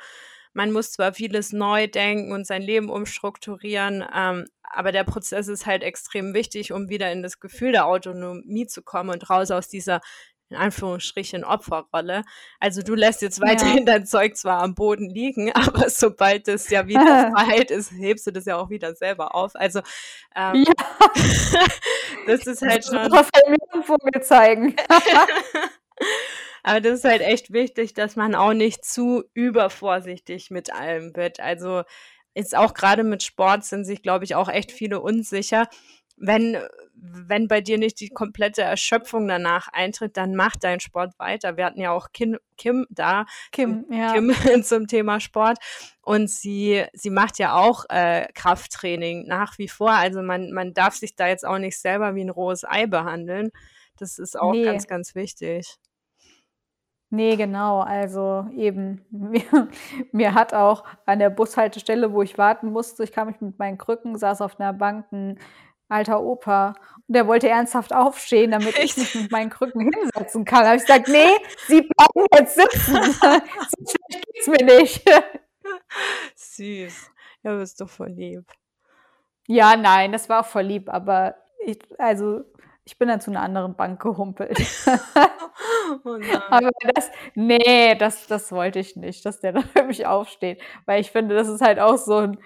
Man 0.54 0.72
muss 0.72 0.92
zwar 0.92 1.14
vieles 1.14 1.54
neu 1.54 1.88
denken 1.88 2.34
und 2.34 2.46
sein 2.46 2.62
Leben 2.62 2.90
umstrukturieren, 2.90 4.04
ähm, 4.14 4.46
aber 4.64 4.92
der 4.92 5.04
Prozess 5.04 5.48
ist 5.48 5.66
halt 5.66 5.84
extrem 5.84 6.34
wichtig, 6.34 6.74
um 6.74 6.90
wieder 6.90 7.12
in 7.12 7.24
das 7.24 7.40
Gefühl 7.40 7.72
der 7.72 7.86
Autonomie 7.86 8.68
zu 8.68 8.84
kommen 8.84 9.10
und 9.10 9.30
raus 9.30 9.52
aus 9.52 9.70
dieser 9.70 10.02
in 10.50 10.58
Anführungsstrichen 10.58 11.44
Opferrolle. 11.44 12.24
Also 12.60 12.82
du 12.82 12.96
lässt 12.96 13.22
jetzt 13.22 13.40
weiterhin 13.40 13.80
ja. 13.80 13.94
dein 13.94 14.06
Zeug 14.06 14.36
zwar 14.36 14.62
am 14.62 14.76
Boden 14.76 15.10
liegen, 15.10 15.52
aber 15.54 15.90
sobald 15.90 16.48
es 16.48 16.70
ja 16.70 16.88
wieder 16.88 17.32
verheilt 17.36 17.72
ist, 17.72 17.92
hebst 17.92 18.28
du 18.28 18.32
das 18.32 18.46
ja 18.46 18.58
auch 18.58 18.70
wieder 18.70 18.96
selber 18.96 19.36
auf. 19.36 19.56
Also 19.56 19.80
ähm, 20.36 20.66
ja. 20.66 20.74
das 22.28 22.48
ist 22.48 22.62
halt 22.62 22.86
schon. 22.86 23.10
Das 23.10 23.30
mir 23.48 23.58
einen 23.74 23.84
Vogel 23.84 24.22
zeigen. 24.22 24.76
aber 26.64 26.82
das 26.82 27.00
ist 27.00 27.06
halt 27.06 27.22
echt 27.22 27.54
wichtig, 27.54 27.94
dass 27.94 28.16
man 28.16 28.36
auch 28.36 28.54
nicht 28.54 28.84
zu 28.86 29.24
übervorsichtig 29.34 30.50
mit 30.50 30.74
allem 30.74 31.16
wird. 31.16 31.40
Also 31.40 31.84
ist 32.34 32.56
auch 32.56 32.74
gerade 32.74 33.04
mit 33.04 33.24
Sport 33.24 33.66
sind 33.66 33.86
sich, 33.86 34.02
glaube 34.02 34.24
ich, 34.24 34.36
auch 34.36 34.50
echt 34.50 34.72
viele 34.72 35.00
unsicher 35.02 35.68
wenn, 36.20 36.58
wenn 36.94 37.48
bei 37.48 37.62
dir 37.62 37.78
nicht 37.78 38.00
die 38.00 38.10
komplette 38.10 38.62
Erschöpfung 38.62 39.28
danach 39.28 39.68
eintritt, 39.72 40.18
dann 40.18 40.36
mach 40.36 40.56
deinen 40.56 40.80
Sport 40.80 41.18
weiter. 41.18 41.58
Wir 41.58 41.66
hatten 41.66 41.80
ja 41.80 41.92
auch 41.92 42.12
Kim, 42.12 42.38
Kim 42.58 42.86
da, 42.90 43.26
Kim, 43.52 43.86
ja. 43.90 44.14
Kim 44.14 44.34
zum 44.64 44.88
Thema 44.88 45.20
Sport. 45.20 45.58
Und 46.02 46.30
sie, 46.30 46.86
sie 46.94 47.10
macht 47.10 47.40
ja 47.40 47.56
auch 47.56 47.86
äh, 47.90 48.28
Krafttraining 48.34 49.28
nach 49.28 49.58
wie 49.58 49.68
vor. 49.70 49.92
Also 49.92 50.22
man, 50.22 50.52
man 50.52 50.74
darf 50.74 50.96
sich 50.96 51.16
da 51.16 51.28
jetzt 51.28 51.46
auch 51.46 51.60
nicht 51.60 51.80
selber 51.80 52.16
wie 52.16 52.24
ein 52.24 52.30
rohes 52.30 52.66
Ei 52.66 52.86
behandeln. 52.86 53.52
Das 53.98 54.20
ist 54.20 54.40
auch 54.40 54.54
nee. 54.54 54.64
ganz, 54.64 54.88
ganz 54.88 55.16
wichtig. 55.16 55.78
Nee, 57.12 57.38
genau. 57.38 57.80
Also 57.80 58.48
eben, 58.56 59.06
mir, 59.12 59.68
mir 60.12 60.34
hat 60.34 60.54
auch 60.54 60.84
an 61.06 61.20
der 61.20 61.30
Bushaltestelle, 61.30 62.14
wo 62.14 62.22
ich 62.22 62.38
warten 62.38 62.72
musste, 62.72 63.04
ich 63.04 63.12
kam 63.12 63.28
mich 63.28 63.42
mit 63.42 63.58
meinen 63.58 63.78
Krücken, 63.78 64.18
saß 64.18 64.42
auf 64.42 64.60
einer 64.60 64.74
Bank 64.74 65.12
ein 65.12 65.40
alter 65.90 66.22
Opa. 66.22 66.76
Und 67.08 67.16
der 67.16 67.28
wollte 67.28 67.50
ernsthaft 67.50 67.94
aufstehen, 67.94 68.52
damit 68.52 68.78
Echt? 68.78 68.98
ich 68.98 68.98
mich 68.98 69.16
mit 69.24 69.32
meinen 69.32 69.50
Krücken 69.50 69.90
hinsetzen 69.92 70.46
kann. 70.46 70.62
Da 70.62 70.68
habe 70.68 70.78
ich 70.78 70.86
gesagt, 70.86 71.08
nee, 71.10 71.32
Sie 71.68 71.82
bleiben 71.82 72.28
jetzt 72.36 72.56
sitzen. 72.56 72.96
so 73.14 73.92
schlecht 73.92 74.26
geht's 74.34 74.48
mir 74.48 74.66
nicht. 74.66 75.04
Süß. 76.36 77.12
Ja, 77.44 77.56
bist 77.56 77.82
doch 77.82 77.90
voll 77.90 78.10
lieb. 78.10 78.46
Ja, 79.48 79.76
nein, 79.76 80.12
das 80.12 80.30
war 80.30 80.44
voll 80.44 80.64
lieb, 80.64 80.90
aber 80.90 81.36
ich, 81.66 81.80
also 81.98 82.44
ich 82.84 82.98
bin 82.98 83.08
dann 83.08 83.22
zu 83.22 83.32
einer 83.32 83.42
anderen 83.42 83.76
Bank 83.76 84.02
gehumpelt. 84.02 84.60
oh 86.06 86.20
aber 86.50 86.70
das, 86.94 87.12
nee, 87.36 87.96
das, 87.96 88.28
das 88.28 88.52
wollte 88.52 88.80
ich 88.80 88.96
nicht, 88.96 89.26
dass 89.26 89.40
der 89.40 89.54
da 89.54 89.62
für 89.62 89.84
mich 89.84 90.06
aufsteht. 90.06 90.62
Weil 90.86 91.02
ich 91.02 91.12
finde, 91.12 91.36
das 91.36 91.48
ist 91.48 91.62
halt 91.62 91.80
auch 91.80 91.98
so 91.98 92.18
ein 92.18 92.40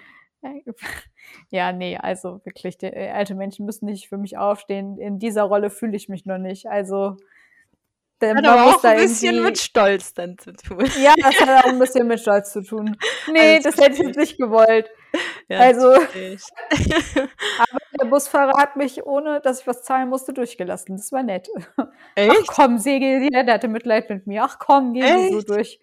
ja, 1.50 1.72
nee, 1.72 1.96
also 1.96 2.40
wirklich, 2.44 2.78
die, 2.78 2.86
äh, 2.86 3.10
alte 3.10 3.34
Menschen 3.34 3.66
müssen 3.66 3.86
nicht 3.86 4.08
für 4.08 4.18
mich 4.18 4.36
aufstehen. 4.36 4.98
In 4.98 5.18
dieser 5.18 5.44
Rolle 5.44 5.70
fühle 5.70 5.96
ich 5.96 6.08
mich 6.08 6.26
noch 6.26 6.38
nicht. 6.38 6.66
Also 6.66 7.16
der 8.20 8.36
hat 8.36 8.46
aber 8.46 8.76
auch 8.76 8.84
ein 8.84 8.96
bisschen 8.96 9.42
mit 9.42 9.58
Stolz 9.58 10.14
dann 10.14 10.38
zu 10.38 10.52
tun. 10.52 10.84
Ja, 11.02 11.14
das 11.16 11.40
hat 11.40 11.64
auch 11.64 11.68
ein 11.68 11.78
bisschen 11.78 12.06
mit 12.06 12.20
Stolz 12.20 12.52
zu 12.52 12.62
tun. 12.62 12.96
Nee, 13.32 13.58
das, 13.60 13.74
das 13.74 13.84
hätte 13.84 13.96
ich 13.96 14.06
jetzt 14.06 14.16
nicht 14.16 14.38
gewollt. 14.38 14.88
Ja, 15.46 15.60
also, 15.60 15.92
aber 15.92 16.08
der 18.00 18.06
Busfahrer 18.06 18.58
hat 18.58 18.74
mich, 18.74 19.04
ohne 19.04 19.40
dass 19.42 19.60
ich 19.60 19.66
was 19.66 19.84
zahlen 19.84 20.08
musste, 20.08 20.32
durchgelassen. 20.32 20.96
Das 20.96 21.12
war 21.12 21.22
nett. 21.22 21.48
Echt? 22.16 22.32
Ach 22.32 22.46
komm, 22.48 22.78
Segel 22.78 23.28
der 23.28 23.54
hatte 23.54 23.68
Mitleid 23.68 24.10
mit 24.10 24.26
mir. 24.26 24.42
Ach 24.42 24.58
komm, 24.58 24.92
geh 24.94 25.30
so 25.30 25.42
durch. 25.42 25.78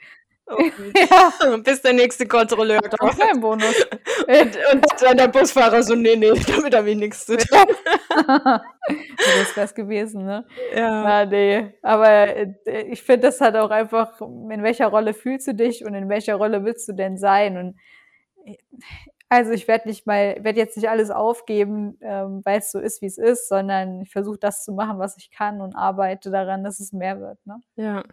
ja. 0.96 1.58
Bis 1.58 1.82
der 1.82 1.94
nächste 1.94 2.28
Kontrolleur 2.28 2.82
kommt. 2.82 3.14
Das 3.14 3.22
ein 3.22 3.40
Bonus. 3.40 3.86
Und, 4.28 4.58
und, 4.72 4.86
dann 5.02 5.18
der 5.18 5.28
Busfahrer 5.28 5.82
so, 5.82 5.96
nee, 5.96 6.16
nee, 6.16 6.32
damit 6.48 6.76
habe 6.76 6.92
ich 6.92 6.96
nichts 6.96 7.26
zu 7.26 7.38
tun. 7.38 7.58
das 8.16 9.56
wäre 9.56 9.66
es 9.66 9.74
gewesen, 9.74 10.26
ne? 10.26 10.46
Ja. 10.76 11.04
Na, 11.04 11.26
nee. 11.26 11.74
Aber 11.82 12.08
äh, 12.08 12.54
ich 12.90 13.02
finde, 13.02 13.28
das 13.28 13.42
hat 13.42 13.56
auch 13.56 13.72
einfach, 13.72 14.22
in 14.22 14.64
welcher 14.64 14.88
Rolle 14.88 15.14
fühlst 15.14 15.48
du 15.48 15.56
dich 15.56 15.84
und 15.84 15.96
in 15.96 16.08
welcher 16.08 16.36
Rolle 16.36 16.64
willst 16.64 16.88
du 16.88 16.94
denn 16.94 17.18
sein? 17.18 17.58
Und 17.58 17.80
äh, 18.46 18.58
also 19.28 19.52
ich 19.52 19.68
werde 19.68 19.88
nicht 19.88 20.06
mal, 20.06 20.38
werde 20.44 20.60
jetzt 20.60 20.76
nicht 20.76 20.90
alles 20.90 21.10
aufgeben, 21.10 21.98
ähm, 22.02 22.42
weil 22.44 22.60
es 22.60 22.70
so 22.70 22.80
ist, 22.80 23.02
wie 23.02 23.06
es 23.06 23.18
ist, 23.18 23.48
sondern 23.48 24.02
ich 24.02 24.12
versuche 24.12 24.38
das 24.38 24.64
zu 24.64 24.74
machen, 24.74 25.00
was 25.00 25.16
ich 25.18 25.32
kann 25.32 25.62
und 25.62 25.74
arbeite 25.76 26.32
daran, 26.32 26.64
dass 26.66 26.82
es 26.82 26.92
mehr 26.92 27.20
wird. 27.20 27.40
Ne? 27.46 27.62
Ja, 27.78 28.04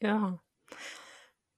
ja. 0.00 0.38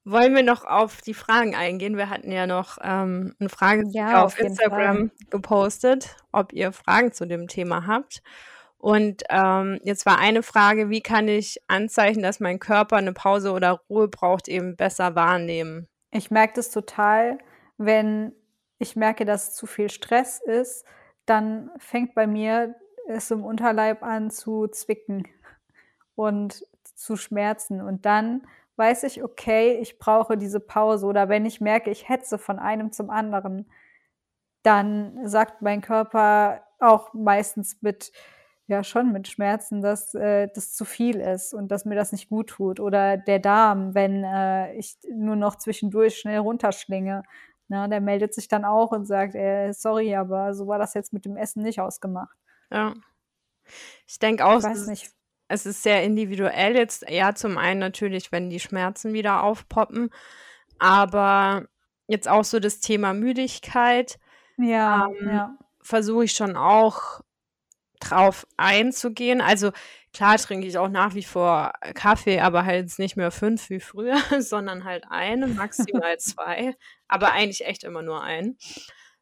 Wollen 0.09 0.37
wir 0.37 0.45
noch 0.45 0.65
auf 0.65 1.03
die 1.03 1.15
Fragen 1.15 1.57
eingehen? 1.57 1.97
Wir 1.97 2.09
hatten 2.09 2.31
ja 2.31 2.47
noch 2.47 2.79
ähm, 2.81 3.35
eine 3.41 3.49
Frage 3.49 3.83
ja, 3.89 4.23
auf, 4.23 4.35
auf 4.35 4.39
Instagram 4.39 4.97
Fall. 4.97 5.11
gepostet, 5.31 6.17
ob 6.31 6.53
ihr 6.53 6.71
Fragen 6.71 7.11
zu 7.11 7.27
dem 7.27 7.49
Thema 7.49 7.89
habt. 7.89 8.23
Und 8.79 9.25
ähm, 9.31 9.81
jetzt 9.83 10.07
war 10.07 10.21
eine 10.21 10.45
Frage, 10.45 10.91
wie 10.91 11.01
kann 11.01 11.27
ich 11.27 11.61
Anzeichen, 11.67 12.23
dass 12.23 12.39
mein 12.39 12.61
Körper 12.61 12.99
eine 12.99 13.15
Pause 13.15 13.51
oder 13.51 13.81
Ruhe 13.91 14.07
braucht, 14.07 14.47
eben 14.47 14.77
besser 14.77 15.17
wahrnehmen? 15.17 15.89
Ich 16.13 16.31
merke 16.31 16.53
das 16.55 16.71
total, 16.71 17.39
wenn 17.77 18.33
ich 18.79 18.95
merke, 18.95 19.25
dass 19.25 19.57
zu 19.57 19.67
viel 19.67 19.91
Stress 19.91 20.41
ist, 20.41 20.85
dann 21.25 21.73
fängt 21.79 22.15
bei 22.15 22.29
mir 22.29 22.77
es 23.09 23.33
im 23.33 23.45
Unterleib 23.45 24.05
an 24.05 24.31
zu 24.31 24.69
zwicken 24.69 25.27
und 26.15 26.65
zu 26.95 27.17
schmerzen. 27.17 27.81
Und 27.81 28.07
dann 28.07 28.47
weiß 28.77 29.05
ich, 29.05 29.23
okay, 29.23 29.79
ich 29.81 29.99
brauche 29.99 30.37
diese 30.37 30.61
Pause. 30.61 31.07
Oder 31.07 31.29
wenn 31.29 31.47
ich 31.47 31.61
merke, 31.61 31.91
ich 31.91 32.09
hetze 32.09 32.39
von 32.39 32.59
einem 32.59 32.93
zum 32.93 33.11
anderen, 33.11 33.71
dann 34.63 35.27
sagt 35.27 35.63
mein 35.63 35.81
Körper 35.81 36.63
auch 36.79 37.15
meistens 37.15 37.81
mit, 37.83 38.13
ja 38.67 38.85
schon 38.85 39.13
mit 39.13 39.29
Schmerzen, 39.29 39.81
dass 39.81 40.15
äh, 40.15 40.49
das 40.55 40.75
zu 40.75 40.85
viel 40.85 41.21
ist 41.21 41.55
und 41.55 41.69
dass 41.69 41.85
mir 41.85 41.95
das 41.95 42.13
nicht 42.13 42.29
gut 42.29 42.49
tut. 42.49 42.81
Oder 42.81 43.17
der 43.17 43.39
Darm, 43.39 43.95
wenn 43.95 44.25
äh, 44.25 44.75
ich 44.75 44.97
nur 45.11 45.37
noch 45.37 45.57
zwischendurch 45.57 46.19
schnell 46.19 46.39
runterschlinge. 46.39 47.23
Na, 47.69 47.89
der 47.89 48.01
meldet 48.01 48.35
sich 48.35 48.47
dann 48.49 48.65
auch 48.65 48.93
und 48.93 49.07
sagt, 49.07 49.35
äh, 49.35 49.73
sorry, 49.73 50.15
aber 50.15 50.55
so 50.55 50.69
war 50.69 50.79
das 50.79 50.95
jetzt 50.95 51.13
mit 51.13 51.25
dem 51.25 51.37
Essen 51.37 51.63
nicht 51.63 51.81
ausgemacht. 51.81 52.37
Ja. 52.71 52.95
Ich 54.07 54.19
denke 54.21 54.45
auch, 54.45 54.59
ich 54.59 54.65
weiß 54.65 54.87
nicht 54.87 55.16
es 55.49 55.67
ist 55.67 55.83
sehr 55.83 56.03
individuell 56.03 56.77
jetzt. 56.77 57.09
Ja, 57.09 57.35
zum 57.35 57.59
einen 57.59 57.81
natürlich, 57.81 58.33
wenn 58.33 58.51
die 58.51 58.61
Schmerzen 58.61 59.13
wieder 59.13 59.43
aufpoppen, 59.43 60.11
aber 60.79 61.67
jetzt 62.07 62.29
auch 62.29 62.45
so 62.45 62.61
das 62.61 62.81
Thema 62.81 63.15
Müdigkeit. 63.15 64.19
Ja, 64.59 65.09
ähm, 65.21 65.29
ja. 65.29 65.59
Versuche 65.81 66.25
ich 66.25 66.33
schon 66.33 66.57
auch 66.57 67.21
drauf 68.01 68.47
einzugehen. 68.57 69.41
Also 69.41 69.73
klar 70.13 70.37
trinke 70.37 70.67
ich 70.67 70.79
auch 70.79 70.89
nach 70.89 71.15
wie 71.15 71.23
vor 71.23 71.73
Kaffee, 71.95 72.41
aber 72.41 72.65
halt 72.65 72.99
nicht 72.99 73.17
mehr 73.17 73.31
fünf 73.31 73.71
wie 73.71 73.81
früher, 73.81 74.17
sondern 74.41 74.85
halt 74.85 75.05
eine, 75.09 75.47
maximal 75.47 76.17
zwei. 76.19 76.75
Aber 77.09 77.33
eigentlich 77.33 77.65
echt 77.67 77.85
immer 77.85 78.03
nur 78.03 78.23
ein. 78.23 78.57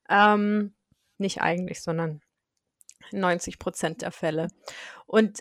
Ähm, 0.09 0.75
nicht 1.18 1.41
eigentlich, 1.41 1.83
sondern 1.83 2.20
90 3.12 3.59
Prozent 3.59 4.03
der 4.03 4.11
Fälle. 4.11 4.49
Und 5.07 5.41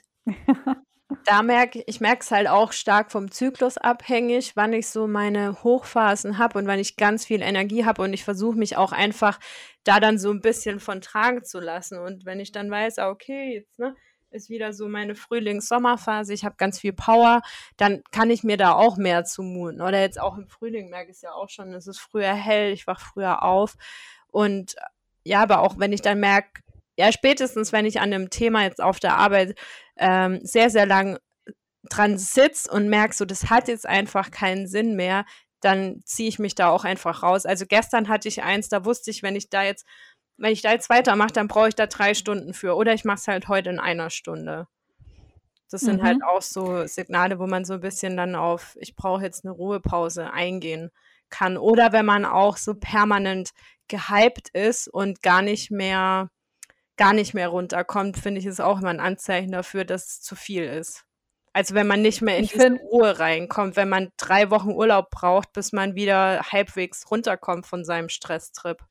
da 1.25 1.43
merke 1.43 1.83
ich 1.85 1.99
merke 2.01 2.21
es 2.21 2.31
halt 2.31 2.47
auch 2.47 2.71
stark 2.71 3.11
vom 3.11 3.31
Zyklus 3.31 3.77
abhängig, 3.77 4.55
wann 4.55 4.73
ich 4.73 4.87
so 4.87 5.07
meine 5.07 5.63
Hochphasen 5.63 6.37
habe 6.37 6.57
und 6.57 6.67
wann 6.67 6.79
ich 6.79 6.95
ganz 6.95 7.25
viel 7.25 7.41
Energie 7.41 7.85
habe 7.85 8.01
und 8.01 8.13
ich 8.13 8.23
versuche 8.23 8.57
mich 8.57 8.77
auch 8.77 8.91
einfach 8.91 9.39
da 9.83 9.99
dann 9.99 10.17
so 10.17 10.31
ein 10.31 10.41
bisschen 10.41 10.79
von 10.79 11.01
tragen 11.01 11.43
zu 11.43 11.59
lassen. 11.59 11.97
Und 11.99 12.25
wenn 12.25 12.39
ich 12.39 12.51
dann 12.51 12.71
weiß, 12.71 12.99
ah, 12.99 13.09
okay, 13.09 13.55
jetzt 13.55 13.79
ne, 13.79 13.95
ist 14.31 14.49
wieder 14.49 14.73
so 14.73 14.87
meine 14.87 15.15
Frühlings-Sommerphase, 15.15 16.33
ich 16.33 16.45
habe 16.45 16.55
ganz 16.57 16.79
viel 16.79 16.93
Power, 16.93 17.41
dann 17.77 18.03
kann 18.11 18.29
ich 18.29 18.43
mir 18.43 18.57
da 18.57 18.73
auch 18.73 18.97
mehr 18.97 19.25
zumuten. 19.25 19.81
Oder 19.81 20.01
jetzt 20.01 20.19
auch 20.19 20.37
im 20.37 20.47
Frühling 20.47 20.89
merke 20.89 21.11
ich 21.11 21.17
es 21.17 21.21
ja 21.21 21.33
auch 21.33 21.49
schon, 21.49 21.73
es 21.73 21.87
ist 21.87 21.99
früher 21.99 22.33
hell, 22.33 22.71
ich 22.71 22.87
wach 22.87 22.99
früher 22.99 23.43
auf. 23.43 23.75
Und 24.31 24.75
ja, 25.23 25.41
aber 25.41 25.59
auch 25.59 25.77
wenn 25.77 25.93
ich 25.93 26.01
dann 26.01 26.19
merke, 26.19 26.61
ja, 26.97 27.11
spätestens, 27.11 27.71
wenn 27.71 27.85
ich 27.85 27.99
an 27.99 28.13
einem 28.13 28.29
Thema 28.29 28.63
jetzt 28.63 28.81
auf 28.81 28.99
der 28.99 29.17
Arbeit 29.17 29.55
ähm, 29.97 30.39
sehr, 30.43 30.69
sehr 30.69 30.85
lang 30.85 31.17
dran 31.89 32.17
sitze 32.17 32.71
und 32.71 32.89
merke, 32.89 33.13
so, 33.13 33.25
das 33.25 33.49
hat 33.49 33.67
jetzt 33.67 33.87
einfach 33.87 34.31
keinen 34.31 34.67
Sinn 34.67 34.95
mehr, 34.95 35.25
dann 35.61 36.01
ziehe 36.05 36.29
ich 36.29 36.39
mich 36.39 36.55
da 36.55 36.69
auch 36.69 36.83
einfach 36.83 37.23
raus. 37.23 37.45
Also 37.45 37.65
gestern 37.65 38.09
hatte 38.09 38.27
ich 38.27 38.43
eins, 38.43 38.69
da 38.69 38.85
wusste 38.85 39.11
ich, 39.11 39.23
wenn 39.23 39.35
ich 39.35 39.49
da 39.49 39.63
jetzt, 39.63 39.85
wenn 40.37 40.51
ich 40.51 40.61
da 40.61 40.71
jetzt 40.71 40.89
weitermache, 40.89 41.31
dann 41.31 41.47
brauche 41.47 41.69
ich 41.69 41.75
da 41.75 41.87
drei 41.87 42.13
Stunden 42.13 42.53
für. 42.53 42.75
Oder 42.75 42.93
ich 42.93 43.05
mache 43.05 43.17
es 43.17 43.27
halt 43.27 43.47
heute 43.47 43.69
in 43.69 43.79
einer 43.79 44.09
Stunde. 44.09 44.67
Das 45.69 45.81
sind 45.81 46.03
halt 46.03 46.19
mhm. 46.19 46.23
halt 46.23 46.35
auch 46.35 46.41
so 46.41 46.85
Signale, 46.85 47.39
wo 47.39 47.47
man 47.47 47.65
so 47.65 47.75
ein 47.75 47.79
bisschen 47.79 48.15
dann 48.15 48.35
auf, 48.35 48.77
ich 48.79 48.95
brauche 48.95 49.23
jetzt 49.23 49.43
eine 49.43 49.53
Ruhepause 49.53 50.31
eingehen 50.31 50.91
kann. 51.29 51.57
Oder 51.57 51.91
wenn 51.93 52.05
man 52.05 52.25
auch 52.25 52.57
so 52.57 52.75
permanent 52.75 53.51
gehypt 53.87 54.49
ist 54.49 54.87
und 54.87 55.21
gar 55.21 55.41
nicht 55.41 55.71
mehr 55.71 56.29
gar 56.97 57.13
nicht 57.13 57.33
mehr 57.33 57.47
runterkommt, 57.47 58.17
finde 58.17 58.39
ich, 58.39 58.45
ist 58.45 58.61
auch 58.61 58.79
immer 58.79 58.89
ein 58.89 58.99
Anzeichen 58.99 59.51
dafür, 59.51 59.85
dass 59.85 60.07
es 60.07 60.21
zu 60.21 60.35
viel 60.35 60.63
ist. 60.63 61.05
Also 61.53 61.75
wenn 61.75 61.87
man 61.87 62.01
nicht 62.01 62.21
mehr 62.21 62.37
in 62.37 62.45
ich 62.45 62.53
diese 62.53 62.71
Ruhe 62.91 63.19
reinkommt, 63.19 63.75
wenn 63.75 63.89
man 63.89 64.09
drei 64.17 64.49
Wochen 64.49 64.71
Urlaub 64.71 65.11
braucht, 65.11 65.53
bis 65.53 65.71
man 65.71 65.95
wieder 65.95 66.41
halbwegs 66.51 67.09
runterkommt 67.11 67.67
von 67.67 67.85
seinem 67.85 68.09
Stresstrip. 68.09 68.83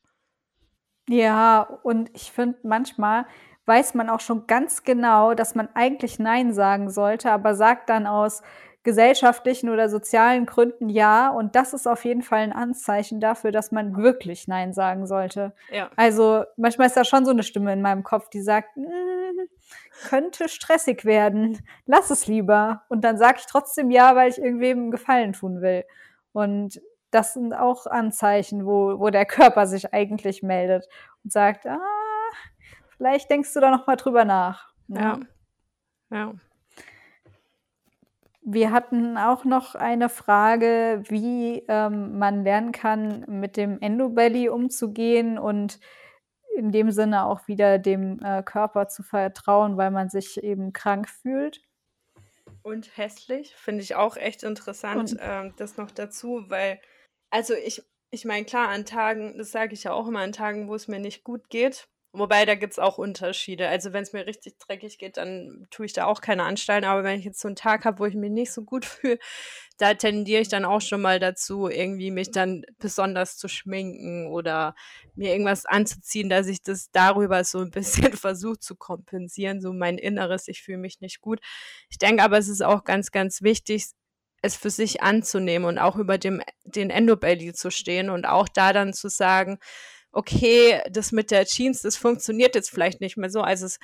Ja, 1.08 1.62
und 1.82 2.10
ich 2.14 2.30
finde, 2.30 2.58
manchmal 2.62 3.26
weiß 3.66 3.94
man 3.94 4.08
auch 4.08 4.20
schon 4.20 4.46
ganz 4.46 4.84
genau, 4.84 5.34
dass 5.34 5.56
man 5.56 5.68
eigentlich 5.74 6.20
Nein 6.20 6.52
sagen 6.52 6.90
sollte, 6.90 7.32
aber 7.32 7.54
sagt 7.56 7.90
dann 7.90 8.06
aus 8.06 8.42
gesellschaftlichen 8.82 9.70
oder 9.70 9.88
sozialen 9.88 10.46
Gründen 10.46 10.88
ja. 10.88 11.30
Und 11.30 11.54
das 11.54 11.72
ist 11.72 11.86
auf 11.86 12.04
jeden 12.04 12.22
Fall 12.22 12.40
ein 12.40 12.52
Anzeichen 12.52 13.20
dafür, 13.20 13.52
dass 13.52 13.72
man 13.72 13.96
wirklich 13.96 14.48
Nein 14.48 14.72
sagen 14.72 15.06
sollte. 15.06 15.52
Ja. 15.70 15.90
Also 15.96 16.44
manchmal 16.56 16.88
ist 16.88 16.96
da 16.96 17.04
schon 17.04 17.24
so 17.24 17.30
eine 17.30 17.42
Stimme 17.42 17.72
in 17.72 17.82
meinem 17.82 18.02
Kopf, 18.02 18.28
die 18.28 18.42
sagt, 18.42 18.76
mm, 18.76 19.46
könnte 20.08 20.48
stressig 20.48 21.04
werden, 21.04 21.58
lass 21.86 22.10
es 22.10 22.26
lieber. 22.26 22.82
Und 22.88 23.02
dann 23.04 23.18
sage 23.18 23.38
ich 23.40 23.46
trotzdem 23.46 23.90
ja, 23.90 24.16
weil 24.16 24.30
ich 24.30 24.38
irgendwem 24.38 24.90
Gefallen 24.90 25.32
tun 25.32 25.60
will. 25.60 25.84
Und 26.32 26.80
das 27.10 27.34
sind 27.34 27.52
auch 27.52 27.86
Anzeichen, 27.86 28.66
wo, 28.66 28.98
wo 28.98 29.10
der 29.10 29.26
Körper 29.26 29.66
sich 29.66 29.92
eigentlich 29.92 30.42
meldet 30.42 30.88
und 31.22 31.32
sagt, 31.32 31.66
ah, 31.66 31.78
vielleicht 32.96 33.30
denkst 33.30 33.52
du 33.54 33.60
da 33.60 33.70
noch 33.70 33.86
mal 33.86 33.96
drüber 33.96 34.24
nach. 34.24 34.72
Ja. 34.88 35.20
Ja. 36.10 36.32
Wir 38.44 38.72
hatten 38.72 39.16
auch 39.16 39.44
noch 39.44 39.76
eine 39.76 40.08
Frage, 40.08 41.02
wie 41.06 41.64
ähm, 41.68 42.18
man 42.18 42.42
lernen 42.42 42.72
kann, 42.72 43.24
mit 43.28 43.56
dem 43.56 43.80
Endobelly 43.80 44.48
umzugehen 44.48 45.38
und 45.38 45.78
in 46.56 46.72
dem 46.72 46.90
Sinne 46.90 47.24
auch 47.26 47.46
wieder 47.46 47.78
dem 47.78 48.18
äh, 48.22 48.42
Körper 48.42 48.88
zu 48.88 49.02
vertrauen, 49.02 49.76
weil 49.76 49.90
man 49.90 50.08
sich 50.08 50.42
eben 50.42 50.72
krank 50.72 51.08
fühlt. 51.08 51.62
Und 52.62 52.96
hässlich, 52.96 53.54
finde 53.54 53.82
ich 53.82 53.94
auch 53.94 54.16
echt 54.16 54.42
interessant, 54.42 55.16
ähm, 55.20 55.54
das 55.56 55.76
noch 55.76 55.90
dazu, 55.90 56.44
weil, 56.48 56.80
also 57.30 57.54
ich, 57.54 57.82
ich 58.10 58.24
meine, 58.24 58.44
klar, 58.44 58.68
an 58.68 58.84
Tagen, 58.84 59.38
das 59.38 59.50
sage 59.50 59.74
ich 59.74 59.84
ja 59.84 59.92
auch 59.92 60.08
immer, 60.08 60.20
an 60.20 60.32
Tagen, 60.32 60.68
wo 60.68 60.74
es 60.74 60.88
mir 60.88 61.00
nicht 61.00 61.24
gut 61.24 61.48
geht, 61.48 61.88
Wobei, 62.14 62.44
da 62.44 62.56
gibt 62.56 62.74
es 62.74 62.78
auch 62.78 62.98
Unterschiede. 62.98 63.68
Also 63.68 63.94
wenn 63.94 64.02
es 64.02 64.12
mir 64.12 64.26
richtig 64.26 64.58
dreckig 64.58 64.98
geht, 64.98 65.16
dann 65.16 65.66
tue 65.70 65.86
ich 65.86 65.94
da 65.94 66.04
auch 66.04 66.20
keine 66.20 66.42
Anstalten. 66.42 66.86
Aber 66.86 67.04
wenn 67.04 67.18
ich 67.18 67.24
jetzt 67.24 67.40
so 67.40 67.48
einen 67.48 67.56
Tag 67.56 67.86
habe, 67.86 68.00
wo 68.00 68.04
ich 68.04 68.14
mich 68.14 68.30
nicht 68.30 68.52
so 68.52 68.64
gut 68.64 68.84
fühle, 68.86 69.18
da 69.78 69.94
tendiere 69.94 70.42
ich 70.42 70.48
dann 70.48 70.66
auch 70.66 70.82
schon 70.82 71.00
mal 71.00 71.18
dazu, 71.18 71.68
irgendwie 71.68 72.10
mich 72.10 72.30
dann 72.30 72.64
besonders 72.78 73.38
zu 73.38 73.48
schminken 73.48 74.26
oder 74.26 74.74
mir 75.14 75.30
irgendwas 75.32 75.64
anzuziehen, 75.64 76.28
dass 76.28 76.48
ich 76.48 76.62
das 76.62 76.90
darüber 76.92 77.44
so 77.44 77.60
ein 77.60 77.70
bisschen 77.70 78.12
versuche 78.16 78.58
zu 78.58 78.76
kompensieren, 78.76 79.62
so 79.62 79.72
mein 79.72 79.96
Inneres, 79.96 80.48
ich 80.48 80.62
fühle 80.62 80.78
mich 80.78 81.00
nicht 81.00 81.22
gut. 81.22 81.40
Ich 81.88 81.96
denke 81.96 82.22
aber, 82.22 82.36
es 82.36 82.48
ist 82.48 82.62
auch 82.62 82.84
ganz, 82.84 83.10
ganz 83.10 83.40
wichtig, 83.40 83.86
es 84.42 84.56
für 84.56 84.70
sich 84.70 85.02
anzunehmen 85.02 85.66
und 85.66 85.78
auch 85.78 85.96
über 85.96 86.18
dem, 86.18 86.42
den 86.64 86.90
Endobelly 86.90 87.54
zu 87.54 87.70
stehen 87.70 88.10
und 88.10 88.26
auch 88.26 88.48
da 88.48 88.74
dann 88.74 88.92
zu 88.92 89.08
sagen, 89.08 89.58
okay, 90.12 90.80
das 90.90 91.12
mit 91.12 91.30
der 91.30 91.46
Jeans, 91.46 91.82
das 91.82 91.96
funktioniert 91.96 92.54
jetzt 92.54 92.70
vielleicht 92.70 93.00
nicht 93.00 93.16
mehr 93.16 93.30
so. 93.30 93.40
Also 93.40 93.66
es 93.66 93.78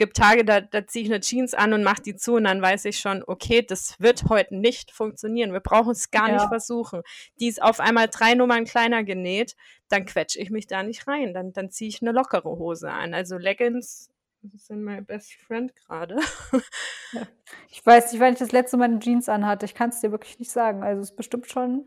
gibt 0.00 0.16
Tage, 0.16 0.44
da, 0.44 0.62
da 0.62 0.86
ziehe 0.86 1.04
ich 1.04 1.10
eine 1.10 1.20
Jeans 1.20 1.52
an 1.52 1.74
und 1.74 1.82
mache 1.82 2.02
die 2.02 2.16
zu 2.16 2.34
und 2.34 2.44
dann 2.44 2.62
weiß 2.62 2.86
ich 2.86 2.98
schon, 2.98 3.22
okay, 3.26 3.60
das 3.62 4.00
wird 4.00 4.24
heute 4.30 4.56
nicht 4.56 4.92
funktionieren. 4.92 5.52
Wir 5.52 5.60
brauchen 5.60 5.92
es 5.92 6.10
gar 6.10 6.28
ja. 6.28 6.36
nicht 6.36 6.48
versuchen. 6.48 7.02
Die 7.38 7.48
ist 7.48 7.60
auf 7.60 7.80
einmal 7.80 8.08
drei 8.08 8.34
Nummern 8.34 8.64
kleiner 8.64 9.04
genäht, 9.04 9.56
dann 9.88 10.06
quetsche 10.06 10.40
ich 10.40 10.50
mich 10.50 10.66
da 10.66 10.82
nicht 10.82 11.06
rein. 11.06 11.34
Dann, 11.34 11.52
dann 11.52 11.70
ziehe 11.70 11.88
ich 11.88 12.00
eine 12.00 12.12
lockere 12.12 12.48
Hose 12.48 12.90
an. 12.90 13.12
Also 13.12 13.36
Leggings 13.36 14.10
sind 14.56 14.82
mein 14.84 15.04
best 15.04 15.34
friend 15.34 15.74
gerade. 15.76 16.16
Ja. 17.12 17.26
Ich 17.68 17.84
weiß 17.84 18.12
nicht, 18.12 18.20
wann 18.20 18.34
ich 18.34 18.38
das 18.38 18.52
letzte 18.52 18.76
Mal 18.76 18.84
eine 18.84 19.00
Jeans 19.00 19.28
anhatte. 19.28 19.66
Ich 19.66 19.74
kann 19.74 19.90
es 19.90 20.00
dir 20.00 20.12
wirklich 20.12 20.38
nicht 20.38 20.52
sagen. 20.52 20.84
Also 20.84 21.02
es 21.02 21.10
ist 21.10 21.16
bestimmt 21.16 21.48
schon 21.48 21.84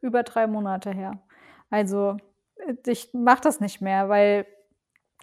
über 0.00 0.22
drei 0.22 0.46
Monate 0.46 0.90
her. 0.90 1.22
Also 1.68 2.16
ich 2.86 3.10
mache 3.12 3.42
das 3.42 3.60
nicht 3.60 3.80
mehr, 3.80 4.08
weil 4.08 4.46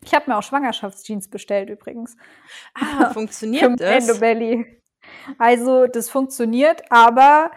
ich 0.01 0.13
habe 0.13 0.29
mir 0.29 0.37
auch 0.37 0.43
Schwangerschaftsjeans 0.43 1.29
bestellt 1.29 1.69
übrigens. 1.69 2.15
Ah, 2.73 3.09
funktioniert 3.13 3.79
das? 3.79 4.19
Belly. 4.19 4.81
Also 5.37 5.87
das 5.87 6.09
funktioniert, 6.09 6.83
aber 6.89 7.51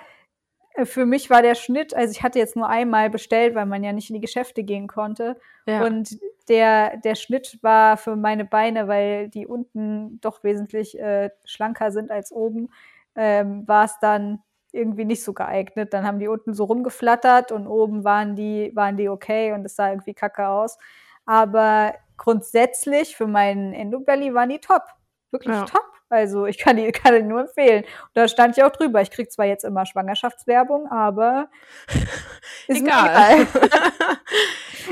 äh, 0.74 0.85
für 0.85 1.07
mich 1.07 1.30
war 1.30 1.43
der 1.43 1.55
Schnitt, 1.55 1.95
also 1.95 2.11
ich 2.11 2.22
hatte 2.22 2.39
jetzt 2.39 2.57
nur 2.57 2.68
einmal 2.68 3.11
bestellt, 3.11 3.55
weil 3.55 3.66
man 3.66 3.85
ja 3.85 3.93
nicht 3.93 4.11
in 4.11 4.14
die 4.14 4.20
Geschäfte 4.20 4.62
gehen 4.64 4.87
konnte. 4.87 5.39
Ja. 5.66 5.85
Und 5.85 6.18
der, 6.49 6.97
der 6.99 7.14
Schnitt 7.14 7.59
war 7.62 7.97
für 7.97 8.16
meine 8.16 8.45
Beine, 8.45 8.89
weil 8.89 9.28
die 9.28 9.47
unten 9.47 10.20
doch 10.20 10.43
wesentlich 10.43 10.99
äh, 10.99 11.30
schlanker 11.45 11.93
sind 11.93 12.11
als 12.11 12.33
oben, 12.33 12.70
ähm, 13.14 13.66
war 13.68 13.85
es 13.85 13.99
dann 14.01 14.43
irgendwie 14.73 15.05
nicht 15.05 15.23
so 15.23 15.33
geeignet. 15.33 15.93
Dann 15.93 16.07
haben 16.07 16.18
die 16.18 16.29
unten 16.29 16.55
so 16.55 16.64
rumgeflattert 16.64 17.53
und 17.53 17.66
oben 17.66 18.05
waren 18.05 18.35
die, 18.37 18.73
waren 18.75 18.97
die 18.97 19.09
okay 19.09 19.53
und 19.53 19.64
es 19.64 19.77
sah 19.77 19.91
irgendwie 19.91 20.14
kacke 20.14 20.49
aus. 20.49 20.79
Aber 21.25 21.95
grundsätzlich 22.16 23.16
für 23.16 23.27
meinen 23.27 23.73
Endobelly 23.75 24.35
waren 24.35 24.49
die 24.49 24.61
top. 24.61 24.83
Wirklich 25.31 25.55
ja. 25.55 25.64
top. 25.64 25.85
Also 26.09 26.45
ich 26.45 26.59
kann 26.59 26.77
die, 26.77 26.93
kann 26.93 27.14
die 27.14 27.23
nur 27.23 27.41
empfehlen. 27.41 27.85
Und 27.85 28.11
da 28.14 28.29
stand 28.29 28.57
ich 28.57 28.64
auch 28.64 28.70
drüber. 28.70 29.01
Ich 29.01 29.11
kriege 29.11 29.29
zwar 29.29 29.47
jetzt 29.47 29.64
immer 29.64 29.87
Schwangerschaftswerbung, 29.87 30.87
aber 30.89 31.49
ist 32.68 32.81
egal. 32.81 33.39
mir 33.39 33.43
egal. 33.43 34.18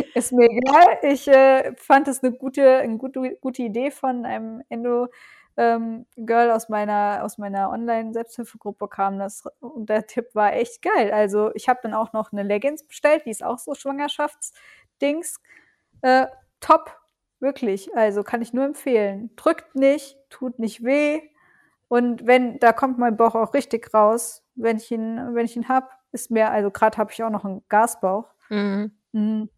ist 0.15 0.33
mir 0.33 0.49
egal. 0.49 0.99
Ich 1.03 1.29
äh, 1.29 1.75
fand 1.77 2.09
es 2.09 2.23
eine 2.23 2.33
gute, 2.33 2.79
eine 2.79 2.97
gute, 2.97 3.37
gute 3.41 3.63
Idee 3.63 3.91
von 3.91 4.25
einem 4.25 4.63
Endo 4.71 5.09
ähm, 5.61 6.07
Girl 6.17 6.51
aus 6.51 6.71
meiner, 6.71 7.21
aus 7.23 7.37
meiner 7.37 7.69
Online-Selbsthilfegruppe 7.71 8.89
kam 8.89 9.19
das 9.19 9.45
und 9.61 9.91
der 9.91 10.07
Tipp 10.07 10.35
war 10.35 10.55
echt 10.55 10.81
geil. 10.81 11.13
Also 11.13 11.51
ich 11.55 11.69
habe 11.69 11.81
dann 11.83 11.93
auch 11.93 12.15
noch 12.15 12.33
eine 12.33 12.43
Leggings 12.43 12.83
bestellt, 12.83 13.27
die 13.27 13.31
ist 13.31 13.45
auch 13.45 13.59
so 13.59 13.75
Schwangerschaftsdings. 13.75 15.39
Äh, 16.01 16.29
top, 16.61 16.99
wirklich. 17.41 17.95
Also 17.95 18.23
kann 18.23 18.41
ich 18.41 18.55
nur 18.55 18.65
empfehlen. 18.65 19.31
Drückt 19.37 19.75
nicht, 19.75 20.17
tut 20.31 20.59
nicht 20.59 20.83
weh. 20.83 21.21
Und 21.89 22.27
wenn, 22.27 22.59
da 22.59 22.73
kommt 22.73 22.97
mein 22.97 23.19
Bauch 23.19 23.35
auch 23.35 23.53
richtig 23.53 23.93
raus, 23.93 24.43
wenn 24.55 24.79
ich 24.79 24.91
ihn, 24.91 25.35
wenn 25.35 25.45
ich 25.45 25.57
ihn 25.57 25.69
hab, 25.69 25.91
ist 26.11 26.31
mir, 26.31 26.51
also 26.51 26.71
gerade 26.71 26.97
habe 26.97 27.13
ich 27.13 27.23
auch 27.23 27.31
noch 27.31 27.45
einen 27.45 27.63
Gasbauch. 27.69 28.33
Mhm. 28.49 28.93
Mhm 29.13 29.51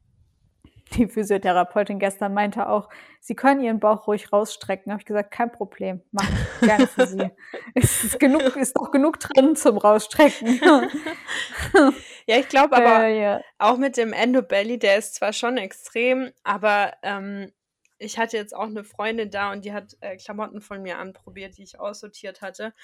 die 0.94 1.08
Physiotherapeutin 1.08 1.98
gestern 1.98 2.34
meinte 2.34 2.68
auch, 2.68 2.88
sie 3.20 3.34
können 3.34 3.60
ihren 3.60 3.80
Bauch 3.80 4.06
ruhig 4.06 4.32
rausstrecken. 4.32 4.92
Habe 4.92 5.00
ich 5.00 5.06
gesagt, 5.06 5.30
kein 5.30 5.52
Problem, 5.52 6.02
mach 6.10 6.28
ich 6.28 6.68
gerne 6.68 6.86
für 6.86 7.06
sie. 7.06 7.30
es 7.74 8.04
ist 8.04 8.20
genug, 8.20 8.56
ist 8.56 8.76
doch 8.76 8.90
genug 8.90 9.20
drin 9.20 9.56
zum 9.56 9.78
Rausstrecken. 9.78 10.60
ja, 12.26 12.38
ich 12.38 12.48
glaube 12.48 12.76
aber 12.76 13.04
äh, 13.04 13.22
ja. 13.22 13.40
auch 13.58 13.76
mit 13.76 13.96
dem 13.96 14.12
Endobelly, 14.12 14.78
der 14.78 14.98
ist 14.98 15.14
zwar 15.14 15.32
schon 15.32 15.56
extrem, 15.56 16.30
aber 16.42 16.92
ähm, 17.02 17.52
ich 17.98 18.18
hatte 18.18 18.36
jetzt 18.36 18.54
auch 18.54 18.66
eine 18.66 18.84
Freundin 18.84 19.30
da 19.30 19.52
und 19.52 19.64
die 19.64 19.72
hat 19.72 19.96
äh, 20.00 20.16
Klamotten 20.16 20.60
von 20.60 20.82
mir 20.82 20.98
anprobiert, 20.98 21.56
die 21.56 21.62
ich 21.62 21.78
aussortiert 21.78 22.42
hatte. 22.42 22.74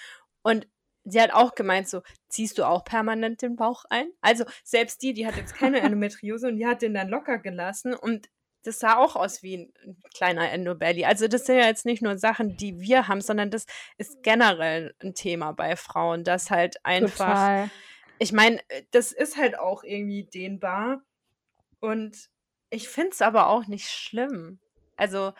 Und 0.42 0.66
sie 1.10 1.20
hat 1.20 1.32
auch 1.32 1.54
gemeint, 1.54 1.88
so, 1.88 2.02
ziehst 2.28 2.58
du 2.58 2.64
auch 2.64 2.84
permanent 2.84 3.42
den 3.42 3.56
Bauch 3.56 3.84
ein? 3.90 4.08
Also 4.20 4.44
selbst 4.64 5.02
die, 5.02 5.14
die 5.14 5.26
hat 5.26 5.36
jetzt 5.36 5.54
keine 5.56 5.80
Endometriose 5.80 6.48
und 6.48 6.56
die 6.56 6.66
hat 6.66 6.82
den 6.82 6.94
dann 6.94 7.08
locker 7.08 7.38
gelassen 7.38 7.94
und 7.94 8.28
das 8.64 8.80
sah 8.80 8.96
auch 8.96 9.16
aus 9.16 9.42
wie 9.42 9.56
ein 9.56 9.96
kleiner 10.14 10.50
Endobelly. 10.50 11.04
Also 11.04 11.28
das 11.28 11.46
sind 11.46 11.56
ja 11.56 11.66
jetzt 11.66 11.86
nicht 11.86 12.02
nur 12.02 12.18
Sachen, 12.18 12.56
die 12.56 12.80
wir 12.80 13.08
haben, 13.08 13.20
sondern 13.20 13.50
das 13.50 13.66
ist 13.96 14.22
generell 14.22 14.94
ein 15.02 15.14
Thema 15.14 15.52
bei 15.52 15.76
Frauen, 15.76 16.24
das 16.24 16.50
halt 16.50 16.84
einfach, 16.84 17.34
Total. 17.34 17.70
ich 18.18 18.32
meine, 18.32 18.60
das 18.90 19.12
ist 19.12 19.36
halt 19.36 19.58
auch 19.58 19.84
irgendwie 19.84 20.24
dehnbar 20.24 21.02
und 21.80 22.28
ich 22.70 22.88
finde 22.88 23.10
es 23.12 23.22
aber 23.22 23.48
auch 23.48 23.66
nicht 23.66 23.88
schlimm. 23.88 24.58
Also 24.96 25.32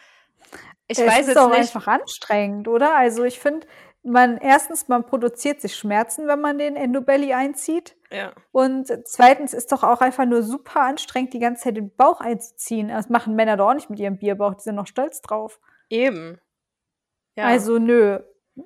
ich 0.86 0.98
es 0.98 1.06
weiß 1.06 1.28
ist 1.28 1.36
auch 1.36 1.50
nicht. 1.50 1.58
einfach 1.58 1.86
anstrengend, 1.86 2.68
oder? 2.68 2.96
Also 2.96 3.24
ich 3.24 3.38
finde, 3.38 3.66
man 4.03 4.38
erstens, 4.38 4.88
man 4.88 5.05
produziert 5.05 5.61
sich 5.61 5.76
Schmerzen, 5.76 6.26
wenn 6.28 6.40
man 6.40 6.59
den 6.59 6.76
Endobelly 6.76 7.32
einzieht. 7.34 7.96
Ja. 8.11 8.32
Und 8.53 8.86
zweitens 9.07 9.53
ist 9.53 9.72
doch 9.72 9.82
auch 9.82 10.01
einfach 10.01 10.24
nur 10.24 10.42
super 10.42 10.82
anstrengend, 10.82 11.34
die 11.34 11.38
ganze 11.38 11.64
Zeit 11.64 11.76
den 11.76 11.94
Bauch 11.94 12.20
einzuziehen. 12.20 12.88
Das 12.88 13.09
machen 13.09 13.34
Männer 13.34 13.57
doch 13.57 13.70
auch 13.70 13.74
nicht 13.74 13.90
mit 13.90 14.01
ihrem 14.01 14.18
Bierbauch, 14.18 14.55
die 14.55 14.62
sind 14.62 14.76
noch 14.76 14.86
stolz 14.86 15.20
drauf. 15.20 15.61
Eben. 15.90 16.38
Ja. 17.36 17.44
Also 17.44 17.78
nö. 17.78 18.20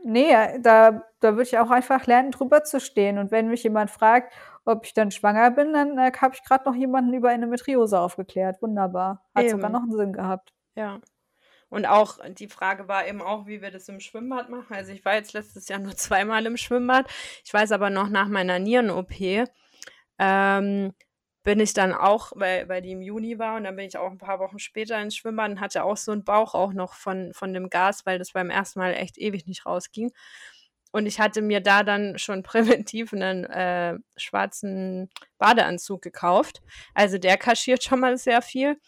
Nee, 0.04 0.32
da, 0.60 1.02
da 1.20 1.32
würde 1.32 1.42
ich 1.42 1.58
auch 1.58 1.70
einfach 1.70 2.06
lernen, 2.06 2.30
drüber 2.30 2.64
zu 2.64 2.80
stehen. 2.80 3.18
Und 3.18 3.30
wenn 3.30 3.48
mich 3.48 3.62
jemand 3.62 3.90
fragt, 3.90 4.32
ob 4.64 4.86
ich 4.86 4.94
dann 4.94 5.10
schwanger 5.10 5.50
bin, 5.50 5.72
dann 5.72 5.98
äh, 5.98 6.12
habe 6.18 6.34
ich 6.34 6.44
gerade 6.44 6.64
noch 6.64 6.74
jemanden 6.74 7.12
über 7.12 7.32
Endometriose 7.32 7.98
aufgeklärt. 7.98 8.62
Wunderbar. 8.62 9.26
Hat 9.34 9.44
Eben. 9.44 9.52
sogar 9.52 9.70
noch 9.70 9.82
einen 9.82 9.92
Sinn 9.92 10.12
gehabt. 10.12 10.52
Ja. 10.74 11.00
Und 11.72 11.86
auch 11.86 12.18
die 12.28 12.48
Frage 12.48 12.86
war 12.86 13.08
eben 13.08 13.22
auch, 13.22 13.46
wie 13.46 13.62
wir 13.62 13.70
das 13.70 13.88
im 13.88 13.98
Schwimmbad 13.98 14.50
machen. 14.50 14.74
Also 14.76 14.92
ich 14.92 15.06
war 15.06 15.14
jetzt 15.14 15.32
letztes 15.32 15.68
Jahr 15.68 15.78
nur 15.78 15.96
zweimal 15.96 16.44
im 16.44 16.58
Schwimmbad. 16.58 17.06
Ich 17.46 17.54
weiß 17.54 17.72
aber 17.72 17.88
noch 17.88 18.10
nach 18.10 18.28
meiner 18.28 18.58
Nieren-OP, 18.58 19.48
ähm, 20.18 20.92
bin 21.42 21.60
ich 21.60 21.72
dann 21.72 21.94
auch, 21.94 22.32
weil, 22.34 22.68
weil 22.68 22.82
die 22.82 22.92
im 22.92 23.00
Juni 23.00 23.38
war 23.38 23.56
und 23.56 23.64
dann 23.64 23.74
bin 23.74 23.86
ich 23.86 23.96
auch 23.96 24.10
ein 24.10 24.18
paar 24.18 24.38
Wochen 24.38 24.58
später 24.58 25.00
ins 25.00 25.16
Schwimmbad 25.16 25.52
und 25.52 25.60
hatte 25.60 25.84
auch 25.84 25.96
so 25.96 26.12
einen 26.12 26.24
Bauch 26.24 26.52
auch 26.54 26.74
noch 26.74 26.92
von, 26.92 27.32
von 27.32 27.54
dem 27.54 27.70
Gas, 27.70 28.04
weil 28.04 28.18
das 28.18 28.32
beim 28.32 28.50
ersten 28.50 28.78
Mal 28.78 28.92
echt 28.92 29.16
ewig 29.16 29.46
nicht 29.46 29.64
rausging. 29.64 30.12
Und 30.90 31.06
ich 31.06 31.20
hatte 31.20 31.40
mir 31.40 31.62
da 31.62 31.84
dann 31.84 32.18
schon 32.18 32.42
präventiv 32.42 33.14
einen 33.14 33.44
äh, 33.44 33.98
schwarzen 34.18 35.08
Badeanzug 35.38 36.02
gekauft. 36.02 36.60
Also 36.92 37.16
der 37.16 37.38
kaschiert 37.38 37.82
schon 37.82 38.00
mal 38.00 38.18
sehr 38.18 38.42
viel. 38.42 38.78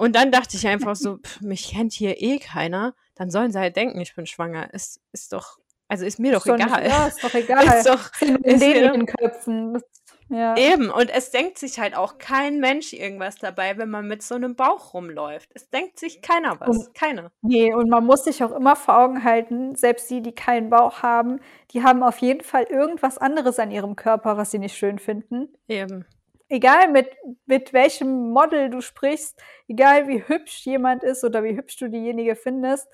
Und 0.00 0.16
dann 0.16 0.32
dachte 0.32 0.56
ich 0.56 0.66
einfach 0.66 0.96
so, 0.96 1.18
pff, 1.18 1.42
mich 1.42 1.72
kennt 1.72 1.92
hier 1.92 2.22
eh 2.22 2.38
keiner. 2.38 2.94
Dann 3.16 3.30
sollen 3.30 3.52
sie 3.52 3.58
halt 3.58 3.76
denken, 3.76 4.00
ich 4.00 4.14
bin 4.14 4.24
schwanger. 4.24 4.72
Ist, 4.72 4.98
ist 5.12 5.34
doch, 5.34 5.58
also 5.88 6.06
ist 6.06 6.18
mir 6.18 6.32
doch, 6.32 6.46
doch 6.46 6.54
egal. 6.54 6.84
Nicht, 6.84 6.90
ja, 6.90 7.06
ist 7.06 7.22
doch 7.22 7.34
egal. 7.34 7.64
ist 7.66 7.86
doch, 7.86 8.10
in 8.22 8.36
ist 8.36 8.62
den 8.62 9.04
Köpfen. 9.04 9.82
Ja. 10.30 10.56
Eben, 10.56 10.88
und 10.90 11.10
es 11.10 11.32
denkt 11.32 11.58
sich 11.58 11.78
halt 11.78 11.94
auch 11.94 12.16
kein 12.16 12.60
Mensch 12.60 12.94
irgendwas 12.94 13.36
dabei, 13.36 13.76
wenn 13.76 13.90
man 13.90 14.08
mit 14.08 14.22
so 14.22 14.36
einem 14.36 14.56
Bauch 14.56 14.94
rumläuft. 14.94 15.50
Es 15.52 15.68
denkt 15.68 15.98
sich 15.98 16.22
keiner 16.22 16.58
was. 16.58 16.68
Und, 16.68 16.94
keiner. 16.94 17.30
Nee, 17.42 17.74
und 17.74 17.90
man 17.90 18.06
muss 18.06 18.24
sich 18.24 18.42
auch 18.42 18.52
immer 18.52 18.76
vor 18.76 18.96
Augen 18.96 19.22
halten, 19.22 19.74
selbst 19.74 20.08
die, 20.08 20.22
die 20.22 20.34
keinen 20.34 20.70
Bauch 20.70 21.02
haben, 21.02 21.40
die 21.72 21.82
haben 21.82 22.02
auf 22.02 22.16
jeden 22.18 22.42
Fall 22.42 22.62
irgendwas 22.62 23.18
anderes 23.18 23.58
an 23.58 23.70
ihrem 23.70 23.96
Körper, 23.96 24.38
was 24.38 24.50
sie 24.50 24.60
nicht 24.60 24.78
schön 24.78 24.98
finden. 24.98 25.48
Eben. 25.68 26.06
Egal 26.50 26.88
mit, 26.88 27.08
mit 27.46 27.72
welchem 27.72 28.30
Model 28.30 28.70
du 28.70 28.80
sprichst, 28.80 29.40
egal 29.68 30.08
wie 30.08 30.26
hübsch 30.26 30.66
jemand 30.66 31.04
ist 31.04 31.22
oder 31.24 31.44
wie 31.44 31.56
hübsch 31.56 31.76
du 31.76 31.88
diejenige 31.88 32.34
findest, 32.34 32.88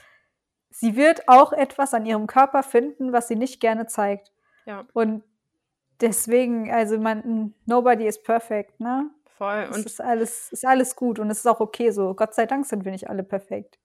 sie 0.68 0.94
wird 0.94 1.26
auch 1.26 1.54
etwas 1.54 1.94
an 1.94 2.04
ihrem 2.04 2.26
Körper 2.26 2.62
finden, 2.62 3.14
was 3.14 3.28
sie 3.28 3.36
nicht 3.36 3.58
gerne 3.60 3.86
zeigt. 3.86 4.30
Ja. 4.66 4.86
Und 4.92 5.24
deswegen, 6.02 6.70
also 6.70 6.98
man, 6.98 7.54
nobody 7.64 8.06
is 8.06 8.22
perfect, 8.22 8.78
ne? 8.78 9.10
Voll. 9.38 9.70
Und 9.72 9.78
es 9.78 9.86
ist 9.86 10.00
alles, 10.02 10.52
ist 10.52 10.66
alles 10.66 10.94
gut 10.94 11.18
und 11.18 11.30
es 11.30 11.38
ist 11.38 11.46
auch 11.46 11.60
okay 11.60 11.90
so. 11.90 12.14
Gott 12.14 12.34
sei 12.34 12.44
Dank 12.44 12.66
sind 12.66 12.84
wir 12.84 12.92
nicht 12.92 13.08
alle 13.08 13.22
perfekt. 13.22 13.78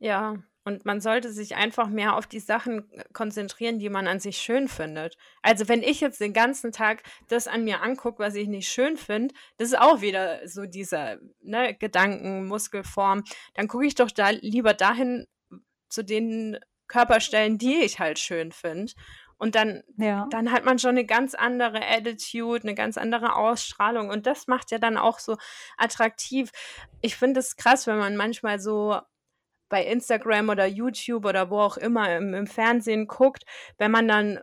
Ja, 0.00 0.36
und 0.66 0.84
man 0.84 1.00
sollte 1.00 1.30
sich 1.30 1.54
einfach 1.54 1.88
mehr 1.88 2.16
auf 2.16 2.26
die 2.26 2.40
Sachen 2.40 2.90
konzentrieren, 3.12 3.78
die 3.78 3.88
man 3.88 4.08
an 4.08 4.18
sich 4.18 4.38
schön 4.38 4.66
findet. 4.66 5.16
Also 5.40 5.68
wenn 5.68 5.80
ich 5.80 6.00
jetzt 6.00 6.20
den 6.20 6.32
ganzen 6.32 6.72
Tag 6.72 7.04
das 7.28 7.46
an 7.46 7.62
mir 7.62 7.82
angucke, 7.82 8.18
was 8.18 8.34
ich 8.34 8.48
nicht 8.48 8.68
schön 8.68 8.96
finde, 8.96 9.32
das 9.58 9.68
ist 9.68 9.78
auch 9.78 10.00
wieder 10.00 10.40
so 10.48 10.66
dieser 10.66 11.18
ne, 11.40 11.72
Gedanken, 11.74 12.48
Muskelform, 12.48 13.22
dann 13.54 13.68
gucke 13.68 13.86
ich 13.86 13.94
doch 13.94 14.10
da 14.10 14.30
lieber 14.30 14.74
dahin 14.74 15.28
zu 15.88 16.02
den 16.02 16.58
Körperstellen, 16.88 17.58
die 17.58 17.76
ich 17.76 18.00
halt 18.00 18.18
schön 18.18 18.50
finde. 18.50 18.92
Und 19.38 19.54
dann, 19.54 19.84
ja. 19.98 20.26
dann 20.30 20.50
hat 20.50 20.64
man 20.64 20.80
schon 20.80 20.90
eine 20.90 21.04
ganz 21.04 21.36
andere 21.36 21.86
Attitude, 21.86 22.64
eine 22.64 22.74
ganz 22.74 22.98
andere 22.98 23.36
Ausstrahlung. 23.36 24.08
Und 24.08 24.26
das 24.26 24.48
macht 24.48 24.72
ja 24.72 24.78
dann 24.78 24.96
auch 24.96 25.20
so 25.20 25.36
attraktiv. 25.76 26.50
Ich 27.02 27.14
finde 27.14 27.38
es 27.38 27.54
krass, 27.54 27.86
wenn 27.86 27.98
man 27.98 28.16
manchmal 28.16 28.58
so 28.58 28.98
bei 29.68 29.84
Instagram 29.84 30.48
oder 30.48 30.66
YouTube 30.66 31.24
oder 31.24 31.50
wo 31.50 31.60
auch 31.60 31.76
immer 31.76 32.16
im, 32.16 32.34
im 32.34 32.46
Fernsehen 32.46 33.06
guckt, 33.06 33.44
wenn 33.78 33.90
man 33.90 34.08
dann 34.08 34.40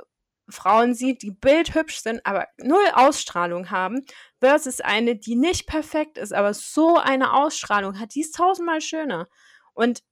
Frauen 0.49 0.93
sieht, 0.93 1.21
die 1.21 1.32
bildhübsch 1.32 2.01
sind, 2.01 2.26
aber 2.26 2.47
null 2.57 2.86
Ausstrahlung 2.93 3.71
haben, 3.71 4.01
versus 4.39 4.82
eine, 4.82 5.15
die 5.15 5.36
nicht 5.36 5.67
perfekt 5.67 6.17
ist, 6.17 6.34
aber 6.34 6.53
so 6.53 6.97
eine 6.97 7.34
Ausstrahlung 7.34 7.99
hat, 7.99 8.15
die 8.15 8.21
ist 8.21 8.36
tausendmal 8.36 8.82
schöner. 8.82 9.28
Und 9.74 10.03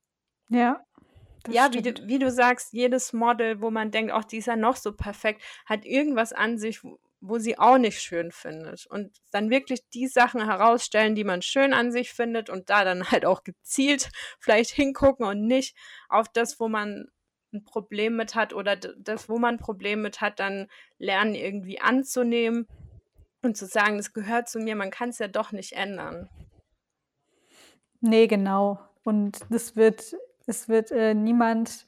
ja. 0.50 0.82
Ja, 1.48 1.74
wie 1.74 1.82
du, 1.82 2.08
wie 2.08 2.20
du 2.20 2.30
sagst, 2.30 2.72
jedes 2.72 3.14
Model, 3.14 3.62
wo 3.62 3.72
man 3.72 3.90
denkt, 3.90 4.14
auch 4.14 4.24
die 4.24 4.38
ist 4.38 4.46
ja 4.46 4.56
noch 4.56 4.76
so 4.76 4.94
perfekt, 4.94 5.42
hat 5.66 5.86
irgendwas 5.86 6.34
an 6.34 6.60
sich, 6.60 6.82
wo, 7.22 7.38
sie 7.38 7.58
auch 7.58 7.78
nicht 7.78 8.02
schön 8.02 8.32
findet. 8.32 8.86
Und 8.88 9.18
dann 9.32 9.50
wirklich 9.50 9.88
die 9.90 10.08
Sachen 10.08 10.44
herausstellen, 10.44 11.16
die 11.16 11.24
man 11.24 11.42
schön 11.42 11.74
an 11.74 11.92
sich 11.92 12.12
findet 12.12 12.50
und 12.50 12.70
da 12.70 12.84
dann 12.84 13.04
halt 13.12 13.26
auch 13.26 13.44
gezielt 13.44 14.10
vielleicht 14.40 14.72
hingucken 14.72 15.26
und 15.26 15.46
nicht 15.46 15.76
auf 16.10 16.28
das, 16.28 16.60
wo 16.60 16.68
man 16.68 17.08
ein 17.54 17.64
Problem 17.64 18.16
mit 18.16 18.36
hat 18.36 18.54
oder 18.54 18.76
das, 18.76 19.30
wo 19.30 19.38
man 19.38 19.56
ein 19.56 19.60
Problem 19.60 20.02
mit 20.02 20.22
hat, 20.22 20.40
dann 20.40 20.68
lernen 20.98 21.36
irgendwie 21.36 21.82
anzunehmen 21.82 22.68
und 23.42 23.58
zu 23.58 23.66
sagen, 23.66 23.98
das 23.98 24.14
gehört 24.14 24.48
zu 24.48 24.60
mir, 24.60 24.76
man 24.76 24.92
kann 24.92 25.10
es 25.10 25.20
ja 25.20 25.28
doch 25.28 25.52
nicht 25.52 25.74
ändern. 25.74 26.30
Nee, 28.00 28.28
genau. 28.28 28.80
Und 29.04 29.40
das 29.50 29.76
wird 29.76 30.16
es 30.52 30.70
wird 30.70 30.92
äh, 30.92 31.14
niemand 31.14 31.86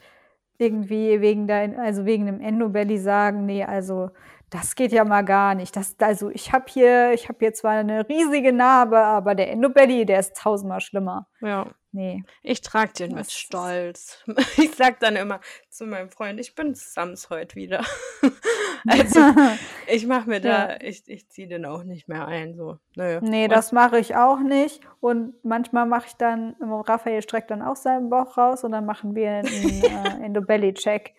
irgendwie 0.57 1.21
wegen 1.21 1.47
dein, 1.47 1.79
also 1.79 2.05
wegen 2.05 2.27
einem 2.27 2.39
Endobelly 2.39 2.97
sagen, 2.97 3.45
nee, 3.45 3.63
also 3.63 4.11
das 4.53 4.75
geht 4.75 4.91
ja 4.91 5.03
mal 5.03 5.23
gar 5.23 5.55
nicht. 5.55 5.75
Das, 5.75 5.95
also 5.99 6.29
ich 6.29 6.53
habe 6.53 6.65
hier, 6.67 7.11
ich 7.13 7.27
habe 7.27 7.39
hier 7.39 7.53
zwar 7.53 7.71
eine 7.71 8.07
riesige 8.07 8.53
Narbe, 8.53 8.99
aber 8.99 9.33
der 9.33 9.51
Endobelly, 9.51 10.05
der 10.05 10.19
ist 10.19 10.37
tausendmal 10.37 10.79
schlimmer. 10.79 11.27
Ja. 11.41 11.67
Nee. 11.93 12.23
Ich 12.41 12.61
trage 12.61 12.91
den 12.91 13.13
mit 13.13 13.31
Stolz. 13.31 14.23
Ich 14.57 14.75
sag 14.75 14.99
dann 14.99 15.15
immer 15.15 15.39
zu 15.69 15.85
meinem 15.85 16.09
Freund, 16.09 16.39
ich 16.39 16.55
bin 16.55 16.73
Sams 16.73 17.29
heute 17.29 17.55
wieder. 17.55 17.83
also 18.87 19.19
ich 19.87 20.07
mache 20.07 20.27
mir 20.27 20.41
da, 20.41 20.71
ja. 20.71 20.81
ich, 20.81 21.07
ich 21.07 21.29
ziehe 21.29 21.47
den 21.47 21.65
auch 21.65 21.83
nicht 21.83 22.07
mehr 22.07 22.27
ein. 22.27 22.55
So. 22.55 22.79
Naja. 22.95 23.19
Nee, 23.21 23.47
das 23.47 23.71
mache 23.71 23.99
ich 23.99 24.15
auch 24.15 24.39
nicht. 24.39 24.81
Und 25.01 25.35
manchmal 25.43 25.85
mache 25.85 26.07
ich 26.07 26.13
dann, 26.15 26.55
Raphael 26.61 27.21
streckt 27.21 27.51
dann 27.51 27.61
auch 27.61 27.75
seinen 27.75 28.09
Bauch 28.09 28.37
raus 28.37 28.63
und 28.63 28.71
dann 28.71 28.85
machen 28.85 29.13
wir 29.15 29.29
einen 29.29 29.47
äh, 29.47 30.25
Endobelly-Check. 30.25 31.13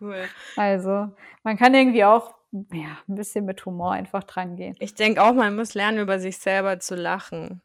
cool. 0.00 0.24
Also, 0.56 1.08
man 1.42 1.56
kann 1.56 1.74
irgendwie 1.74 2.04
auch 2.04 2.34
ja, 2.52 2.98
ein 3.08 3.14
bisschen 3.14 3.46
mit 3.46 3.64
Humor 3.64 3.92
einfach 3.92 4.24
dran 4.24 4.56
gehen. 4.56 4.76
Ich 4.78 4.94
denke 4.94 5.22
auch, 5.22 5.32
man 5.32 5.56
muss 5.56 5.74
lernen, 5.74 6.00
über 6.00 6.18
sich 6.18 6.38
selber 6.38 6.80
zu 6.80 6.96
lachen. 6.96 7.62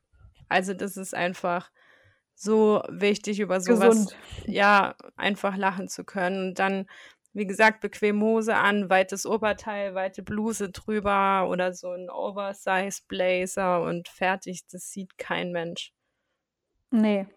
Also 0.56 0.74
das 0.74 0.95
ist 0.95 1.14
einfach 1.14 1.70
so 2.34 2.82
wichtig, 2.88 3.41
über 3.41 3.60
sowas 3.60 3.89
Gesund. 3.89 4.18
ja 4.45 4.95
einfach 5.18 5.58
lachen 5.58 5.89
zu 5.89 6.06
können. 6.06 6.47
Und 6.47 6.60
dann, 6.60 6.86
wie 7.34 7.45
gesagt, 7.45 7.82
bequem 7.82 8.22
Hose 8.22 8.56
an, 8.56 8.89
weites 8.89 9.26
Oberteil, 9.26 9.95
weite 9.95 10.24
Bluse 10.24 10.72
drüber 10.72 11.49
oder 11.49 11.74
so 11.74 11.89
ein 11.89 12.10
Oversize 12.10 13.01
Blazer 13.10 13.84
und 13.84 14.08
fertig. 14.08 14.66
Das 14.72 14.91
sieht 14.91 15.18
kein 15.18 15.51
Mensch. 15.51 15.91
Nee. 16.89 17.28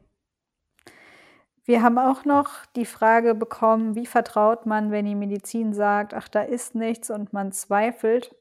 Wir 1.64 1.82
haben 1.82 1.98
auch 1.98 2.24
noch 2.24 2.66
die 2.76 2.86
Frage 2.86 3.34
bekommen, 3.34 3.96
wie 3.96 4.06
vertraut 4.06 4.64
man, 4.64 4.92
wenn 4.92 5.06
die 5.06 5.16
Medizin 5.16 5.74
sagt, 5.74 6.14
ach, 6.14 6.28
da 6.28 6.42
ist 6.42 6.76
nichts 6.76 7.10
und 7.10 7.32
man 7.32 7.50
zweifelt. 7.50 8.32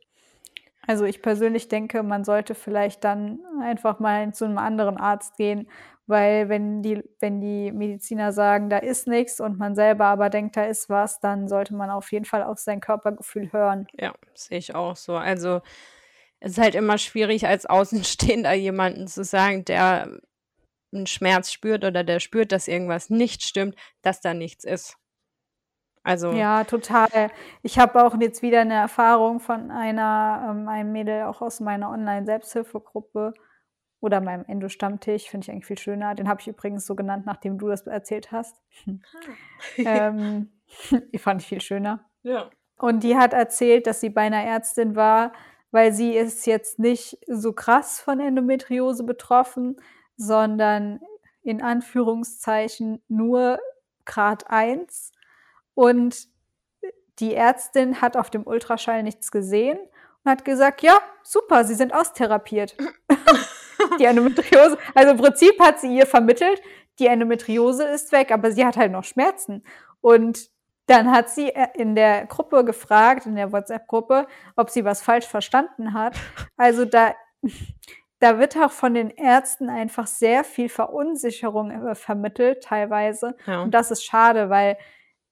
Also 0.87 1.03
ich 1.03 1.21
persönlich 1.21 1.67
denke, 1.67 2.01
man 2.01 2.23
sollte 2.23 2.55
vielleicht 2.55 3.03
dann 3.03 3.39
einfach 3.61 3.99
mal 3.99 4.33
zu 4.33 4.45
einem 4.45 4.57
anderen 4.57 4.97
Arzt 4.97 5.35
gehen, 5.35 5.69
weil 6.07 6.47
wenn 6.47 6.81
die, 6.81 7.03
wenn 7.19 7.41
die 7.41 7.73
Mediziner 7.73 8.31
sagen, 8.31 8.69
da 8.69 8.77
ist 8.77 9.05
nichts 9.05 9.41
und 9.41 9.59
man 9.59 9.75
selber 9.75 10.05
aber 10.05 10.29
denkt, 10.29 10.55
da 10.55 10.63
ist 10.63 10.89
was, 10.89 11.19
dann 11.19 11.49
sollte 11.49 11.75
man 11.75 11.89
auf 11.89 12.11
jeden 12.13 12.23
Fall 12.23 12.41
auf 12.41 12.59
sein 12.59 12.79
Körpergefühl 12.79 13.51
hören. 13.51 13.87
Ja, 13.99 14.13
sehe 14.33 14.57
ich 14.57 14.73
auch 14.73 14.95
so. 14.95 15.17
Also 15.17 15.61
es 16.39 16.51
ist 16.51 16.59
halt 16.59 16.75
immer 16.75 16.97
schwierig, 16.97 17.45
als 17.47 17.65
Außenstehender 17.65 18.53
jemanden 18.53 19.07
zu 19.07 19.25
sagen, 19.25 19.65
der 19.65 20.21
einen 20.93 21.07
Schmerz 21.07 21.51
spürt 21.51 21.83
oder 21.83 22.05
der 22.05 22.21
spürt, 22.21 22.53
dass 22.53 22.69
irgendwas 22.69 23.09
nicht 23.09 23.43
stimmt, 23.43 23.75
dass 24.01 24.21
da 24.21 24.33
nichts 24.33 24.63
ist. 24.63 24.95
Also 26.07 26.31
Ja, 26.31 26.63
total. 26.63 27.31
Ich 27.63 27.77
habe 27.77 28.01
auch 28.01 28.15
jetzt 28.17 28.41
wieder 28.41 28.61
eine 28.61 28.75
Erfahrung 28.75 29.41
von 29.41 29.71
einer 29.71 30.47
ähm, 30.49 30.67
einem 30.69 30.93
Mädel 30.93 31.23
auch 31.23 31.41
aus 31.41 31.59
meiner 31.59 31.89
Online-Selbsthilfegruppe 31.89 33.33
oder 33.99 34.21
meinem 34.21 34.45
Endo-Stammtisch, 34.47 35.29
finde 35.29 35.43
ich 35.43 35.51
eigentlich 35.51 35.65
viel 35.65 35.77
schöner. 35.77 36.15
Den 36.15 36.29
habe 36.29 36.39
ich 36.39 36.47
übrigens 36.47 36.85
so 36.85 36.95
genannt, 36.95 37.25
nachdem 37.25 37.57
du 37.57 37.67
das 37.67 37.85
erzählt 37.87 38.31
hast. 38.31 38.55
Ah. 38.87 38.91
Ähm, 39.77 40.49
die 41.13 41.17
fand 41.17 41.41
ich 41.41 41.47
viel 41.49 41.61
schöner. 41.61 42.05
Ja. 42.23 42.49
Und 42.77 43.03
die 43.03 43.17
hat 43.17 43.33
erzählt, 43.33 43.85
dass 43.85 43.99
sie 43.99 44.09
bei 44.09 44.21
einer 44.21 44.43
Ärztin 44.43 44.95
war, 44.95 45.33
weil 45.71 45.91
sie 45.91 46.13
ist 46.15 46.45
jetzt 46.45 46.79
nicht 46.79 47.17
so 47.27 47.51
krass 47.51 47.99
von 47.99 48.21
Endometriose 48.21 49.03
betroffen, 49.03 49.75
sondern 50.15 51.01
in 51.43 51.61
Anführungszeichen 51.61 53.03
nur 53.09 53.59
Grad 54.05 54.49
1 54.49 55.11
und 55.77 56.27
die 57.19 57.35
Ärztin 57.35 58.01
hat 58.01 58.17
auf 58.17 58.31
dem 58.31 58.47
Ultraschall 58.47 59.03
nichts 59.03 59.29
gesehen 59.29 59.77
und 60.23 60.31
hat 60.31 60.43
gesagt, 60.43 60.81
ja, 60.81 60.97
super, 61.21 61.63
Sie 61.65 61.75
sind 61.75 61.93
austherapiert. 61.93 62.75
die 63.99 64.05
Endometriose, 64.05 64.79
also 64.95 65.11
im 65.11 65.17
Prinzip 65.17 65.59
hat 65.59 65.79
sie 65.79 65.95
ihr 65.95 66.07
vermittelt, 66.07 66.59
die 66.97 67.05
Endometriose 67.05 67.83
ist 67.83 68.11
weg, 68.11 68.31
aber 68.31 68.51
sie 68.51 68.65
hat 68.65 68.75
halt 68.75 68.91
noch 68.91 69.03
Schmerzen. 69.03 69.63
Und 70.01 70.49
dann 70.87 71.11
hat 71.11 71.29
sie 71.29 71.49
äh, 71.49 71.67
in 71.75 71.93
der 71.93 72.25
Gruppe 72.25 72.65
gefragt, 72.65 73.27
in 73.27 73.35
der 73.35 73.51
WhatsApp-Gruppe, 73.51 74.25
ob 74.55 74.71
sie 74.71 74.83
was 74.83 75.03
falsch 75.03 75.27
verstanden 75.27 75.93
hat. 75.93 76.15
Also 76.57 76.85
da, 76.85 77.13
da 78.19 78.39
wird 78.39 78.57
auch 78.57 78.71
von 78.71 78.95
den 78.95 79.11
Ärzten 79.11 79.69
einfach 79.69 80.07
sehr 80.07 80.43
viel 80.43 80.69
Verunsicherung 80.69 81.69
äh, 81.69 81.93
vermittelt, 81.93 82.63
teilweise. 82.63 83.35
Ja. 83.45 83.61
Und 83.61 83.75
das 83.75 83.91
ist 83.91 84.03
schade, 84.03 84.49
weil 84.49 84.75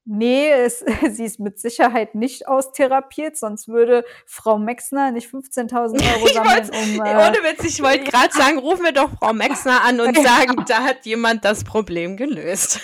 Nee, 0.08 0.52
es, 0.52 0.86
sie 1.10 1.26
ist 1.26 1.40
mit 1.40 1.60
Sicherheit 1.60 2.14
nicht 2.14 2.48
austherapiert, 2.48 3.38
sonst 3.38 3.68
würde 3.68 4.06
Frau 4.28 4.60
Mexner 4.60 5.12
nicht 5.12 5.28
15.000 5.30 5.72
Euro 6.16 6.28
sammeln, 6.28 6.70
um. 6.70 7.06
Äh, 7.06 7.16
ohne 7.16 7.38
Witz, 7.44 7.66
ich 7.66 7.82
wollte 7.82 8.04
gerade 8.12 8.32
sagen, 8.32 8.60
rufen 8.60 8.84
wir 8.84 8.92
doch 8.92 9.10
Frau 9.18 9.34
Mexner 9.34 9.84
an 9.84 10.00
und 10.00 10.16
sagen, 10.16 10.64
da 10.68 10.84
hat 10.84 11.06
jemand 11.06 11.44
das 11.44 11.64
Problem 11.64 12.18
gelöst. 12.18 12.80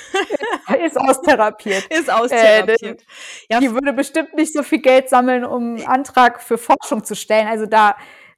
ist 0.84 0.98
austherapiert. 1.00 1.86
Ist 1.94 2.12
austherapiert. 2.12 3.02
Äh, 3.02 3.06
ja, 3.52 3.60
die 3.60 3.72
würde 3.72 3.94
bestimmt 3.94 4.34
nicht 4.34 4.54
so 4.54 4.64
viel 4.64 4.80
Geld 4.80 5.08
sammeln, 5.10 5.46
um 5.46 5.76
einen 5.76 5.86
Antrag 5.86 6.42
für 6.42 6.58
Forschung 6.58 7.04
zu 7.04 7.16
stellen. 7.16 7.48
Also 7.48 7.68
da, 7.68 7.96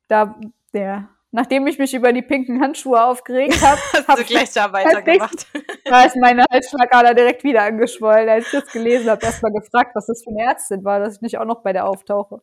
da, 0.09 0.35
der 0.73 1.07
nachdem 1.33 1.65
ich 1.67 1.79
mich 1.79 1.93
über 1.93 2.13
die 2.13 2.21
pinken 2.21 2.61
Handschuhe 2.61 3.03
aufgeregt 3.03 3.61
habe, 3.61 3.81
habe 4.07 4.21
ich 4.21 4.27
gleich 4.27 4.51
da 4.53 4.71
weitergemacht. 4.71 5.47
Da 5.83 6.03
ist 6.03 6.15
meine 6.15 6.45
Halsschlagader 6.49 7.13
direkt 7.15 7.43
wieder 7.43 7.63
angeschwollen. 7.63 8.29
Als 8.29 8.45
ich 8.45 8.61
das 8.61 8.71
gelesen 8.71 9.09
habe, 9.09 9.25
erst 9.25 9.41
mal 9.41 9.51
gefragt, 9.51 9.91
was 9.95 10.05
das 10.05 10.23
für 10.23 10.29
eine 10.29 10.43
Ärztin 10.43 10.85
war, 10.85 10.99
dass 10.99 11.15
ich 11.15 11.21
nicht 11.21 11.37
auch 11.39 11.45
noch 11.45 11.63
bei 11.63 11.73
der 11.73 11.87
auftauche. 11.87 12.41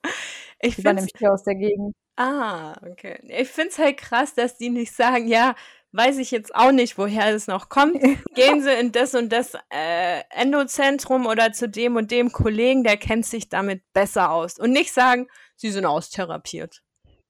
Ich 0.60 0.76
die 0.76 0.84
war 0.84 0.92
nämlich 0.92 1.12
hier 1.16 1.32
aus 1.32 1.44
der 1.44 1.54
Gegend. 1.54 1.94
Ah, 2.16 2.74
okay. 2.90 3.18
Ich 3.28 3.48
finde 3.48 3.70
es 3.70 3.78
halt 3.78 3.96
krass, 3.96 4.34
dass 4.34 4.58
die 4.58 4.70
nicht 4.70 4.92
sagen, 4.92 5.26
ja, 5.28 5.54
weiß 5.92 6.18
ich 6.18 6.32
jetzt 6.32 6.54
auch 6.54 6.72
nicht, 6.72 6.98
woher 6.98 7.34
es 7.34 7.46
noch 7.46 7.68
kommt. 7.68 7.94
Gehen 8.34 8.60
Sie 8.60 8.72
in 8.72 8.90
das 8.92 9.14
und 9.14 9.32
das 9.32 9.54
äh, 9.70 10.20
Endozentrum 10.30 11.26
oder 11.26 11.52
zu 11.52 11.68
dem 11.68 11.96
und 11.96 12.10
dem 12.10 12.32
Kollegen, 12.32 12.82
der 12.82 12.96
kennt 12.96 13.24
sich 13.24 13.48
damit 13.48 13.82
besser 13.92 14.32
aus. 14.32 14.58
Und 14.58 14.72
nicht 14.72 14.92
sagen, 14.92 15.28
Sie 15.56 15.70
sind 15.70 15.86
austherapiert. 15.86 16.82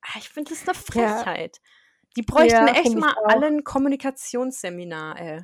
Ah, 0.02 0.18
ich 0.18 0.28
finde 0.28 0.50
das 0.50 0.66
eine 0.66 0.74
Frechheit. 0.74 1.56
Ja. 1.56 1.70
Die 2.16 2.22
bräuchten 2.22 2.66
ja, 2.66 2.74
echt 2.74 2.96
mal 2.96 3.14
alle 3.24 3.46
ein 3.46 3.64
Kommunikationsseminar, 3.64 5.18
ey. 5.20 5.40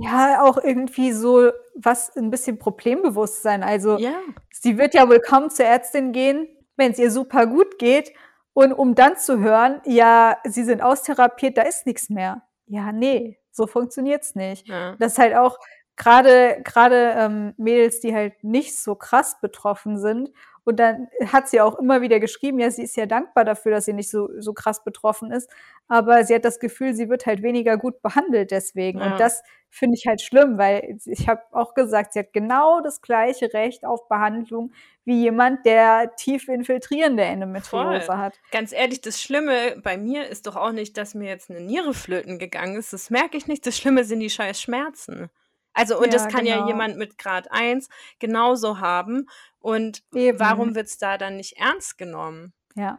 Ja, 0.00 0.42
auch 0.42 0.58
irgendwie 0.58 1.12
so 1.12 1.50
was 1.74 2.14
ein 2.16 2.30
bisschen 2.30 2.58
Problembewusstsein. 2.58 3.64
Also 3.64 3.98
ja. 3.98 4.20
sie 4.52 4.78
wird 4.78 4.94
ja 4.94 5.08
wohl 5.08 5.18
kaum 5.20 5.50
zur 5.50 5.66
Ärztin 5.66 6.12
gehen, 6.12 6.46
wenn 6.76 6.92
es 6.92 6.98
ihr 6.98 7.10
super 7.10 7.46
gut 7.46 7.78
geht. 7.78 8.12
Und 8.52 8.72
um 8.72 8.94
dann 8.94 9.16
zu 9.16 9.40
hören, 9.40 9.80
ja, 9.84 10.38
sie 10.44 10.64
sind 10.64 10.82
austherapiert, 10.82 11.58
da 11.58 11.62
ist 11.62 11.86
nichts 11.86 12.10
mehr. 12.10 12.42
Ja, 12.66 12.92
nee, 12.92 13.40
so 13.50 13.66
funktioniert's 13.66 14.34
nicht. 14.34 14.68
Ja. 14.68 14.94
Das 14.98 15.12
ist 15.12 15.18
halt 15.18 15.34
auch 15.34 15.58
gerade 15.96 16.60
gerade 16.64 17.14
ähm, 17.16 17.54
Mädels, 17.56 18.00
die 18.00 18.14
halt 18.14 18.44
nicht 18.44 18.78
so 18.78 18.94
krass 18.94 19.40
betroffen 19.40 19.98
sind 19.98 20.30
und 20.68 20.76
dann 20.76 21.08
hat 21.24 21.48
sie 21.48 21.62
auch 21.62 21.78
immer 21.78 22.02
wieder 22.02 22.20
geschrieben, 22.20 22.58
ja, 22.58 22.70
sie 22.70 22.82
ist 22.82 22.94
ja 22.94 23.06
dankbar 23.06 23.46
dafür, 23.46 23.72
dass 23.72 23.86
sie 23.86 23.94
nicht 23.94 24.10
so, 24.10 24.28
so 24.38 24.52
krass 24.52 24.84
betroffen 24.84 25.32
ist. 25.32 25.48
Aber 25.88 26.24
sie 26.24 26.34
hat 26.34 26.44
das 26.44 26.60
Gefühl, 26.60 26.92
sie 26.92 27.08
wird 27.08 27.24
halt 27.24 27.42
weniger 27.42 27.78
gut 27.78 28.02
behandelt 28.02 28.50
deswegen. 28.50 28.98
Ja. 28.98 29.12
Und 29.12 29.18
das 29.18 29.42
finde 29.70 29.96
ich 29.96 30.06
halt 30.06 30.20
schlimm, 30.20 30.58
weil 30.58 30.98
ich 31.06 31.26
habe 31.26 31.40
auch 31.52 31.72
gesagt, 31.72 32.12
sie 32.12 32.18
hat 32.18 32.34
genau 32.34 32.82
das 32.82 33.00
gleiche 33.00 33.50
Recht 33.54 33.86
auf 33.86 34.08
Behandlung 34.08 34.72
wie 35.06 35.22
jemand, 35.22 35.64
der 35.64 36.14
tief 36.16 36.48
infiltrierende 36.48 37.22
Endometriose 37.22 38.02
Voll. 38.02 38.16
hat. 38.18 38.38
Ganz 38.50 38.74
ehrlich, 38.74 39.00
das 39.00 39.22
Schlimme 39.22 39.80
bei 39.82 39.96
mir 39.96 40.28
ist 40.28 40.46
doch 40.46 40.56
auch 40.56 40.72
nicht, 40.72 40.98
dass 40.98 41.14
mir 41.14 41.30
jetzt 41.30 41.48
eine 41.48 41.62
Niere 41.62 41.94
flöten 41.94 42.38
gegangen 42.38 42.76
ist. 42.76 42.92
Das 42.92 43.08
merke 43.08 43.38
ich 43.38 43.46
nicht. 43.46 43.66
Das 43.66 43.74
Schlimme 43.74 44.04
sind 44.04 44.20
die 44.20 44.28
scheiß 44.28 44.60
Schmerzen. 44.60 45.30
Also, 45.78 45.96
und 45.96 46.06
ja, 46.06 46.10
das 46.12 46.28
kann 46.28 46.44
genau. 46.44 46.60
ja 46.60 46.66
jemand 46.66 46.96
mit 46.96 47.18
Grad 47.18 47.52
1 47.52 47.88
genauso 48.18 48.80
haben. 48.80 49.26
Und 49.60 50.02
Eben. 50.12 50.40
warum 50.40 50.74
wird 50.74 50.86
es 50.86 50.98
da 50.98 51.18
dann 51.18 51.36
nicht 51.36 51.56
ernst 51.58 51.98
genommen? 51.98 52.52
Ja. 52.74 52.98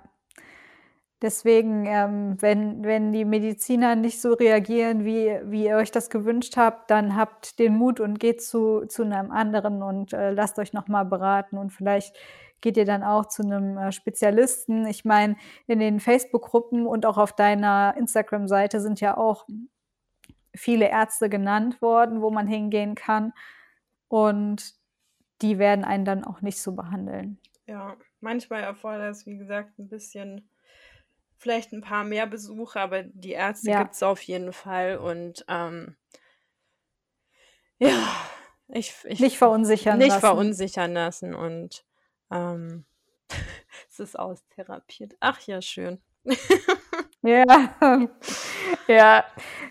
Deswegen, 1.21 1.85
ähm, 1.85 2.37
wenn, 2.39 2.85
wenn 2.85 3.11
die 3.11 3.25
Mediziner 3.25 3.97
nicht 3.97 4.21
so 4.21 4.31
reagieren, 4.31 5.03
wie, 5.03 5.37
wie 5.43 5.65
ihr 5.65 5.75
euch 5.75 5.91
das 5.91 6.09
gewünscht 6.09 6.55
habt, 6.55 6.89
dann 6.89 7.17
habt 7.17 7.59
den 7.59 7.75
Mut 7.75 7.99
und 7.99 8.21
geht 8.21 8.41
zu, 8.41 8.85
zu 8.87 9.03
einem 9.03 9.29
anderen 9.29 9.83
und 9.83 10.13
äh, 10.13 10.31
lasst 10.31 10.57
euch 10.59 10.71
nochmal 10.71 11.03
beraten 11.03 11.57
und 11.57 11.71
vielleicht 11.71 12.15
geht 12.61 12.77
ihr 12.77 12.85
dann 12.85 13.03
auch 13.03 13.25
zu 13.25 13.43
einem 13.43 13.77
äh, 13.77 13.91
Spezialisten. 13.91 14.87
Ich 14.87 15.03
meine, 15.03 15.35
in 15.67 15.79
den 15.79 15.99
Facebook-Gruppen 15.99 16.87
und 16.87 17.05
auch 17.05 17.17
auf 17.17 17.33
deiner 17.33 17.95
Instagram-Seite 17.97 18.79
sind 18.79 19.01
ja 19.01 19.17
auch 19.17 19.45
viele 20.59 20.89
Ärzte 20.89 21.29
genannt 21.29 21.81
worden, 21.81 22.21
wo 22.21 22.29
man 22.29 22.47
hingehen 22.47 22.95
kann. 22.95 23.33
Und 24.07 24.73
die 25.41 25.57
werden 25.57 25.85
einen 25.85 26.05
dann 26.05 26.23
auch 26.23 26.41
nicht 26.41 26.61
so 26.61 26.73
behandeln. 26.73 27.39
Ja, 27.65 27.95
manchmal 28.19 28.63
erfordert 28.63 29.11
es, 29.11 29.25
wie 29.25 29.37
gesagt, 29.37 29.77
ein 29.79 29.87
bisschen, 29.87 30.49
vielleicht 31.37 31.71
ein 31.71 31.81
paar 31.81 32.03
mehr 32.03 32.27
Besuche, 32.27 32.79
aber 32.79 33.03
die 33.03 33.31
Ärzte 33.31 33.71
ja. 33.71 33.83
gibt 33.83 33.95
es 33.95 34.03
auf 34.03 34.21
jeden 34.21 34.53
Fall. 34.53 34.97
Und 34.97 35.45
ähm, 35.47 35.95
ja, 37.77 38.07
ich, 38.67 38.93
ich 39.05 39.19
nicht 39.19 39.37
verunsichern 39.37 39.97
nicht 39.97 40.09
lassen. 40.09 40.17
Nicht 40.17 40.27
verunsichern 40.27 40.93
lassen 40.93 41.33
und 41.33 41.85
ähm, 42.31 42.85
es 43.89 43.99
ist 43.99 44.19
austherapiert. 44.19 45.15
Ach 45.19 45.39
ja, 45.41 45.61
schön. 45.61 46.01
ja, 47.29 47.69
ja. 48.87 49.23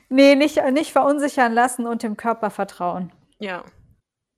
Nee, 0.09 0.37
nicht, 0.37 0.63
nicht 0.73 0.93
verunsichern 0.93 1.53
lassen 1.53 1.87
und 1.87 2.03
dem 2.03 2.17
Körper 2.17 2.51
vertrauen. 2.51 3.13
Ja. 3.39 3.65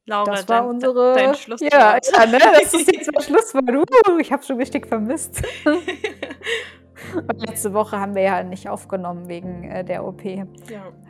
Laura, 0.06 0.32
das 0.32 0.48
war 0.48 0.62
dein, 0.62 0.70
unsere. 0.70 1.14
Dein 1.14 1.34
Schlusswort. 1.34 1.72
Ja, 1.72 1.96
ja 1.96 2.26
ne? 2.26 2.38
das 2.60 2.74
ist 2.74 2.92
jetzt 2.92 3.10
mein 3.12 3.22
Schlusswort. 3.22 3.70
Uh, 4.08 4.18
ich 4.18 4.32
habe 4.32 4.42
schon 4.42 4.56
richtig 4.56 4.86
vermisst. 4.86 5.42
Und 5.64 7.40
letzte 7.46 7.72
Woche 7.72 8.00
haben 8.00 8.14
wir 8.14 8.22
ja 8.22 8.42
nicht 8.42 8.68
aufgenommen 8.68 9.28
wegen 9.28 9.64
äh, 9.64 9.84
der 9.84 10.04
OP. 10.04 10.24
Ja. 10.24 10.44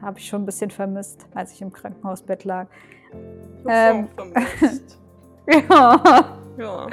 Habe 0.02 0.18
ich 0.18 0.28
schon 0.28 0.42
ein 0.42 0.46
bisschen 0.46 0.70
vermisst, 0.70 1.26
als 1.34 1.52
ich 1.52 1.62
im 1.62 1.72
Krankenhausbett 1.72 2.44
lag. 2.44 2.66
Ähm, 3.66 4.08
vermisst. 4.14 4.98
ja. 5.46 6.36
ja. 6.58 6.86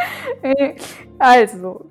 Also, 1.19 1.85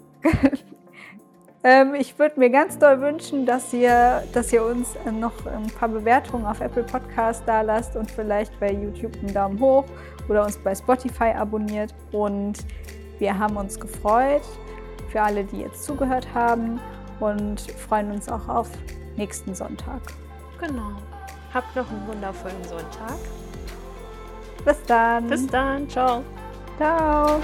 ähm, 1.67 1.95
ich 1.95 2.17
würde 2.17 2.39
mir 2.39 2.49
ganz 2.49 2.79
doll 2.79 3.01
wünschen, 3.01 3.45
dass 3.45 3.73
ihr, 3.73 4.23
dass 4.33 4.53
ihr 4.53 4.65
uns 4.65 4.95
äh, 5.05 5.11
noch 5.11 5.33
ein 5.47 5.67
paar 5.67 5.89
Bewertungen 5.89 6.47
auf 6.47 6.61
Apple 6.61 6.85
Podcast 6.85 7.43
da 7.45 7.63
lasst 7.63 7.97
und 7.97 8.09
vielleicht 8.09 8.59
bei 8.61 8.73
YouTube 8.73 9.17
einen 9.17 9.35
Daumen 9.35 9.59
hoch 9.59 9.85
oder 10.29 10.45
uns 10.45 10.57
bei 10.59 10.77
Spotify 10.77 11.33
abonniert. 11.37 11.93
Und 12.13 12.59
wir 13.19 13.37
haben 13.37 13.57
uns 13.57 13.81
gefreut 13.81 14.43
für 15.11 15.21
alle, 15.21 15.43
die 15.43 15.63
jetzt 15.63 15.83
zugehört 15.83 16.29
haben 16.33 16.79
und 17.19 17.61
freuen 17.73 18.13
uns 18.13 18.29
auch 18.29 18.47
auf 18.49 18.71
nächsten 19.17 19.53
Sonntag. 19.53 20.01
Genau. 20.61 20.93
Habt 21.53 21.75
noch 21.75 21.91
einen 21.91 22.07
wundervollen 22.07 22.63
Sonntag. 22.63 23.19
Bis 24.65 24.81
dann. 24.87 25.27
Bis 25.27 25.47
dann. 25.49 25.89
Ciao. 25.89 26.23
Ciao. 26.77 27.41